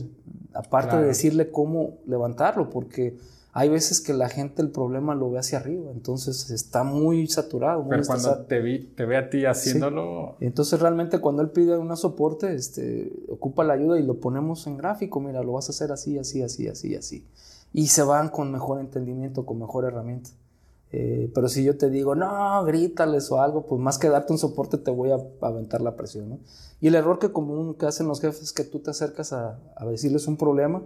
aparte 0.52 0.96
de 0.96 1.06
decirle 1.06 1.50
cómo 1.50 1.98
levantarlo, 2.06 2.70
porque 2.70 3.16
hay 3.52 3.68
veces 3.68 4.00
que 4.00 4.14
la 4.14 4.28
gente 4.28 4.62
el 4.62 4.70
problema 4.70 5.14
lo 5.14 5.30
ve 5.30 5.40
hacia 5.40 5.58
arriba, 5.58 5.90
entonces 5.90 6.50
está 6.50 6.84
muy 6.84 7.26
saturado. 7.26 7.84
Pero 7.88 8.04
cuando 8.06 8.38
te, 8.44 8.60
vi, 8.60 8.84
te 8.84 9.04
ve 9.04 9.16
a 9.16 9.28
ti 9.28 9.44
haciéndolo... 9.44 10.36
Entonces 10.40 10.78
realmente 10.78 11.18
cuando 11.18 11.42
él 11.42 11.50
pide 11.50 11.76
un 11.76 11.94
soporte, 11.96 12.54
este, 12.54 13.12
ocupa 13.28 13.64
la 13.64 13.72
ayuda 13.72 13.98
y 13.98 14.04
lo 14.04 14.20
ponemos 14.20 14.66
en 14.68 14.76
gráfico, 14.76 15.20
mira, 15.20 15.42
lo 15.42 15.52
vas 15.52 15.68
a 15.68 15.72
hacer 15.72 15.90
así, 15.90 16.16
así, 16.16 16.42
así, 16.42 16.68
así, 16.68 16.94
así. 16.94 17.26
Y 17.72 17.88
se 17.88 18.04
van 18.04 18.28
con 18.28 18.52
mejor 18.52 18.78
entendimiento, 18.78 19.44
con 19.44 19.58
mejor 19.58 19.84
herramienta. 19.84 20.30
Eh, 20.92 21.30
pero 21.34 21.48
si 21.48 21.64
yo 21.64 21.76
te 21.76 21.90
digo, 21.90 22.14
no, 22.14 22.64
grítales 22.64 23.30
o 23.32 23.42
algo, 23.42 23.66
pues 23.66 23.80
más 23.80 23.98
que 23.98 24.08
darte 24.08 24.32
un 24.32 24.38
soporte 24.38 24.76
te 24.78 24.92
voy 24.92 25.10
a 25.10 25.18
aventar 25.40 25.80
la 25.80 25.96
presión. 25.96 26.30
¿no? 26.30 26.38
Y 26.80 26.86
el 26.86 26.94
error 26.94 27.18
que 27.18 27.32
común 27.32 27.74
que 27.74 27.86
hacen 27.86 28.06
los 28.06 28.20
jefes 28.20 28.42
es 28.42 28.52
que 28.52 28.62
tú 28.62 28.78
te 28.78 28.90
acercas 28.90 29.32
a, 29.32 29.58
a 29.74 29.86
decirles 29.86 30.28
un 30.28 30.36
problema 30.36 30.82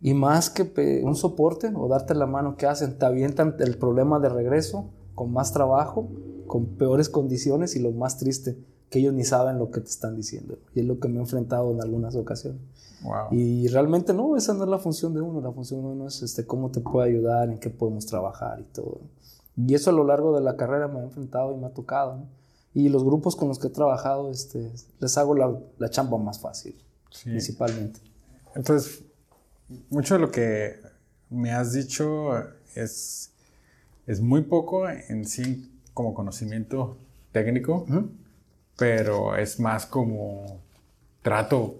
y 0.00 0.14
más 0.14 0.48
que 0.48 1.02
un 1.04 1.14
soporte 1.14 1.70
o 1.74 1.88
darte 1.88 2.14
la 2.14 2.26
mano, 2.26 2.56
¿qué 2.56 2.66
hacen? 2.66 2.98
Te 2.98 3.04
avientan 3.04 3.56
el 3.58 3.76
problema 3.76 4.18
de 4.18 4.30
regreso 4.30 4.90
con 5.14 5.32
más 5.32 5.52
trabajo, 5.52 6.08
con 6.46 6.66
peores 6.66 7.10
condiciones 7.10 7.76
y 7.76 7.80
lo 7.80 7.92
más 7.92 8.18
triste, 8.18 8.56
que 8.88 8.98
ellos 8.98 9.12
ni 9.12 9.24
saben 9.24 9.58
lo 9.58 9.70
que 9.70 9.80
te 9.80 9.88
están 9.88 10.16
diciendo. 10.16 10.58
Y 10.74 10.80
es 10.80 10.86
lo 10.86 10.98
que 10.98 11.08
me 11.08 11.16
he 11.16 11.20
enfrentado 11.20 11.70
en 11.72 11.82
algunas 11.82 12.16
ocasiones. 12.16 12.62
Y 13.30 13.68
realmente 13.68 14.14
no, 14.14 14.36
esa 14.36 14.54
no 14.54 14.64
es 14.64 14.70
la 14.70 14.78
función 14.78 15.14
de 15.14 15.20
uno. 15.20 15.40
La 15.40 15.52
función 15.52 15.82
de 15.82 15.88
uno 15.88 16.06
es 16.06 16.22
este, 16.22 16.46
cómo 16.46 16.70
te 16.70 16.80
puede 16.80 17.10
ayudar, 17.10 17.50
en 17.50 17.58
qué 17.58 17.68
podemos 17.70 18.06
trabajar 18.06 18.60
y 18.60 18.64
todo. 18.64 19.00
Y 19.56 19.74
eso 19.74 19.90
a 19.90 19.92
lo 19.92 20.04
largo 20.04 20.34
de 20.34 20.42
la 20.42 20.56
carrera 20.56 20.88
me 20.88 21.00
ha 21.00 21.04
enfrentado 21.04 21.54
y 21.54 21.58
me 21.58 21.66
ha 21.66 21.74
tocado. 21.74 22.24
Y 22.72 22.88
los 22.88 23.04
grupos 23.04 23.36
con 23.36 23.48
los 23.48 23.58
que 23.58 23.66
he 23.66 23.70
trabajado, 23.70 24.30
este, 24.30 24.72
les 24.98 25.18
hago 25.18 25.34
la, 25.34 25.58
la 25.78 25.90
chamba 25.90 26.16
más 26.18 26.40
fácil, 26.40 26.74
principalmente. 27.24 28.00
Entonces, 28.54 29.04
mucho 29.88 30.14
de 30.14 30.20
lo 30.20 30.30
que 30.30 30.80
me 31.28 31.52
has 31.52 31.72
dicho 31.72 32.32
es, 32.74 33.30
es 34.06 34.20
muy 34.20 34.42
poco 34.42 34.88
en 34.88 35.24
sí 35.24 35.70
como 35.94 36.14
conocimiento 36.14 36.96
técnico, 37.32 37.86
pero 38.76 39.36
es 39.36 39.60
más 39.60 39.86
como 39.86 40.60
trato 41.22 41.76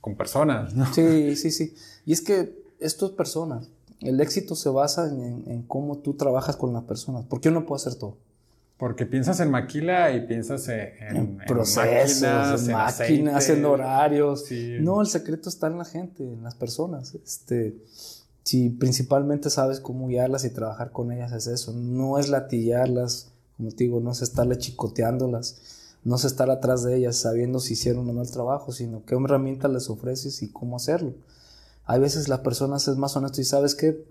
con 0.00 0.16
personas. 0.16 0.74
Sí, 0.94 1.36
sí, 1.36 1.50
sí. 1.50 1.74
Y 2.04 2.12
es 2.12 2.20
que 2.20 2.62
esto 2.78 3.06
es 3.06 3.12
personas. 3.12 3.70
El 4.00 4.20
éxito 4.20 4.54
se 4.54 4.68
basa 4.68 5.08
en, 5.08 5.62
cómo 5.62 5.98
tú 5.98 6.14
trabajas 6.14 6.56
con 6.56 6.72
las 6.72 6.84
personas, 6.84 7.24
porque 7.26 7.48
uno 7.48 7.64
puede 7.64 7.80
hacer 7.80 7.94
todo. 7.94 8.18
Porque 8.76 9.06
piensas 9.06 9.38
en 9.40 9.50
maquila 9.50 10.12
y 10.12 10.26
piensas 10.26 10.68
en, 10.68 11.38
procesos, 11.46 12.66
en 12.66 12.72
máquinas, 12.72 13.48
en, 13.48 13.64
horarios. 13.64 14.46
No, 14.80 15.00
el 15.00 15.06
secreto 15.06 15.48
está 15.48 15.68
en 15.68 15.78
la 15.78 15.84
gente, 15.84 16.24
en 16.24 16.42
las 16.42 16.56
personas. 16.56 17.14
Este, 17.14 17.76
si 18.42 18.70
principalmente 18.70 19.48
sabes 19.48 19.80
cómo 19.80 20.08
guiarlas 20.08 20.44
y 20.44 20.50
trabajar 20.50 20.90
con 20.90 21.12
ellas 21.12 21.32
es 21.32 21.46
eso. 21.46 21.72
No 21.72 22.18
es 22.18 22.28
latillarlas, 22.28 23.32
como 23.56 23.70
te 23.70 23.84
digo, 23.84 24.00
no 24.00 24.10
es 24.10 24.22
estarle 24.22 24.58
chicoteándolas, 24.58 25.96
no 26.02 26.16
es 26.16 26.24
estar 26.24 26.50
atrás 26.50 26.82
de 26.82 26.96
ellas 26.96 27.16
sabiendo 27.16 27.60
si 27.60 27.74
hicieron 27.74 28.08
o 28.10 28.12
no 28.12 28.22
el 28.22 28.30
trabajo, 28.30 28.72
sino 28.72 29.04
qué 29.04 29.14
herramientas 29.14 29.70
les 29.70 29.88
ofreces 29.88 30.42
y 30.42 30.50
cómo 30.50 30.76
hacerlo. 30.76 31.14
Hay 31.86 32.00
veces 32.00 32.28
las 32.28 32.40
personas 32.40 32.88
es 32.88 32.96
más 32.96 33.16
honesto 33.16 33.40
y 33.40 33.44
sabes 33.44 33.74
que 33.74 34.04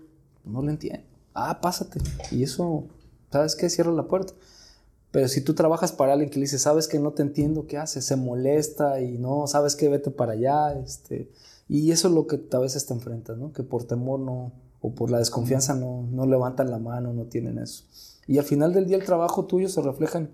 no 0.44 0.62
lo 0.62 0.70
entienden. 0.70 1.04
Ah, 1.34 1.60
pásate. 1.60 2.00
Y 2.30 2.42
eso, 2.44 2.84
¿sabes 3.30 3.56
qué? 3.56 3.68
Cierra 3.68 3.92
la 3.92 4.04
puerta. 4.04 4.32
Pero 5.14 5.28
si 5.28 5.42
tú 5.42 5.54
trabajas 5.54 5.92
para 5.92 6.12
alguien 6.14 6.28
que 6.28 6.40
le 6.40 6.46
dice, 6.46 6.58
sabes 6.58 6.88
que 6.88 6.98
no 6.98 7.12
te 7.12 7.22
entiendo, 7.22 7.68
¿qué 7.68 7.78
hace? 7.78 8.02
Se 8.02 8.16
molesta 8.16 9.00
y 9.00 9.16
no, 9.16 9.46
sabes 9.46 9.76
que 9.76 9.88
vete 9.88 10.10
para 10.10 10.32
allá. 10.32 10.72
Este, 10.72 11.30
y 11.68 11.92
eso 11.92 12.08
es 12.08 12.14
lo 12.14 12.26
que 12.26 12.42
a 12.50 12.58
veces 12.58 12.84
te 12.84 12.94
enfrentas, 12.94 13.38
¿no? 13.38 13.52
Que 13.52 13.62
por 13.62 13.84
temor 13.84 14.18
no, 14.18 14.50
o 14.80 14.92
por 14.92 15.12
la 15.12 15.18
desconfianza 15.18 15.76
no, 15.76 16.02
no 16.10 16.26
levantan 16.26 16.68
la 16.68 16.80
mano, 16.80 17.12
no 17.12 17.26
tienen 17.26 17.58
eso. 17.58 17.84
Y 18.26 18.38
al 18.38 18.44
final 18.44 18.72
del 18.72 18.86
día 18.86 18.96
el 18.96 19.04
trabajo 19.04 19.44
tuyo 19.44 19.68
se 19.68 19.82
refleja 19.82 20.18
en, 20.18 20.30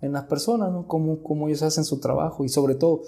en 0.00 0.12
las 0.14 0.24
personas, 0.24 0.72
¿no? 0.72 0.88
Cómo, 0.88 1.22
cómo 1.22 1.46
ellos 1.46 1.62
hacen 1.62 1.84
su 1.84 2.00
trabajo. 2.00 2.44
Y 2.44 2.48
sobre 2.48 2.74
todo, 2.74 3.02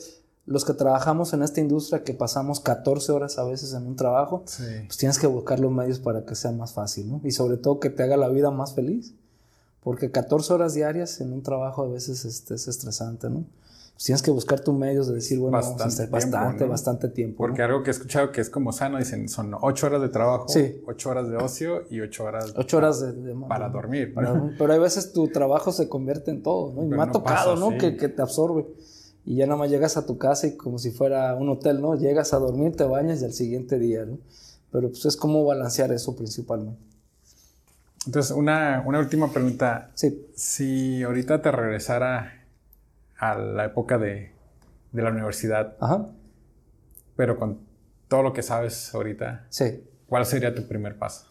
los 0.45 0.64
que 0.64 0.74
trabajamos 0.74 1.33
en 1.33 1.43
esta 1.43 1.61
industria, 1.61 2.05
que 2.05 2.14
pasamos 2.14 2.61
14 2.61 3.11
horas 3.11 3.37
a 3.37 3.43
veces 3.43 3.72
en 3.72 3.85
un 3.89 3.97
trabajo, 3.97 4.45
pues 4.45 4.97
tienes 4.97 5.18
que 5.18 5.27
buscar 5.27 5.59
los 5.59 5.72
medios 5.72 5.99
para 5.99 6.24
que 6.24 6.37
sea 6.37 6.53
más 6.53 6.72
fácil, 6.72 7.11
¿no? 7.11 7.20
Y 7.24 7.33
sobre 7.33 7.57
todo 7.57 7.81
que 7.81 7.91
te 7.91 8.05
haga 8.05 8.16
la 8.16 8.29
vida 8.29 8.53
más 8.53 8.74
feliz, 8.74 9.16
porque 9.87 10.11
14 10.11 10.53
horas 10.53 10.74
diarias 10.74 11.20
en 11.20 11.32
un 11.32 11.45
trabajo 11.45 11.84
a 11.84 11.87
veces 11.87 12.24
este, 12.24 12.55
es 12.55 12.66
estresante, 12.66 13.30
¿no? 13.30 13.45
Pues 13.93 14.03
tienes 14.03 14.20
que 14.20 14.32
buscar 14.32 14.59
tus 14.59 14.74
medios 14.74 15.07
de 15.07 15.14
decir, 15.14 15.39
bueno, 15.39 15.59
bastante, 15.59 16.09
tiempo, 16.09 16.12
bastante, 16.12 16.64
bastante 16.64 17.09
tiempo. 17.09 17.37
Porque 17.37 17.62
algo 17.62 17.84
que 17.84 17.91
he 17.91 17.93
escuchado 17.93 18.32
que 18.32 18.41
es 18.41 18.51
como 18.51 18.72
sano, 18.72 18.99
dicen, 18.99 19.28
son 19.28 19.55
8 19.55 19.87
horas 19.87 20.03
de 20.03 20.09
trabajo, 20.09 20.47
8 20.87 21.09
horas 21.09 21.30
de 21.30 21.37
ocio 21.37 21.84
y 21.89 22.01
8 22.01 22.24
horas, 22.24 22.55
ocho 22.57 22.78
horas 22.78 23.05
para, 23.49 23.68
dormir. 23.68 24.12
Pero 24.59 24.72
hay 24.72 24.80
veces 24.80 25.12
tu 25.12 25.28
trabajo 25.28 25.70
se 25.70 25.89
convierte 25.89 26.32
en 26.32 26.43
todo, 26.43 26.72
¿no? 26.72 26.82
Y 26.82 26.89
me 26.89 27.01
ha 27.01 27.12
tocado, 27.12 27.55
¿no? 27.55 27.78
Que, 27.78 27.97
que 27.97 28.09
te 28.09 28.22
absorbe 28.22 28.66
y 29.24 29.37
ya 29.37 29.47
nada 29.47 29.57
más 29.57 29.70
llegas 29.70 29.97
a 29.97 30.05
tu 30.05 30.18
casa 30.18 30.49
y 30.49 30.57
como 30.57 30.80
si 30.80 30.91
fuera 30.91 31.32
un 31.37 31.49
hotel, 31.49 31.80
¿no? 31.80 31.95
Llegas 31.95 32.34
a 32.34 32.39
dormir, 32.41 32.74
te 32.74 32.82
bañas 32.82 33.22
y 33.22 33.24
al 33.24 33.34
siguiente 33.34 33.78
día, 33.78 34.05
¿no? 34.05 34.18
Pero 34.72 34.89
pues 34.89 35.05
es 35.05 35.16
cómo 35.16 35.45
balancear 35.45 35.93
eso 35.93 36.16
principalmente. 36.16 36.95
Entonces, 38.07 38.31
una, 38.33 38.83
una 38.87 38.99
última 39.01 39.33
pregunta. 39.33 39.91
Sí. 39.95 40.27
Si 40.35 41.03
ahorita 41.03 41.43
te 41.43 41.51
regresara 41.51 42.45
a 43.19 43.35
la 43.37 43.65
época 43.65 43.99
de, 43.99 44.31
de 44.93 45.03
la 45.03 45.11
universidad, 45.11 45.77
Ajá. 45.81 46.07
pero 47.17 47.37
con 47.39 47.59
todo 48.09 48.23
lo 48.23 48.33
que 48.33 48.43
sabes 48.43 48.95
ahorita, 48.95 49.47
sí. 49.49 49.83
¿cuál 50.07 50.25
sería 50.27 50.55
tu 50.55 50.67
primer 50.69 50.97
paso? 50.97 51.27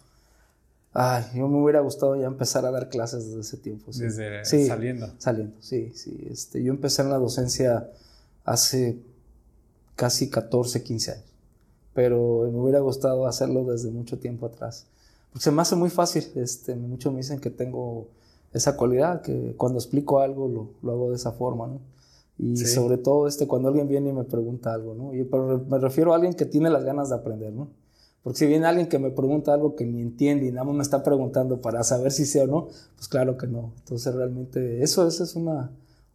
Ay, 0.93 1.25
yo 1.35 1.47
me 1.47 1.61
hubiera 1.61 1.81
gustado 1.81 2.15
ya 2.15 2.25
empezar 2.25 2.65
a 2.65 2.71
dar 2.71 2.87
clases 2.89 3.25
desde 3.27 3.41
ese 3.41 3.57
tiempo. 3.57 3.91
Sí. 3.91 4.01
Desde 4.03 4.45
saliendo. 4.45 5.13
Saliendo, 5.17 5.55
sí, 5.61 5.91
sí. 5.93 6.27
Este, 6.31 6.63
yo 6.63 6.71
empecé 6.71 7.01
en 7.01 7.09
la 7.09 7.17
docencia 7.17 7.89
hace 8.45 8.97
casi 9.95 10.29
14, 10.29 10.83
15 10.83 11.11
años. 11.11 11.25
Pero 11.93 12.49
me 12.51 12.59
hubiera 12.59 12.79
gustado 12.79 13.27
hacerlo 13.27 13.65
desde 13.65 13.91
mucho 13.91 14.19
tiempo 14.19 14.45
atrás. 14.45 14.87
Porque 15.35 15.43
se 15.43 15.51
me 15.51 15.61
hace 15.61 15.75
muy 15.75 15.89
fácil. 15.89 16.23
Este, 16.35 16.77
muchos 16.77 17.11
me 17.11 17.17
dicen 17.17 17.41
que 17.41 17.49
tengo 17.49 18.07
esa 18.53 18.77
cualidad, 18.77 19.21
que 19.21 19.53
cuando 19.57 19.79
explico 19.79 20.21
algo 20.21 20.47
lo, 20.47 20.69
lo 20.81 20.91
hago 20.93 21.09
de 21.09 21.17
esa 21.17 21.33
forma, 21.33 21.67
¿no? 21.67 21.81
Y 22.37 22.55
sobre 22.55 22.97
todo 22.97 23.27
este, 23.27 23.45
cuando 23.45 23.67
alguien 23.67 23.89
viene 23.89 24.11
y 24.11 24.13
me 24.13 24.23
pregunta 24.23 24.73
algo, 24.73 24.95
¿no? 24.95 25.13
Y, 25.13 25.25
pero 25.25 25.65
me 25.69 25.77
refiero 25.77 26.13
a 26.13 26.15
alguien 26.15 26.35
que 26.35 26.45
tiene 26.45 26.69
las 26.69 26.85
ganas 26.85 27.09
de 27.09 27.15
aprender, 27.15 27.51
¿no? 27.51 27.67
Porque 28.23 28.39
si 28.39 28.47
viene 28.47 28.65
alguien 28.65 28.87
que 28.87 28.97
me 28.97 29.11
pregunta 29.11 29.53
algo 29.53 29.75
que 29.75 29.85
ni 29.85 30.01
entiende 30.01 30.45
y 30.45 30.53
nada 30.53 30.63
más 30.63 30.75
me 30.77 30.83
está 30.83 31.03
preguntando 31.03 31.59
para 31.59 31.83
saber 31.83 32.13
si 32.13 32.25
sé 32.25 32.39
o 32.39 32.47
no, 32.47 32.69
pues 32.95 33.09
claro 33.09 33.37
que 33.37 33.47
no. 33.47 33.73
Entonces 33.79 34.15
realmente 34.15 34.83
eso, 34.83 35.05
es 35.05 35.35
una, 35.35 35.69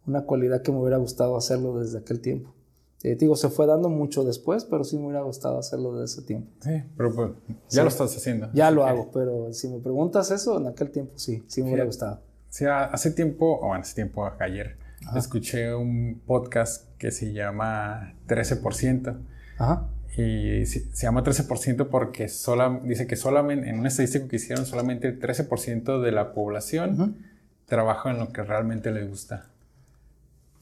una 0.07 0.25
cualidad 0.25 0.63
que 0.63 0.71
me 0.71 0.79
hubiera 0.79 0.97
gustado 0.97 1.37
hacerlo 1.37 1.79
desde 1.79 1.99
aquel 1.99 2.21
tiempo. 2.21 2.55
Eh, 3.03 3.15
digo, 3.15 3.35
se 3.35 3.49
fue 3.49 3.65
dando 3.65 3.89
mucho 3.89 4.23
después, 4.23 4.63
pero 4.65 4.83
sí 4.83 4.97
me 4.97 5.05
hubiera 5.05 5.23
gustado 5.23 5.57
hacerlo 5.57 5.93
desde 5.93 6.19
ese 6.19 6.27
tiempo. 6.27 6.51
Sí, 6.61 6.83
pero 6.95 7.13
pues, 7.13 7.31
ya 7.69 7.81
lo 7.81 7.89
estás 7.89 8.15
haciendo. 8.15 8.49
Ya 8.53 8.69
lo 8.69 8.85
hago, 8.85 9.09
pero 9.11 9.51
si 9.53 9.67
me 9.69 9.79
preguntas 9.79 10.29
eso, 10.29 10.59
en 10.59 10.67
aquel 10.67 10.91
tiempo 10.91 11.13
sí, 11.15 11.43
sí 11.47 11.61
me 11.61 11.69
hubiera 11.69 11.85
gustado. 11.85 12.21
Sí, 12.49 12.65
hace 12.65 13.11
tiempo, 13.11 13.59
o 13.59 13.73
hace 13.73 13.95
tiempo, 13.95 14.29
ayer, 14.39 14.77
escuché 15.15 15.73
un 15.73 16.21
podcast 16.25 16.85
que 16.97 17.11
se 17.11 17.33
llama 17.33 18.13
13%. 18.27 19.17
Ajá. 19.57 19.87
Y 20.17 20.65
se, 20.65 20.89
llama 20.93 21.23
13% 21.23 21.87
porque 21.87 22.27
sola, 22.27 22.81
dice 22.83 23.07
que 23.07 23.15
solamente, 23.15 23.69
en 23.69 23.79
un 23.79 23.87
estadístico 23.87 24.27
que 24.27 24.35
hicieron, 24.35 24.65
solamente 24.65 25.07
el 25.07 25.19
13% 25.19 26.01
de 26.01 26.11
la 26.11 26.33
población 26.33 27.17
trabaja 27.65 28.11
en 28.11 28.19
lo 28.19 28.33
que 28.33 28.43
realmente 28.43 28.91
le 28.91 29.07
gusta. 29.07 29.50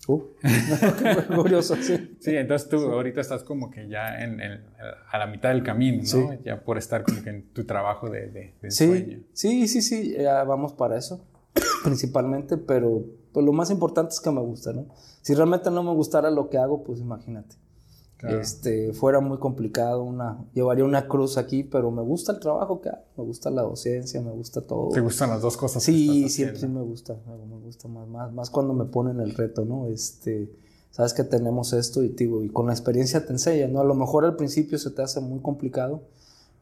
Uh, 0.09 0.23
curioso, 1.35 1.75
sí. 1.75 2.17
Sí, 2.19 2.35
entonces 2.35 2.67
tú 2.67 2.77
ahorita 2.77 3.21
estás 3.21 3.43
como 3.43 3.69
que 3.69 3.87
ya 3.87 4.23
en, 4.23 4.41
a 4.41 5.17
la 5.19 5.27
mitad 5.27 5.49
del 5.49 5.61
camino, 5.61 6.01
¿no? 6.15 6.33
Ya 6.43 6.63
por 6.63 6.79
estar 6.79 7.03
como 7.03 7.21
que 7.21 7.29
en 7.29 7.53
tu 7.53 7.63
trabajo 7.63 8.09
de, 8.09 8.53
de, 8.59 8.71
sí, 8.71 8.87
sueño. 8.87 9.19
Sí, 9.33 9.67
sí, 9.67 9.83
sí, 9.83 10.15
ya 10.17 10.43
vamos 10.45 10.73
para 10.73 10.97
eso, 10.97 11.23
principalmente, 11.83 12.57
pero 12.57 13.03
pues 13.31 13.45
lo 13.45 13.53
más 13.53 13.69
importante 13.69 14.13
es 14.13 14.19
que 14.19 14.31
me 14.31 14.41
gusta, 14.41 14.73
¿no? 14.73 14.87
Si 15.21 15.35
realmente 15.35 15.69
no 15.69 15.83
me 15.83 15.93
gustara 15.93 16.31
lo 16.31 16.49
que 16.49 16.57
hago, 16.57 16.83
pues 16.83 16.99
imagínate. 16.99 17.55
Este, 18.27 18.91
fuera 18.91 19.21
muy 19.21 19.37
complicado, 19.37 20.03
una, 20.03 20.45
llevaría 20.53 20.83
una 20.83 21.07
cruz 21.07 21.37
aquí, 21.37 21.63
pero 21.63 21.89
me 21.89 22.01
gusta 22.01 22.33
el 22.33 22.39
trabajo 22.39 22.81
que 22.81 22.89
hago, 22.89 23.03
me 23.17 23.23
gusta 23.23 23.49
la 23.49 23.61
docencia, 23.61 24.21
me 24.21 24.31
gusta 24.31 24.61
todo. 24.61 24.89
¿Te 24.89 24.99
gustan 24.99 25.29
las 25.29 25.41
dos 25.41 25.55
cosas? 25.55 25.83
Sí, 25.83 26.27
siempre 26.27 26.59
sí 26.59 26.67
me 26.67 26.81
gusta, 26.81 27.15
me 27.25 27.57
gusta 27.59 27.87
más, 27.87 28.07
más, 28.07 28.33
más 28.33 28.49
cuando 28.49 28.73
me 28.73 28.85
ponen 28.85 29.21
el 29.21 29.33
reto, 29.33 29.63
¿no? 29.63 29.87
Este, 29.87 30.51
sabes 30.91 31.13
que 31.13 31.23
tenemos 31.23 31.71
esto 31.71 32.03
y, 32.03 32.09
digo, 32.09 32.43
y 32.43 32.49
con 32.49 32.67
la 32.67 32.73
experiencia 32.73 33.25
te 33.25 33.31
enseña, 33.31 33.67
¿no? 33.67 33.79
A 33.79 33.85
lo 33.85 33.95
mejor 33.95 34.25
al 34.25 34.35
principio 34.35 34.77
se 34.77 34.91
te 34.91 35.01
hace 35.01 35.21
muy 35.21 35.39
complicado, 35.39 36.01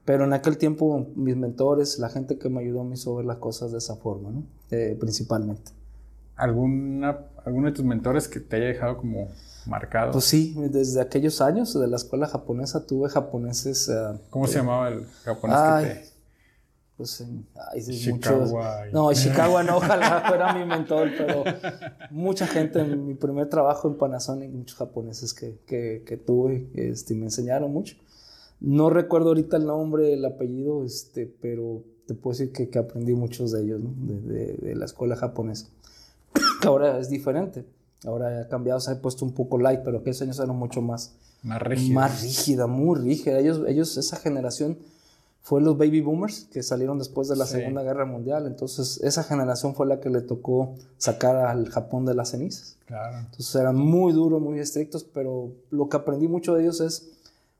pero 0.06 0.26
en 0.26 0.34
aquel 0.34 0.60
tiempo 0.60 1.08
mis 1.16 1.36
mentores, 1.36 1.98
la 1.98 2.10
gente 2.10 2.38
que 2.38 2.50
me 2.50 2.62
ayudó 2.62 2.84
me 2.84 2.96
hizo 2.96 3.16
ver 3.16 3.26
las 3.26 3.38
cosas 3.38 3.72
de 3.72 3.80
esa 3.80 3.96
forma, 3.96 4.30
¿no? 4.30 4.44
Eh, 4.70 4.96
principalmente. 5.00 5.72
¿Alguna, 6.38 7.18
¿Alguno 7.46 7.68
de 7.68 7.74
tus 7.74 7.84
mentores 7.84 8.28
que 8.28 8.40
te 8.40 8.58
haya 8.58 8.68
dejado 8.68 8.98
como 8.98 9.30
marcado? 9.66 10.12
Pues 10.12 10.26
sí, 10.26 10.56
desde 10.70 11.02
aquellos 11.02 11.42
años 11.42 11.78
de 11.78 11.88
la 11.88 11.96
escuela 11.96 12.28
japonesa 12.28 12.86
tuve 12.86 13.10
japoneses. 13.10 13.90
Uh, 13.90 14.20
¿Cómo 14.30 14.46
se 14.46 14.60
llamaba 14.60 14.90
el 14.90 15.06
japonés 15.24 15.58
ay, 15.58 15.86
que 15.86 15.94
te.? 15.96 16.08
Pues 16.96 17.26
ay, 17.72 17.84
Chicago. 17.84 18.40
Muchos, 18.40 18.94
no, 18.94 19.14
Chicago 19.14 19.64
no, 19.64 19.78
ojalá 19.78 20.26
fuera 20.28 20.54
mi 20.54 20.66
mentor, 20.66 21.10
pero 21.18 21.44
mucha 22.12 22.46
gente 22.46 22.82
en 22.82 23.06
mi 23.08 23.16
primer 23.16 23.50
trabajo 23.50 23.88
en 23.88 23.98
Panasonic, 23.98 24.52
muchos 24.52 24.78
japoneses 24.78 25.34
que, 25.34 25.60
que, 25.66 26.04
que 26.06 26.18
tuve, 26.18 26.70
este, 26.76 27.16
me 27.16 27.26
enseñaron 27.26 27.74
mucho. 27.74 27.98
No 28.60 28.92
recuerdo 28.92 29.30
ahorita 29.30 29.58
el 29.58 29.66
nombre, 29.66 30.14
el 30.14 30.26
apellido, 30.26 30.84
este, 30.84 31.26
pero 31.42 31.84
te 32.08 32.14
puedo 32.14 32.38
decir 32.38 32.52
que, 32.52 32.70
que 32.70 32.80
aprendí 32.80 33.14
muchos 33.14 33.52
de 33.52 33.64
ellos, 33.64 33.80
¿no? 33.80 33.94
de, 33.96 34.22
de, 34.22 34.54
de 34.54 34.76
la 34.76 34.86
escuela 34.86 35.16
japonesa 35.16 35.70
que 36.62 36.68
ahora 36.68 37.00
es 37.00 37.10
diferente. 37.10 37.66
Ahora 38.06 38.42
ha 38.42 38.48
cambiado, 38.48 38.80
se 38.80 38.92
ha 38.92 39.02
puesto 39.02 39.26
un 39.26 39.34
poco 39.34 39.58
light, 39.58 39.82
pero 39.84 40.00
aquellos 40.00 40.22
años 40.22 40.40
eran 40.40 40.56
mucho 40.56 40.82
más... 40.82 41.16
Más 41.44 41.62
rígida. 41.62 41.96
Más 41.96 42.22
rígida, 42.22 42.68
muy 42.68 43.00
rígida. 43.00 43.40
Ellos, 43.40 43.62
ellos, 43.68 43.98
esa 43.98 44.18
generación 44.18 44.78
fue 45.42 45.62
los 45.62 45.78
baby 45.78 46.02
boomers 46.02 46.46
que 46.52 46.62
salieron 46.62 47.00
después 47.00 47.30
de 47.30 47.36
la 47.38 47.46
sí. 47.46 47.54
Segunda 47.54 47.82
Guerra 47.82 48.06
Mundial. 48.06 48.48
Entonces, 48.48 49.00
esa 49.02 49.24
generación 49.24 49.76
fue 49.76 49.88
la 49.88 50.00
que 50.00 50.10
le 50.10 50.22
tocó 50.22 50.76
sacar 50.98 51.38
al 51.38 51.70
Japón 51.70 52.06
de 52.06 52.16
las 52.16 52.32
cenizas. 52.32 52.78
Claro. 52.86 53.20
Entonces, 53.20 53.56
eran 53.56 53.78
muy 53.78 54.14
duros, 54.14 54.42
muy 54.42 54.60
estrictos, 54.60 55.04
pero 55.06 55.54
lo 55.70 55.88
que 55.90 55.98
aprendí 55.98 56.28
mucho 56.28 56.54
de 56.54 56.64
ellos 56.64 56.82
es 56.82 57.12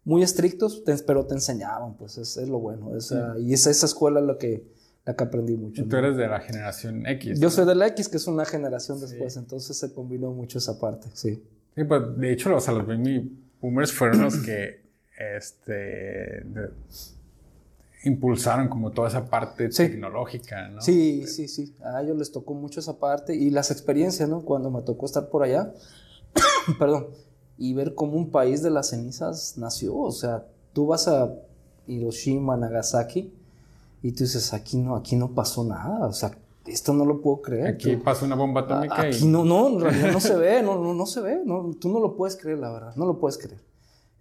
muy 0.04 0.22
estrictos, 0.22 0.84
pero 1.06 1.26
te 1.26 1.36
enseñaban, 1.36 1.94
pues 1.96 2.18
es, 2.18 2.38
es 2.38 2.50
lo 2.50 2.60
bueno. 2.60 2.96
Esa, 2.96 3.36
sí. 3.36 3.44
Y 3.44 3.54
es 3.54 3.68
esa 3.68 3.86
escuela 3.86 4.22
lo 4.22 4.38
que 4.38 4.66
la 5.08 5.16
que 5.16 5.24
aprendí 5.24 5.56
mucho. 5.56 5.82
Y 5.82 5.86
tú 5.86 5.96
eres 5.96 6.18
de 6.18 6.28
la 6.28 6.42
generación 6.42 7.08
X. 7.08 7.40
Yo 7.40 7.48
¿no? 7.48 7.50
soy 7.50 7.66
de 7.66 7.76
la 7.76 7.88
X, 7.88 8.10
que 8.10 8.18
es 8.18 8.28
una 8.28 8.44
generación 8.44 9.00
después, 9.00 9.38
entonces 9.38 9.78
se 9.78 9.94
combinó 9.94 10.32
mucho 10.32 10.58
esa 10.58 10.78
parte, 10.78 11.08
sí. 11.14 11.42
Sí, 11.76 11.84
pues 11.86 12.18
de 12.18 12.34
hecho, 12.34 12.54
o 12.54 12.60
sea, 12.60 12.74
los 12.74 12.86
baby 12.86 13.32
boomers 13.62 13.94
fueron 13.94 14.22
los 14.24 14.36
que 14.38 14.82
este, 15.18 15.72
de, 15.74 16.72
impulsaron 18.04 18.68
como 18.68 18.92
toda 18.92 19.08
esa 19.08 19.26
parte 19.26 19.72
sí. 19.72 19.88
tecnológica, 19.88 20.68
¿no? 20.68 20.82
Sí, 20.82 21.26
sí, 21.26 21.48
sí. 21.48 21.74
A 21.86 22.02
ellos 22.02 22.18
les 22.18 22.32
tocó 22.34 22.54
mucho 22.54 22.82
esa 22.82 23.00
parte 23.00 23.34
y 23.34 23.50
las 23.50 23.72
experiencias, 23.72 24.28
¿no? 24.28 24.42
Cuando 24.42 24.70
me 24.70 24.82
tocó 24.82 25.06
estar 25.06 25.30
por 25.30 25.44
allá, 25.44 25.72
perdón, 26.80 27.08
y 27.58 27.74
ver 27.74 27.96
cómo 27.96 28.18
un 28.18 28.30
país 28.30 28.62
de 28.62 28.72
las 28.72 28.90
cenizas 28.90 29.58
nació, 29.58 29.96
o 29.96 30.12
sea, 30.12 30.46
tú 30.74 30.88
vas 30.88 31.08
a 31.08 31.34
Hiroshima, 31.88 32.58
Nagasaki, 32.58 33.32
y 34.08 34.14
tú 34.14 34.24
dices, 34.24 34.54
aquí 34.54 34.78
no, 34.78 34.96
aquí 34.96 35.18
no 35.18 35.34
pasó 35.34 35.66
nada, 35.66 36.08
o 36.08 36.14
sea, 36.14 36.32
esto 36.66 36.94
no 36.94 37.04
lo 37.04 37.20
puedo 37.20 37.42
creer. 37.42 37.68
Aquí 37.68 37.98
tú, 37.98 38.04
pasó 38.04 38.26
una 38.26 38.36
bomba 38.36 38.62
atómica. 38.62 39.02
Aquí 39.02 39.26
y... 39.26 39.28
no, 39.28 39.44
no, 39.44 39.68
en 39.68 39.82
realidad 39.82 40.14
no 40.14 40.22
se 40.22 40.38
ve, 40.38 40.64
no, 40.64 40.82
no, 40.82 40.94
no 40.94 41.06
se 41.06 41.20
ve, 41.20 41.42
no, 41.44 41.72
tú 41.78 41.90
no 41.90 42.00
lo 42.00 42.16
puedes 42.16 42.38
creer, 42.38 42.60
la 42.60 42.72
verdad, 42.72 42.96
no 42.96 43.06
lo 43.06 43.20
puedes 43.20 43.38
creer. 43.38 43.62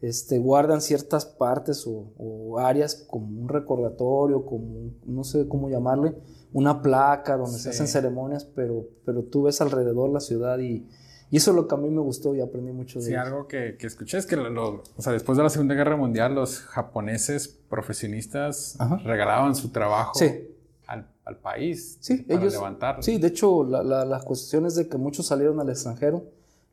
Este, 0.01 0.41
guardan 0.41 0.81
ciertas 0.81 1.25
partes 1.25 1.87
o, 1.87 2.13
o 2.19 2.59
áreas 2.59 3.07
como 3.09 3.27
un 3.27 3.49
recordatorio, 3.49 4.45
como, 4.45 4.91
no 5.05 5.23
sé 5.23 5.47
cómo 5.47 5.71
llamarle, 5.71 6.17
una 6.53 6.83
placa 6.83 7.37
donde 7.37 7.59
sí. 7.59 7.63
se 7.63 7.71
hacen 7.71 7.87
ceremonias, 7.87 8.45
pero, 8.45 8.89
pero 9.05 9.23
tú 9.23 9.45
ves 9.45 9.61
alrededor 9.61 10.11
la 10.11 10.19
ciudad 10.21 10.59
y, 10.59 10.89
y 11.31 11.39
eso 11.39 11.51
es 11.51 11.57
lo 11.57 11.67
que 11.67 11.75
a 11.75 11.79
mí 11.79 11.91
me 11.91 12.01
gustó 12.01 12.35
y 12.35 12.41
aprendí 12.41 12.73
mucho 12.73 13.01
de 13.01 13.07
Sí, 13.07 13.15
algo 13.15 13.49
que, 13.49 13.77
que, 13.77 13.87
escuché 13.87 14.19
es 14.19 14.27
que 14.27 14.37
lo, 14.37 14.49
lo, 14.49 14.83
o 14.97 15.03
sea, 15.03 15.13
después 15.13 15.37
de 15.37 15.45
la 15.45 15.51
Segunda 15.51 15.75
Guerra 15.75 15.97
Mundial 15.97 16.35
los 16.35 16.61
japoneses 16.61 17.49
profesionistas 17.49 18.77
Ajá. 18.79 18.99
regalaban 18.99 19.55
su 19.57 19.71
trabajo 19.71 20.13
sí. 20.15 20.49
al, 20.87 21.09
al, 21.25 21.37
país 21.39 21.99
sí, 22.01 22.19
para 22.19 22.41
ellos, 22.41 22.53
levantarlo. 22.53 23.03
Sí, 23.03 23.19
de 23.19 23.29
hecho, 23.29 23.65
la, 23.65 23.83
la, 23.83 24.05
las 24.05 24.23
cuestiones 24.23 24.77
de 24.77 24.89
que 24.89 24.99
muchos 24.99 25.27
salieron 25.27 25.59
al 25.59 25.69
extranjero, 25.69 26.25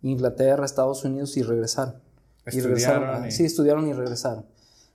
Inglaterra, 0.04 0.66
Estados 0.66 1.04
Unidos 1.04 1.36
y 1.38 1.44
regresaron. 1.44 1.96
Estudiaron 2.46 2.60
y 2.60 2.62
regresaron. 2.62 3.28
Y... 3.28 3.32
Sí, 3.32 3.46
estudiaron 3.46 3.88
y 3.88 3.94
regresaron. 3.94 4.46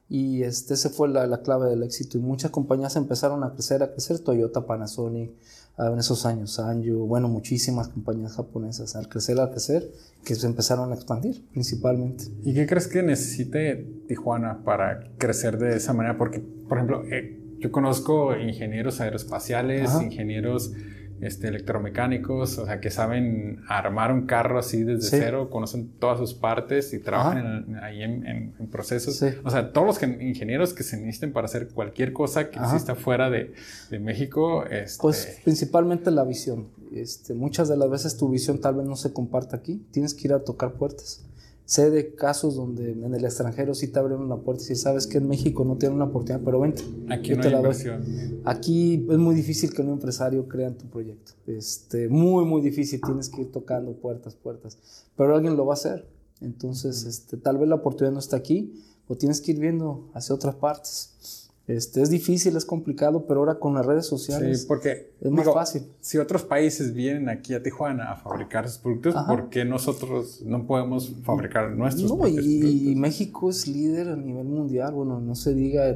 Y 0.08 0.42
este, 0.42 0.74
ese 0.74 0.88
fue 0.88 1.08
la, 1.08 1.26
la, 1.26 1.42
clave 1.42 1.68
del 1.68 1.82
éxito. 1.82 2.16
Y 2.16 2.20
muchas 2.20 2.50
compañías 2.50 2.96
empezaron 2.96 3.44
a 3.44 3.52
crecer, 3.52 3.82
a 3.82 3.90
crecer. 3.92 4.18
Toyota, 4.20 4.64
Panasonic, 4.64 5.32
en 5.78 5.98
esos 5.98 6.26
años, 6.26 6.52
Sanyo, 6.54 6.98
bueno, 7.06 7.28
muchísimas 7.28 7.88
compañías 7.88 8.32
japonesas, 8.32 8.96
al 8.96 9.08
crecer, 9.08 9.38
al 9.38 9.50
crecer, 9.50 9.92
que 10.24 10.34
se 10.34 10.46
empezaron 10.46 10.90
a 10.90 10.94
expandir 10.94 11.44
principalmente. 11.52 12.24
¿Y 12.42 12.52
qué 12.54 12.66
crees 12.66 12.88
que 12.88 13.02
necesite 13.02 13.86
Tijuana 14.08 14.64
para 14.64 15.12
crecer 15.18 15.58
de 15.58 15.76
esa 15.76 15.92
manera? 15.92 16.18
Porque, 16.18 16.40
por 16.40 16.78
ejemplo, 16.78 17.04
eh, 17.04 17.38
yo 17.60 17.70
conozco 17.70 18.36
ingenieros 18.36 19.00
aeroespaciales, 19.00 19.88
Ajá. 19.90 20.02
ingenieros 20.04 20.72
este, 21.20 21.48
electromecánicos, 21.48 22.58
o 22.58 22.66
sea, 22.66 22.80
que 22.80 22.90
saben 22.90 23.60
armar 23.68 24.12
un 24.12 24.26
carro 24.26 24.58
así 24.58 24.84
desde 24.84 25.02
sí. 25.02 25.16
cero, 25.18 25.50
conocen 25.50 25.88
todas 25.98 26.18
sus 26.18 26.34
partes 26.34 26.92
y 26.94 26.98
trabajan 26.98 27.38
en, 27.38 27.76
ahí 27.76 28.02
en, 28.02 28.26
en, 28.26 28.54
en 28.58 28.66
procesos. 28.68 29.16
Sí. 29.16 29.26
O 29.44 29.50
sea, 29.50 29.72
todos 29.72 29.86
los 29.86 30.02
ingenieros 30.02 30.74
que 30.74 30.82
se 30.82 30.96
necesiten 30.96 31.32
para 31.32 31.46
hacer 31.46 31.68
cualquier 31.68 32.12
cosa 32.12 32.50
que 32.50 32.58
Ajá. 32.58 32.66
exista 32.72 32.94
fuera 32.94 33.30
de, 33.30 33.52
de 33.90 33.98
México. 33.98 34.64
Este... 34.64 35.00
Pues 35.00 35.40
principalmente 35.44 36.10
la 36.10 36.24
visión. 36.24 36.68
Este, 36.92 37.34
muchas 37.34 37.68
de 37.68 37.76
las 37.76 37.90
veces 37.90 38.16
tu 38.16 38.28
visión 38.28 38.60
tal 38.60 38.76
vez 38.76 38.86
no 38.86 38.96
se 38.96 39.12
comparte 39.12 39.54
aquí, 39.54 39.86
tienes 39.90 40.14
que 40.14 40.28
ir 40.28 40.32
a 40.32 40.40
tocar 40.40 40.72
puertas. 40.72 41.24
Sé 41.68 41.90
de 41.90 42.14
casos 42.14 42.56
donde 42.56 42.92
en 42.92 43.14
el 43.14 43.22
extranjero 43.26 43.74
sí 43.74 43.88
te 43.88 43.98
abren 43.98 44.20
una 44.20 44.38
puerta 44.38 44.62
y 44.62 44.66
si 44.68 44.74
sabes 44.74 45.06
que 45.06 45.18
en 45.18 45.28
México 45.28 45.66
no 45.66 45.76
tienen 45.76 45.96
una 45.96 46.06
oportunidad, 46.06 46.42
pero 46.42 46.60
vente. 46.60 46.82
Aquí 47.10 47.34
no 47.34 47.42
hay 47.42 47.52
inversión. 47.52 48.40
Aquí 48.46 49.06
es 49.06 49.18
muy 49.18 49.34
difícil 49.34 49.74
que 49.74 49.82
un 49.82 49.90
empresario 49.90 50.48
crea 50.48 50.68
en 50.68 50.78
tu 50.78 50.86
proyecto. 50.86 51.32
Este, 51.46 52.08
muy, 52.08 52.46
muy 52.46 52.62
difícil. 52.62 53.02
Tienes 53.02 53.28
que 53.28 53.42
ir 53.42 53.52
tocando 53.52 53.92
puertas, 53.92 54.34
puertas. 54.34 54.78
Pero 55.14 55.36
alguien 55.36 55.58
lo 55.58 55.66
va 55.66 55.74
a 55.74 55.76
hacer. 55.76 56.08
Entonces, 56.40 57.04
este, 57.04 57.36
tal 57.36 57.58
vez 57.58 57.68
la 57.68 57.74
oportunidad 57.74 58.14
no 58.14 58.20
está 58.20 58.38
aquí 58.38 58.82
o 59.06 59.16
tienes 59.16 59.42
que 59.42 59.52
ir 59.52 59.60
viendo 59.60 60.08
hacia 60.14 60.34
otras 60.34 60.54
partes. 60.54 61.47
Este, 61.68 62.00
es 62.00 62.08
difícil, 62.08 62.56
es 62.56 62.64
complicado, 62.64 63.26
pero 63.26 63.40
ahora 63.40 63.58
con 63.58 63.74
las 63.74 63.84
redes 63.84 64.06
sociales 64.06 64.62
sí, 64.62 64.66
porque, 64.66 65.12
es 65.20 65.30
más 65.30 65.44
digo, 65.44 65.52
fácil. 65.52 65.82
Si 66.00 66.16
otros 66.16 66.42
países 66.42 66.94
vienen 66.94 67.28
aquí 67.28 67.52
a 67.52 67.62
Tijuana 67.62 68.10
a 68.10 68.16
fabricar 68.16 68.66
sus 68.66 68.78
productos, 68.78 69.14
Ajá. 69.14 69.26
¿por 69.26 69.50
qué 69.50 69.66
nosotros 69.66 70.40
no 70.46 70.66
podemos 70.66 71.12
fabricar 71.24 71.70
nuestros 71.72 72.10
no, 72.10 72.16
propios 72.16 72.46
y, 72.46 72.60
productos? 72.60 72.92
Y 72.92 72.96
México 72.96 73.50
es 73.50 73.68
líder 73.68 74.08
a 74.08 74.16
nivel 74.16 74.46
mundial, 74.46 74.94
bueno, 74.94 75.20
no 75.20 75.34
se 75.34 75.52
diga 75.52 75.94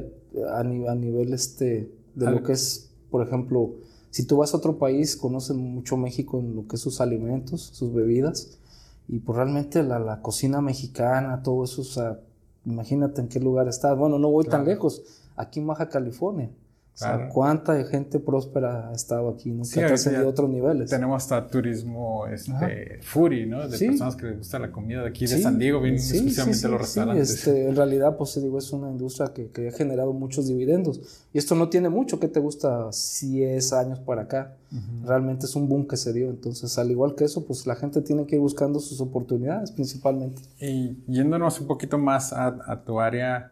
a, 0.53 0.63
nivel, 0.63 0.89
a 0.89 0.95
nivel 0.95 1.33
este, 1.33 1.91
de 2.13 2.31
lo 2.31 2.43
que 2.43 2.51
es, 2.51 2.91
por 3.09 3.25
ejemplo, 3.25 3.71
si 4.11 4.27
tú 4.27 4.37
vas 4.37 4.53
a 4.53 4.57
otro 4.57 4.77
país, 4.77 5.15
conocen 5.15 5.57
mucho 5.57 5.97
México 5.97 6.39
en 6.39 6.55
lo 6.55 6.67
que 6.67 6.75
es 6.75 6.83
sus 6.83 7.01
alimentos, 7.01 7.71
sus 7.73 7.91
bebidas, 7.91 8.59
y 9.07 9.17
pues 9.17 9.37
realmente 9.37 9.81
la, 9.81 9.97
la 9.97 10.21
cocina 10.21 10.61
mexicana, 10.61 11.41
todo 11.41 11.63
eso, 11.63 11.81
o 11.81 11.85
sea, 11.85 12.19
imagínate 12.65 13.21
en 13.21 13.27
qué 13.27 13.39
lugar 13.39 13.67
está. 13.67 13.93
Bueno, 13.93 14.19
no 14.19 14.29
voy 14.29 14.45
claro. 14.45 14.63
tan 14.63 14.73
lejos 14.73 15.01
aquí 15.35 15.59
en 15.59 15.67
Baja 15.67 15.89
California. 15.89 16.49
O 16.93 16.97
sea, 16.97 17.15
claro. 17.15 17.29
cuánta 17.33 17.83
gente 17.85 18.19
próspera 18.19 18.89
ha 18.89 18.93
estado 18.93 19.27
aquí, 19.29 19.49
¿no? 19.49 19.65
Sí, 19.65 19.79
que 19.79 19.85
ha 19.85 20.27
otros 20.27 20.47
niveles. 20.47 20.91
Tenemos 20.91 21.23
hasta 21.23 21.47
turismo 21.47 22.27
este, 22.27 22.99
furi, 23.01 23.47
¿no? 23.47 23.67
De 23.67 23.79
sí. 23.79 23.87
personas 23.87 24.15
que 24.15 24.27
les 24.27 24.37
gusta 24.37 24.59
la 24.59 24.71
comida 24.71 25.01
de 25.01 25.09
aquí 25.09 25.25
de 25.25 25.37
sí. 25.37 25.41
San 25.41 25.57
Diego, 25.57 25.81
vienen 25.81 25.99
especialmente 25.99 26.67
los 26.67 26.81
restaurantes. 26.81 27.31
Este, 27.31 27.67
en 27.67 27.75
realidad, 27.75 28.15
pues 28.15 28.39
digo, 28.39 28.59
es 28.59 28.71
una 28.71 28.91
industria 28.91 29.33
que, 29.33 29.47
que, 29.47 29.69
ha 29.69 29.71
generado 29.71 30.13
muchos 30.13 30.47
dividendos. 30.47 31.25
Y 31.33 31.39
esto 31.39 31.55
no 31.55 31.67
tiene 31.69 31.89
mucho, 31.89 32.19
¿qué 32.19 32.27
te 32.27 32.39
gusta? 32.39 32.89
10 33.21 33.73
años 33.73 33.99
para 33.99 34.23
acá. 34.23 34.55
Uh 34.71 34.75
-huh. 34.75 35.07
Realmente 35.07 35.47
es 35.47 35.55
un 35.55 35.67
boom 35.67 35.87
que 35.87 35.97
se 35.97 36.13
dio. 36.13 36.29
Entonces, 36.29 36.77
al 36.77 36.91
igual 36.91 37.15
que 37.15 37.23
eso, 37.23 37.43
pues 37.43 37.65
la 37.65 37.75
gente 37.75 38.01
tiene 38.01 38.27
que 38.27 38.35
ir 38.35 38.41
buscando 38.41 38.79
sus 38.79 39.01
oportunidades 39.01 39.71
principalmente. 39.71 40.43
Y 40.59 40.95
yéndonos 41.07 41.59
un 41.59 41.65
poquito 41.65 41.97
más 41.97 42.33
a, 42.33 42.55
a 42.67 42.83
tu 42.83 42.99
área, 42.99 43.49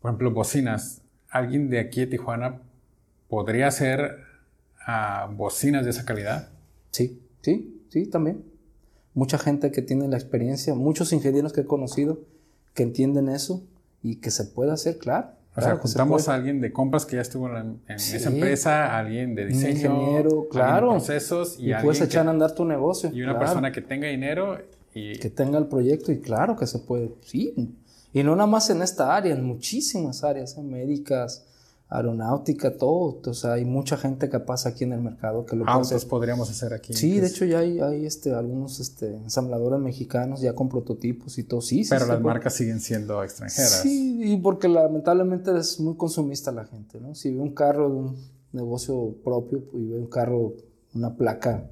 por 0.00 0.10
ejemplo, 0.10 0.32
bocinas 0.32 1.00
alguien 1.30 1.70
de 1.70 1.78
aquí 1.78 2.00
de 2.00 2.06
Tijuana 2.08 2.60
podría 3.32 3.68
hacer 3.68 4.18
uh, 4.86 5.34
bocinas 5.34 5.86
de 5.86 5.90
esa 5.90 6.04
calidad? 6.04 6.50
Sí, 6.90 7.18
sí, 7.40 7.82
sí, 7.88 8.04
también. 8.04 8.44
Mucha 9.14 9.38
gente 9.38 9.70
que 9.70 9.80
tiene 9.80 10.06
la 10.06 10.18
experiencia, 10.18 10.74
muchos 10.74 11.14
ingenieros 11.14 11.54
que 11.54 11.62
he 11.62 11.64
conocido 11.64 12.20
que 12.74 12.82
entienden 12.82 13.30
eso 13.30 13.62
y 14.02 14.16
que 14.16 14.30
se 14.30 14.44
puede 14.44 14.70
hacer, 14.70 14.98
claro. 14.98 15.28
O 15.52 15.54
claro, 15.54 15.76
sea, 15.76 15.82
juntamos 15.82 16.28
a 16.28 16.34
alguien 16.34 16.60
de 16.60 16.74
compras 16.74 17.06
que 17.06 17.16
ya 17.16 17.22
estuvo 17.22 17.48
en, 17.56 17.80
en 17.88 17.98
sí. 17.98 18.16
esa 18.16 18.28
empresa, 18.28 18.98
alguien 18.98 19.34
de 19.34 19.46
diseño, 19.46 19.94
ingeniero, 19.94 20.48
claro. 20.50 20.90
procesos 20.90 21.58
y, 21.58 21.72
y 21.72 21.74
puedes 21.76 22.02
echar 22.02 22.24
que, 22.24 22.28
a 22.28 22.32
andar 22.32 22.54
tu 22.54 22.66
negocio. 22.66 23.08
Y 23.14 23.22
una 23.22 23.32
claro. 23.32 23.46
persona 23.46 23.72
que 23.72 23.80
tenga 23.80 24.08
dinero 24.08 24.58
y 24.92 25.16
que 25.18 25.30
tenga 25.30 25.56
el 25.56 25.68
proyecto 25.68 26.12
y 26.12 26.20
claro 26.20 26.54
que 26.54 26.66
se 26.66 26.80
puede. 26.80 27.14
Sí, 27.22 27.54
y 28.12 28.22
no 28.22 28.36
nada 28.36 28.46
más 28.46 28.68
en 28.68 28.82
esta 28.82 29.16
área, 29.16 29.34
en 29.34 29.42
muchísimas 29.42 30.22
áreas, 30.22 30.58
en 30.58 30.70
médicas, 30.70 31.46
aeronáutica, 31.92 32.76
todo. 32.76 33.20
O 33.24 33.34
sea, 33.34 33.52
hay 33.54 33.64
mucha 33.64 33.96
gente 33.96 34.30
que 34.30 34.40
pasa 34.40 34.70
aquí 34.70 34.84
en 34.84 34.94
el 34.94 35.00
mercado 35.00 35.44
que 35.44 35.54
lo 35.54 35.68
Autos 35.68 35.88
puede 35.88 35.96
hacer. 35.96 36.08
podríamos 36.08 36.50
hacer 36.50 36.72
aquí. 36.72 36.94
Sí, 36.94 37.20
de 37.20 37.26
hecho 37.26 37.44
ya 37.44 37.58
hay, 37.58 37.80
hay 37.80 38.06
este, 38.06 38.32
algunos 38.32 38.80
este, 38.80 39.14
ensambladores 39.14 39.78
mexicanos 39.78 40.40
ya 40.40 40.54
con 40.54 40.68
prototipos 40.68 41.38
y 41.38 41.44
todo. 41.44 41.60
Sí, 41.60 41.84
sí 41.84 41.90
Pero 41.90 42.06
las 42.06 42.20
marcas 42.20 42.54
siguen 42.54 42.80
siendo 42.80 43.22
extranjeras. 43.22 43.82
Sí, 43.82 44.20
y 44.22 44.36
porque 44.38 44.68
lamentablemente 44.68 45.56
es 45.56 45.78
muy 45.80 45.96
consumista 45.96 46.50
la 46.50 46.64
gente, 46.64 46.98
¿no? 46.98 47.14
Si 47.14 47.30
ve 47.30 47.40
un 47.40 47.54
carro 47.54 47.88
de 47.90 47.94
un 47.94 48.16
negocio 48.52 49.14
propio 49.22 49.62
y 49.74 49.88
ve 49.88 49.98
un 49.98 50.06
carro, 50.06 50.54
una 50.94 51.14
placa 51.16 51.70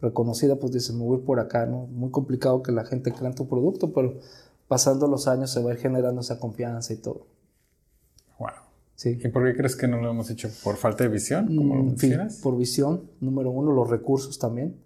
reconocida, 0.00 0.56
pues 0.56 0.72
dices, 0.72 0.94
me 0.94 1.04
voy 1.04 1.18
por 1.18 1.38
acá, 1.38 1.66
¿no? 1.66 1.86
Muy 1.86 2.10
complicado 2.10 2.62
que 2.62 2.72
la 2.72 2.84
gente 2.84 3.12
crea 3.12 3.28
en 3.28 3.36
tu 3.36 3.48
producto, 3.48 3.92
pero 3.92 4.18
pasando 4.66 5.06
los 5.06 5.28
años 5.28 5.52
se 5.52 5.62
va 5.62 5.70
a 5.70 5.74
ir 5.74 5.80
generando 5.80 6.20
esa 6.20 6.40
confianza 6.40 6.92
y 6.92 6.96
todo. 6.96 7.31
Sí. 8.94 9.18
¿Y 9.22 9.28
por 9.28 9.44
qué 9.44 9.56
crees 9.56 9.74
que 9.74 9.88
no 9.88 10.00
lo 10.00 10.10
hemos 10.10 10.30
hecho? 10.30 10.48
¿Por 10.62 10.76
falta 10.76 11.04
de 11.04 11.10
visión? 11.10 11.56
Como 11.56 11.74
lo 11.74 11.82
mm, 11.82 11.96
por 12.42 12.56
visión, 12.56 13.10
número 13.20 13.50
uno, 13.50 13.72
los 13.72 13.90
recursos 13.90 14.38
también, 14.38 14.76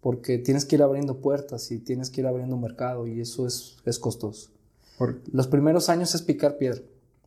porque 0.00 0.38
tienes 0.38 0.64
que 0.64 0.76
ir 0.76 0.82
abriendo 0.82 1.20
puertas 1.20 1.70
y 1.70 1.78
tienes 1.78 2.10
que 2.10 2.20
ir 2.20 2.26
abriendo 2.26 2.56
mercado 2.56 3.06
y 3.06 3.20
eso 3.20 3.46
es, 3.46 3.76
es 3.84 3.98
costoso. 3.98 4.50
Los 5.32 5.48
primeros 5.48 5.88
años 5.88 6.14
es 6.14 6.22
picar 6.22 6.58
piedra, 6.58 6.80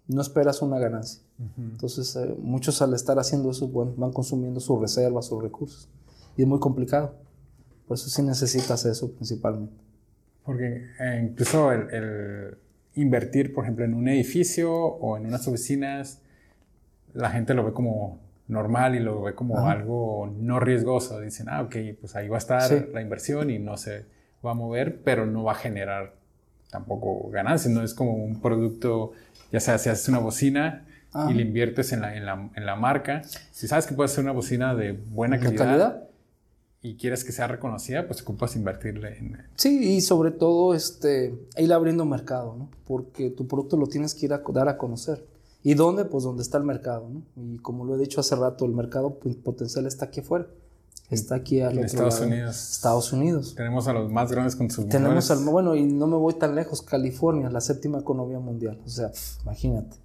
no 0.08 0.22
esperas 0.22 0.62
una 0.62 0.80
ganancia. 0.80 1.22
Entonces, 1.58 2.16
eh, 2.16 2.34
muchos 2.40 2.82
al 2.82 2.94
estar 2.94 3.20
haciendo 3.20 3.52
eso 3.52 3.68
van 3.70 4.14
consumiendo 4.14 4.60
sus 4.60 4.80
reservas, 4.80 5.26
sus 5.26 5.42
recursos. 5.44 5.90
Y 6.38 6.44
es 6.44 6.48
muy 6.48 6.60
complicado. 6.60 7.16
Por 7.88 7.96
eso 7.96 8.10
sí 8.10 8.22
necesitas 8.22 8.86
eso 8.86 9.12
principalmente. 9.12 9.76
Porque 10.46 10.86
eh, 11.00 11.28
incluso 11.30 11.72
el, 11.72 12.58
invertir, 12.96 13.54
por 13.54 13.66
ejemplo, 13.66 13.84
en 13.84 13.94
un 13.94 14.08
edificio 14.08 14.74
o 14.74 15.18
en 15.18 15.26
unas 15.26 15.48
oficinas, 15.48 16.22
la 17.16 17.32
gente 17.32 17.54
lo 17.54 17.66
ve 17.66 17.74
como 17.74 18.20
normal 18.48 18.96
y 18.96 19.00
lo 19.00 19.24
ve 19.24 19.34
como 19.34 19.68
algo 19.68 20.32
no 20.38 20.60
riesgoso. 20.60 21.20
Dicen, 21.20 21.48
ah, 21.50 21.62
ok, 21.64 21.76
pues 22.00 22.16
ahí 22.16 22.28
va 22.28 22.36
a 22.36 22.40
estar 22.40 22.90
la 22.94 23.02
inversión 23.02 23.50
y 23.50 23.60
no 23.60 23.78
se 23.78 24.06
va 24.46 24.52
a 24.52 24.54
mover, 24.54 25.02
pero 25.04 25.26
no 25.26 25.44
va 25.44 25.54
a 25.54 25.56
generar 25.56 26.14
tampoco 26.70 27.30
ganancias. 27.30 27.74
No 27.74 27.82
es 27.82 27.94
como 27.94 28.14
un 28.14 28.42
producto, 28.42 29.14
ya 29.52 29.60
sea 29.60 29.78
si 29.78 29.90
haces 29.90 30.08
una 30.10 30.20
bocina 30.20 30.86
y 31.30 31.34
le 31.34 31.44
inviertes 31.44 31.94
en 31.94 32.02
la, 32.02 32.16
en, 32.16 32.26
la, 32.26 32.50
en 32.56 32.66
la, 32.66 32.76
marca, 32.76 33.24
si 33.24 33.70
sabes 33.70 33.88
que 33.88 33.96
puede 33.96 34.10
ser 34.10 34.26
una 34.26 34.34
bocina 34.34 34.76
de 34.76 34.92
buena 34.92 35.40
calidad, 35.40 35.66
calidad? 35.66 36.04
y 36.82 36.98
quieres 36.98 37.24
que 37.24 37.32
sea 37.32 37.48
reconocida, 37.48 38.06
pues 38.06 38.22
ocupas 38.22 38.58
invertirle 38.58 39.18
en... 39.18 39.38
Sí, 39.56 39.96
y 39.96 40.02
sobre 40.02 40.32
todo 40.32 40.76
este, 40.76 41.34
ir 41.58 41.72
abriendo 41.72 42.04
mercado, 42.04 42.58
¿no? 42.58 42.70
Porque 42.86 43.30
tu 43.30 43.48
producto 43.48 43.78
lo 43.78 43.88
tienes 43.88 44.14
que 44.14 44.26
ir 44.26 44.34
a 44.34 44.42
dar 44.54 44.68
a 44.68 44.78
conocer. 44.78 45.26
¿Y 45.66 45.74
dónde? 45.74 46.06
Pues 46.06 46.24
donde 46.24 46.44
está 46.44 46.60
el 46.60 46.64
mercado, 46.64 47.10
¿no? 47.10 47.24
Y 47.36 47.58
como 47.58 47.86
lo 47.86 47.96
he 47.96 47.98
dicho 47.98 48.22
hace 48.22 48.36
rato, 48.36 48.66
el 48.66 48.72
mercado 48.72 49.18
potencial 49.44 49.88
está 49.88 50.06
aquí 50.06 50.20
afuera. 50.20 50.46
Está 51.10 51.36
aquí 51.36 51.60
al 51.60 51.80
en 51.80 51.86
Estados 51.86 52.22
Unidos. 52.22 52.72
Estados 52.74 53.12
Unidos. 53.12 53.56
Tenemos 53.56 53.88
a 53.88 53.94
los 53.94 54.12
más 54.12 54.32
grandes 54.32 54.56
consumidores. 54.56 55.02
Tenemos 55.02 55.32
al, 55.32 55.44
bueno, 55.44 55.76
y 55.76 55.84
no 55.84 56.06
me 56.06 56.18
voy 56.18 56.36
tan 56.36 56.54
lejos, 56.54 56.84
California, 56.84 57.50
la 57.50 57.62
séptima 57.62 57.98
economía 57.98 58.38
mundial. 58.38 58.80
O 58.86 58.90
sea, 58.90 59.12
imagínate 59.44 59.98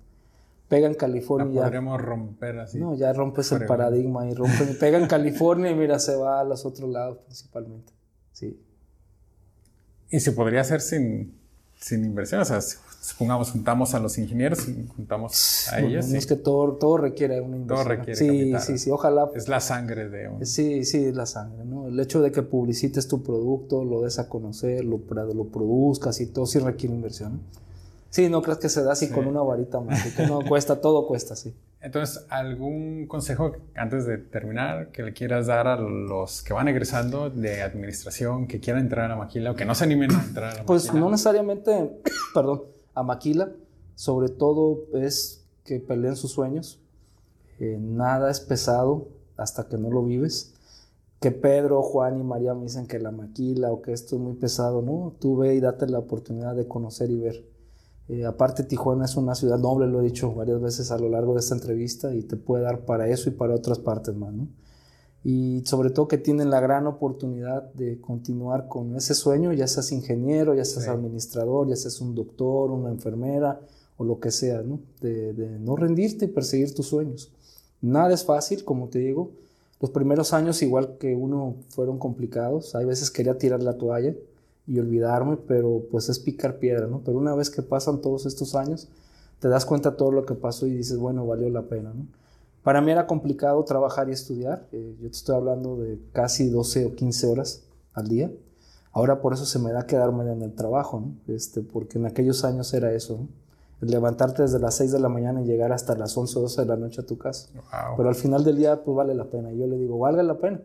pega 0.70 0.86
en 0.86 0.94
California. 0.94 1.61
La 1.61 1.66
podríamos 1.66 2.00
romper 2.00 2.61
así. 2.61 2.78
No, 2.78 2.94
ya 2.94 3.12
rompes 3.12 3.50
el 3.52 3.66
paradigma 3.66 4.26
y 4.30 4.34
rompe, 4.34 4.64
pega 4.80 4.98
en 4.98 5.08
California 5.08 5.70
y 5.70 5.74
mira, 5.74 5.98
se 5.98 6.14
va 6.14 6.40
a 6.40 6.44
los 6.44 6.64
otros 6.64 6.88
lados 6.88 7.18
principalmente. 7.26 7.92
Sí. 8.32 8.58
Y 10.11 10.20
se 10.20 10.32
podría 10.32 10.61
hacer 10.61 10.80
sin, 10.80 11.36
sin 11.76 12.04
inversión, 12.04 12.40
o 12.40 12.44
sea, 12.44 12.61
supongamos 13.01 13.51
juntamos 13.51 13.94
a 13.94 13.98
los 13.98 14.18
ingenieros, 14.18 14.68
juntamos 14.94 15.68
a 15.72 15.80
ellos. 15.80 16.12
Es 16.12 16.26
que 16.26 16.36
todo, 16.36 16.74
todo 16.74 16.98
requiere 16.98 17.40
una 17.40 17.57
inversión. 17.57 17.86
Todo 17.86 17.96
requiere 17.96 18.14
Sí, 18.14 18.55
sí, 18.61 18.78
sí, 18.78 18.90
ojalá. 18.90 19.30
Es 19.34 19.48
la 19.48 19.61
sangre 19.61 20.09
de 20.09 20.28
un... 20.28 20.44
Sí, 20.44 20.84
sí, 20.84 21.07
es 21.07 21.14
la 21.14 21.26
sangre, 21.26 21.64
¿no? 21.64 21.88
El 21.88 21.98
hecho 21.98 22.20
de 22.20 22.30
que 22.30 22.42
publicites 22.42 23.09
tu 23.09 23.22
producto, 23.22 23.84
lo 23.84 24.03
des 24.03 24.18
a 24.18 24.28
conocer, 24.28 24.84
lo, 24.84 25.01
lo 25.34 25.44
produzcas 25.46 26.20
y 26.20 26.26
todo 26.26 26.46
sí 26.46 26.59
requiere 26.59 26.94
inversión. 26.94 27.40
Sí, 28.11 28.28
no 28.28 28.42
creas 28.42 28.59
que 28.59 28.68
se 28.68 28.82
da 28.82 28.92
así 28.92 29.09
con 29.09 29.26
una 29.26 29.40
varita 29.40 29.80
mágica. 29.80 30.26
No, 30.26 30.40
cuesta, 30.44 30.80
todo 30.80 31.07
cuesta, 31.07 31.36
sí. 31.36 31.55
Entonces, 31.80 32.26
¿algún 32.28 33.07
consejo 33.07 33.53
antes 33.74 34.05
de 34.05 34.18
terminar 34.18 34.88
que 34.88 35.03
le 35.03 35.12
quieras 35.14 35.46
dar 35.46 35.68
a 35.68 35.76
los 35.76 36.42
que 36.42 36.53
van 36.53 36.68
egresando 36.68 37.30
de 37.30 37.62
administración, 37.62 38.46
que 38.46 38.61
quieran 38.61 38.82
entrar 38.82 39.07
a 39.07 39.09
la 39.09 39.16
maquila 39.16 39.53
o 39.53 39.55
que 39.55 39.64
no 39.64 39.74
se 39.74 39.84
animen 39.84 40.11
a 40.12 40.22
entrar 40.22 40.51
a 40.51 40.55
la 40.57 40.64
pues 40.64 40.84
maquila? 40.84 40.92
Pues 40.92 41.01
no 41.01 41.11
necesariamente, 41.11 42.03
perdón, 42.34 42.62
a 43.01 43.03
maquila. 43.03 43.53
Sobre 43.94 44.28
todo 44.28 44.86
es 44.94 45.44
que 45.64 45.80
peleen 45.80 46.16
sus 46.16 46.32
sueños. 46.32 46.80
Eh, 47.59 47.78
nada 47.80 48.30
es 48.30 48.40
pesado 48.40 49.09
hasta 49.36 49.68
que 49.68 49.76
no 49.76 49.90
lo 49.90 50.05
vives. 50.05 50.55
Que 51.20 51.30
Pedro, 51.30 51.82
Juan 51.82 52.18
y 52.18 52.22
María 52.22 52.55
me 52.55 52.62
dicen 52.62 52.86
que 52.86 52.98
la 52.98 53.11
maquila 53.11 53.72
o 53.72 53.82
que 53.82 53.92
esto 53.92 54.16
es 54.16 54.22
muy 54.22 54.34
pesado. 54.34 54.80
No, 54.80 55.14
tú 55.20 55.36
ve 55.36 55.55
y 55.55 55.61
date 55.61 55.86
la 55.86 55.98
oportunidad 55.98 56.57
de 56.57 56.66
conocer 56.66 57.11
y 57.11 57.18
ver 57.18 57.51
eh, 58.11 58.26
aparte, 58.26 58.64
Tijuana 58.64 59.05
es 59.05 59.14
una 59.14 59.36
ciudad 59.36 59.57
noble, 59.61 59.86
lo 59.86 60.01
he 60.01 60.05
dicho 60.05 60.34
varias 60.34 60.61
veces 60.61 60.90
a 60.90 60.98
lo 60.98 61.09
largo 61.09 61.34
de 61.34 61.38
esta 61.38 61.55
entrevista, 61.55 62.12
y 62.12 62.24
te 62.24 62.36
puede 62.36 62.64
dar 62.64 62.84
para 62.84 63.07
eso 63.07 63.28
y 63.28 63.32
para 63.32 63.55
otras 63.55 63.78
partes 63.78 64.16
más, 64.16 64.32
¿no? 64.32 64.48
Y 65.22 65.62
sobre 65.66 65.90
todo 65.90 66.08
que 66.08 66.16
tienen 66.16 66.50
la 66.50 66.60
gran 66.60 66.86
oportunidad 66.86 67.72
de 67.74 68.00
continuar 68.00 68.68
con 68.68 68.96
ese 68.96 69.14
sueño, 69.14 69.52
ya 69.52 69.66
seas 69.66 69.92
ingeniero, 69.92 70.54
ya 70.54 70.64
seas 70.64 70.88
administrador, 70.88 71.68
ya 71.68 71.76
seas 71.76 72.00
un 72.00 72.14
doctor, 72.14 72.70
una 72.70 72.90
enfermera 72.90 73.60
o 73.98 74.04
lo 74.04 74.18
que 74.18 74.30
sea, 74.30 74.62
¿no? 74.62 74.80
De, 75.02 75.34
de 75.34 75.58
no 75.58 75.76
rendirte 75.76 76.24
y 76.24 76.28
perseguir 76.28 76.74
tus 76.74 76.86
sueños. 76.86 77.30
Nada 77.82 78.14
es 78.14 78.24
fácil, 78.24 78.64
como 78.64 78.88
te 78.88 78.98
digo. 78.98 79.30
Los 79.80 79.90
primeros 79.90 80.32
años, 80.32 80.62
igual 80.62 80.96
que 80.98 81.14
uno, 81.14 81.56
fueron 81.68 81.98
complicados. 81.98 82.74
Hay 82.74 82.84
veces 82.86 83.10
quería 83.10 83.36
tirar 83.36 83.62
la 83.62 83.78
toalla 83.78 84.14
y 84.66 84.78
olvidarme, 84.78 85.36
pero 85.36 85.82
pues 85.90 86.08
es 86.08 86.18
picar 86.18 86.58
piedra, 86.58 86.86
¿no? 86.86 87.00
Pero 87.04 87.18
una 87.18 87.34
vez 87.34 87.50
que 87.50 87.62
pasan 87.62 88.00
todos 88.00 88.24
estos 88.26 88.54
años, 88.54 88.88
te 89.38 89.48
das 89.48 89.64
cuenta 89.64 89.90
de 89.90 89.96
todo 89.96 90.12
lo 90.12 90.24
que 90.24 90.34
pasó 90.34 90.66
y 90.66 90.74
dices, 90.74 90.98
bueno, 90.98 91.26
valió 91.26 91.48
la 91.48 91.62
pena, 91.62 91.92
¿no? 91.94 92.06
Para 92.62 92.80
mí 92.80 92.90
era 92.90 93.06
complicado 93.06 93.64
trabajar 93.64 94.08
y 94.08 94.12
estudiar. 94.12 94.68
Eh, 94.72 94.96
yo 95.00 95.08
te 95.08 95.16
estoy 95.16 95.36
hablando 95.36 95.76
de 95.76 95.98
casi 96.12 96.48
12 96.48 96.86
o 96.86 96.94
15 96.94 97.26
horas 97.26 97.64
al 97.94 98.08
día. 98.08 98.30
Ahora 98.92 99.20
por 99.20 99.32
eso 99.32 99.46
se 99.46 99.58
me 99.58 99.72
da 99.72 99.86
quedarme 99.86 100.30
en 100.30 100.42
el 100.42 100.54
trabajo, 100.54 101.00
¿no? 101.00 101.34
Este, 101.34 101.62
porque 101.62 101.98
en 101.98 102.06
aquellos 102.06 102.44
años 102.44 102.74
era 102.74 102.92
eso, 102.92 103.18
¿no? 103.18 103.28
El 103.80 103.90
levantarte 103.90 104.42
desde 104.42 104.58
las 104.58 104.74
6 104.74 104.92
de 104.92 105.00
la 105.00 105.08
mañana 105.08 105.40
y 105.40 105.46
llegar 105.46 105.72
hasta 105.72 105.96
las 105.96 106.14
11 106.14 106.38
o 106.38 106.42
12 106.42 106.61
de 106.61 106.66
la 106.66 106.76
noche 106.76 107.00
a 107.00 107.06
tu 107.06 107.16
casa. 107.16 107.48
Pero 107.96 108.08
al 108.11 108.14
final 108.14 108.44
del 108.44 108.56
día, 108.56 108.84
pues 108.84 108.94
vale 108.94 109.14
la 109.14 109.24
pena. 109.30 109.52
Y 109.52 109.58
yo 109.58 109.66
le 109.66 109.78
digo, 109.78 109.98
valga 109.98 110.22
la 110.22 110.36
pena. 110.36 110.61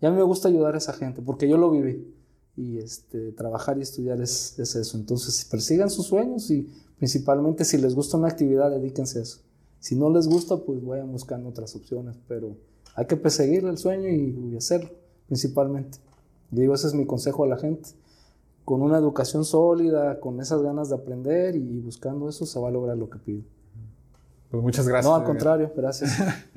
Y 0.00 0.06
a 0.06 0.10
mí 0.10 0.16
me 0.16 0.22
gusta 0.22 0.48
ayudar 0.48 0.74
a 0.74 0.78
esa 0.78 0.94
gente, 0.94 1.20
porque 1.20 1.46
yo 1.46 1.58
lo 1.58 1.70
viví 1.70 2.14
y 2.56 2.78
este, 2.78 3.32
trabajar 3.32 3.78
y 3.78 3.82
estudiar 3.82 4.20
es, 4.20 4.58
es, 4.58 4.76
eso. 4.76 4.96
Entonces, 4.96 5.44
persigan 5.44 5.90
sus 5.90 6.06
sueños 6.06 6.50
y 6.50 6.72
principalmente 6.96 7.64
si 7.64 7.78
les 7.78 7.94
gusta 7.94 8.16
una 8.16 8.28
actividad, 8.28 8.70
dedíquense 8.70 9.18
a 9.18 9.22
eso. 9.22 9.40
Si 9.84 9.96
no 9.96 10.08
les 10.08 10.26
gusta, 10.26 10.56
pues 10.56 10.82
vayan 10.82 11.12
buscando 11.12 11.50
otras 11.50 11.76
opciones, 11.76 12.16
pero 12.26 12.56
hay 12.94 13.04
que 13.04 13.18
perseguir 13.18 13.66
el 13.66 13.76
sueño 13.76 14.08
y, 14.08 14.56
hacerlo, 14.56 14.88
principalmente. 15.26 15.98
Y 16.50 16.60
digo, 16.60 16.74
ese 16.74 16.86
es 16.86 16.94
mi 16.94 17.04
consejo 17.04 17.44
a 17.44 17.48
la 17.48 17.58
gente. 17.58 17.90
Con 18.64 18.80
una 18.80 18.96
educación 18.96 19.44
sólida, 19.44 20.20
con 20.20 20.40
esas 20.40 20.62
ganas 20.62 20.88
de 20.88 20.94
aprender 20.94 21.54
y 21.54 21.80
buscando 21.80 22.30
eso, 22.30 22.46
se 22.46 22.58
va 22.58 22.68
a 22.68 22.70
lograr 22.70 22.96
lo 22.96 23.10
que 23.10 23.18
pide. 23.18 23.44
Pues 24.50 24.62
muchas 24.62 24.88
gracias. 24.88 25.04
No, 25.04 25.16
al 25.16 25.24
contrario, 25.24 25.70
gracias. 25.76 26.12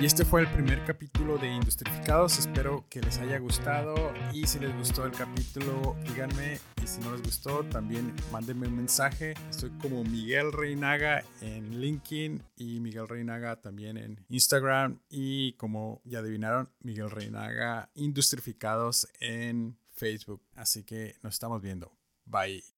Y 0.00 0.04
este 0.04 0.24
fue 0.24 0.42
el 0.42 0.46
primer 0.46 0.84
capítulo 0.84 1.38
de 1.38 1.48
Industrificados. 1.48 2.38
Espero 2.38 2.86
que 2.88 3.00
les 3.00 3.18
haya 3.18 3.40
gustado. 3.40 3.96
Y 4.32 4.46
si 4.46 4.60
les 4.60 4.72
gustó 4.76 5.04
el 5.04 5.10
capítulo, 5.10 5.96
díganme. 6.06 6.60
Y 6.80 6.86
si 6.86 7.00
no 7.00 7.10
les 7.10 7.22
gustó, 7.22 7.64
también 7.64 8.14
mándenme 8.30 8.68
un 8.68 8.76
mensaje. 8.76 9.34
Estoy 9.50 9.70
como 9.82 10.04
Miguel 10.04 10.52
Reinaga 10.52 11.24
en 11.40 11.80
LinkedIn 11.80 12.40
y 12.54 12.78
Miguel 12.78 13.08
Reinaga 13.08 13.60
también 13.60 13.96
en 13.96 14.24
Instagram. 14.28 15.00
Y 15.10 15.54
como 15.54 16.00
ya 16.04 16.20
adivinaron, 16.20 16.70
Miguel 16.78 17.10
Reinaga 17.10 17.90
Industrificados 17.94 19.08
en 19.18 19.80
Facebook. 19.90 20.44
Así 20.54 20.84
que 20.84 21.16
nos 21.24 21.34
estamos 21.34 21.60
viendo. 21.60 21.92
Bye. 22.24 22.77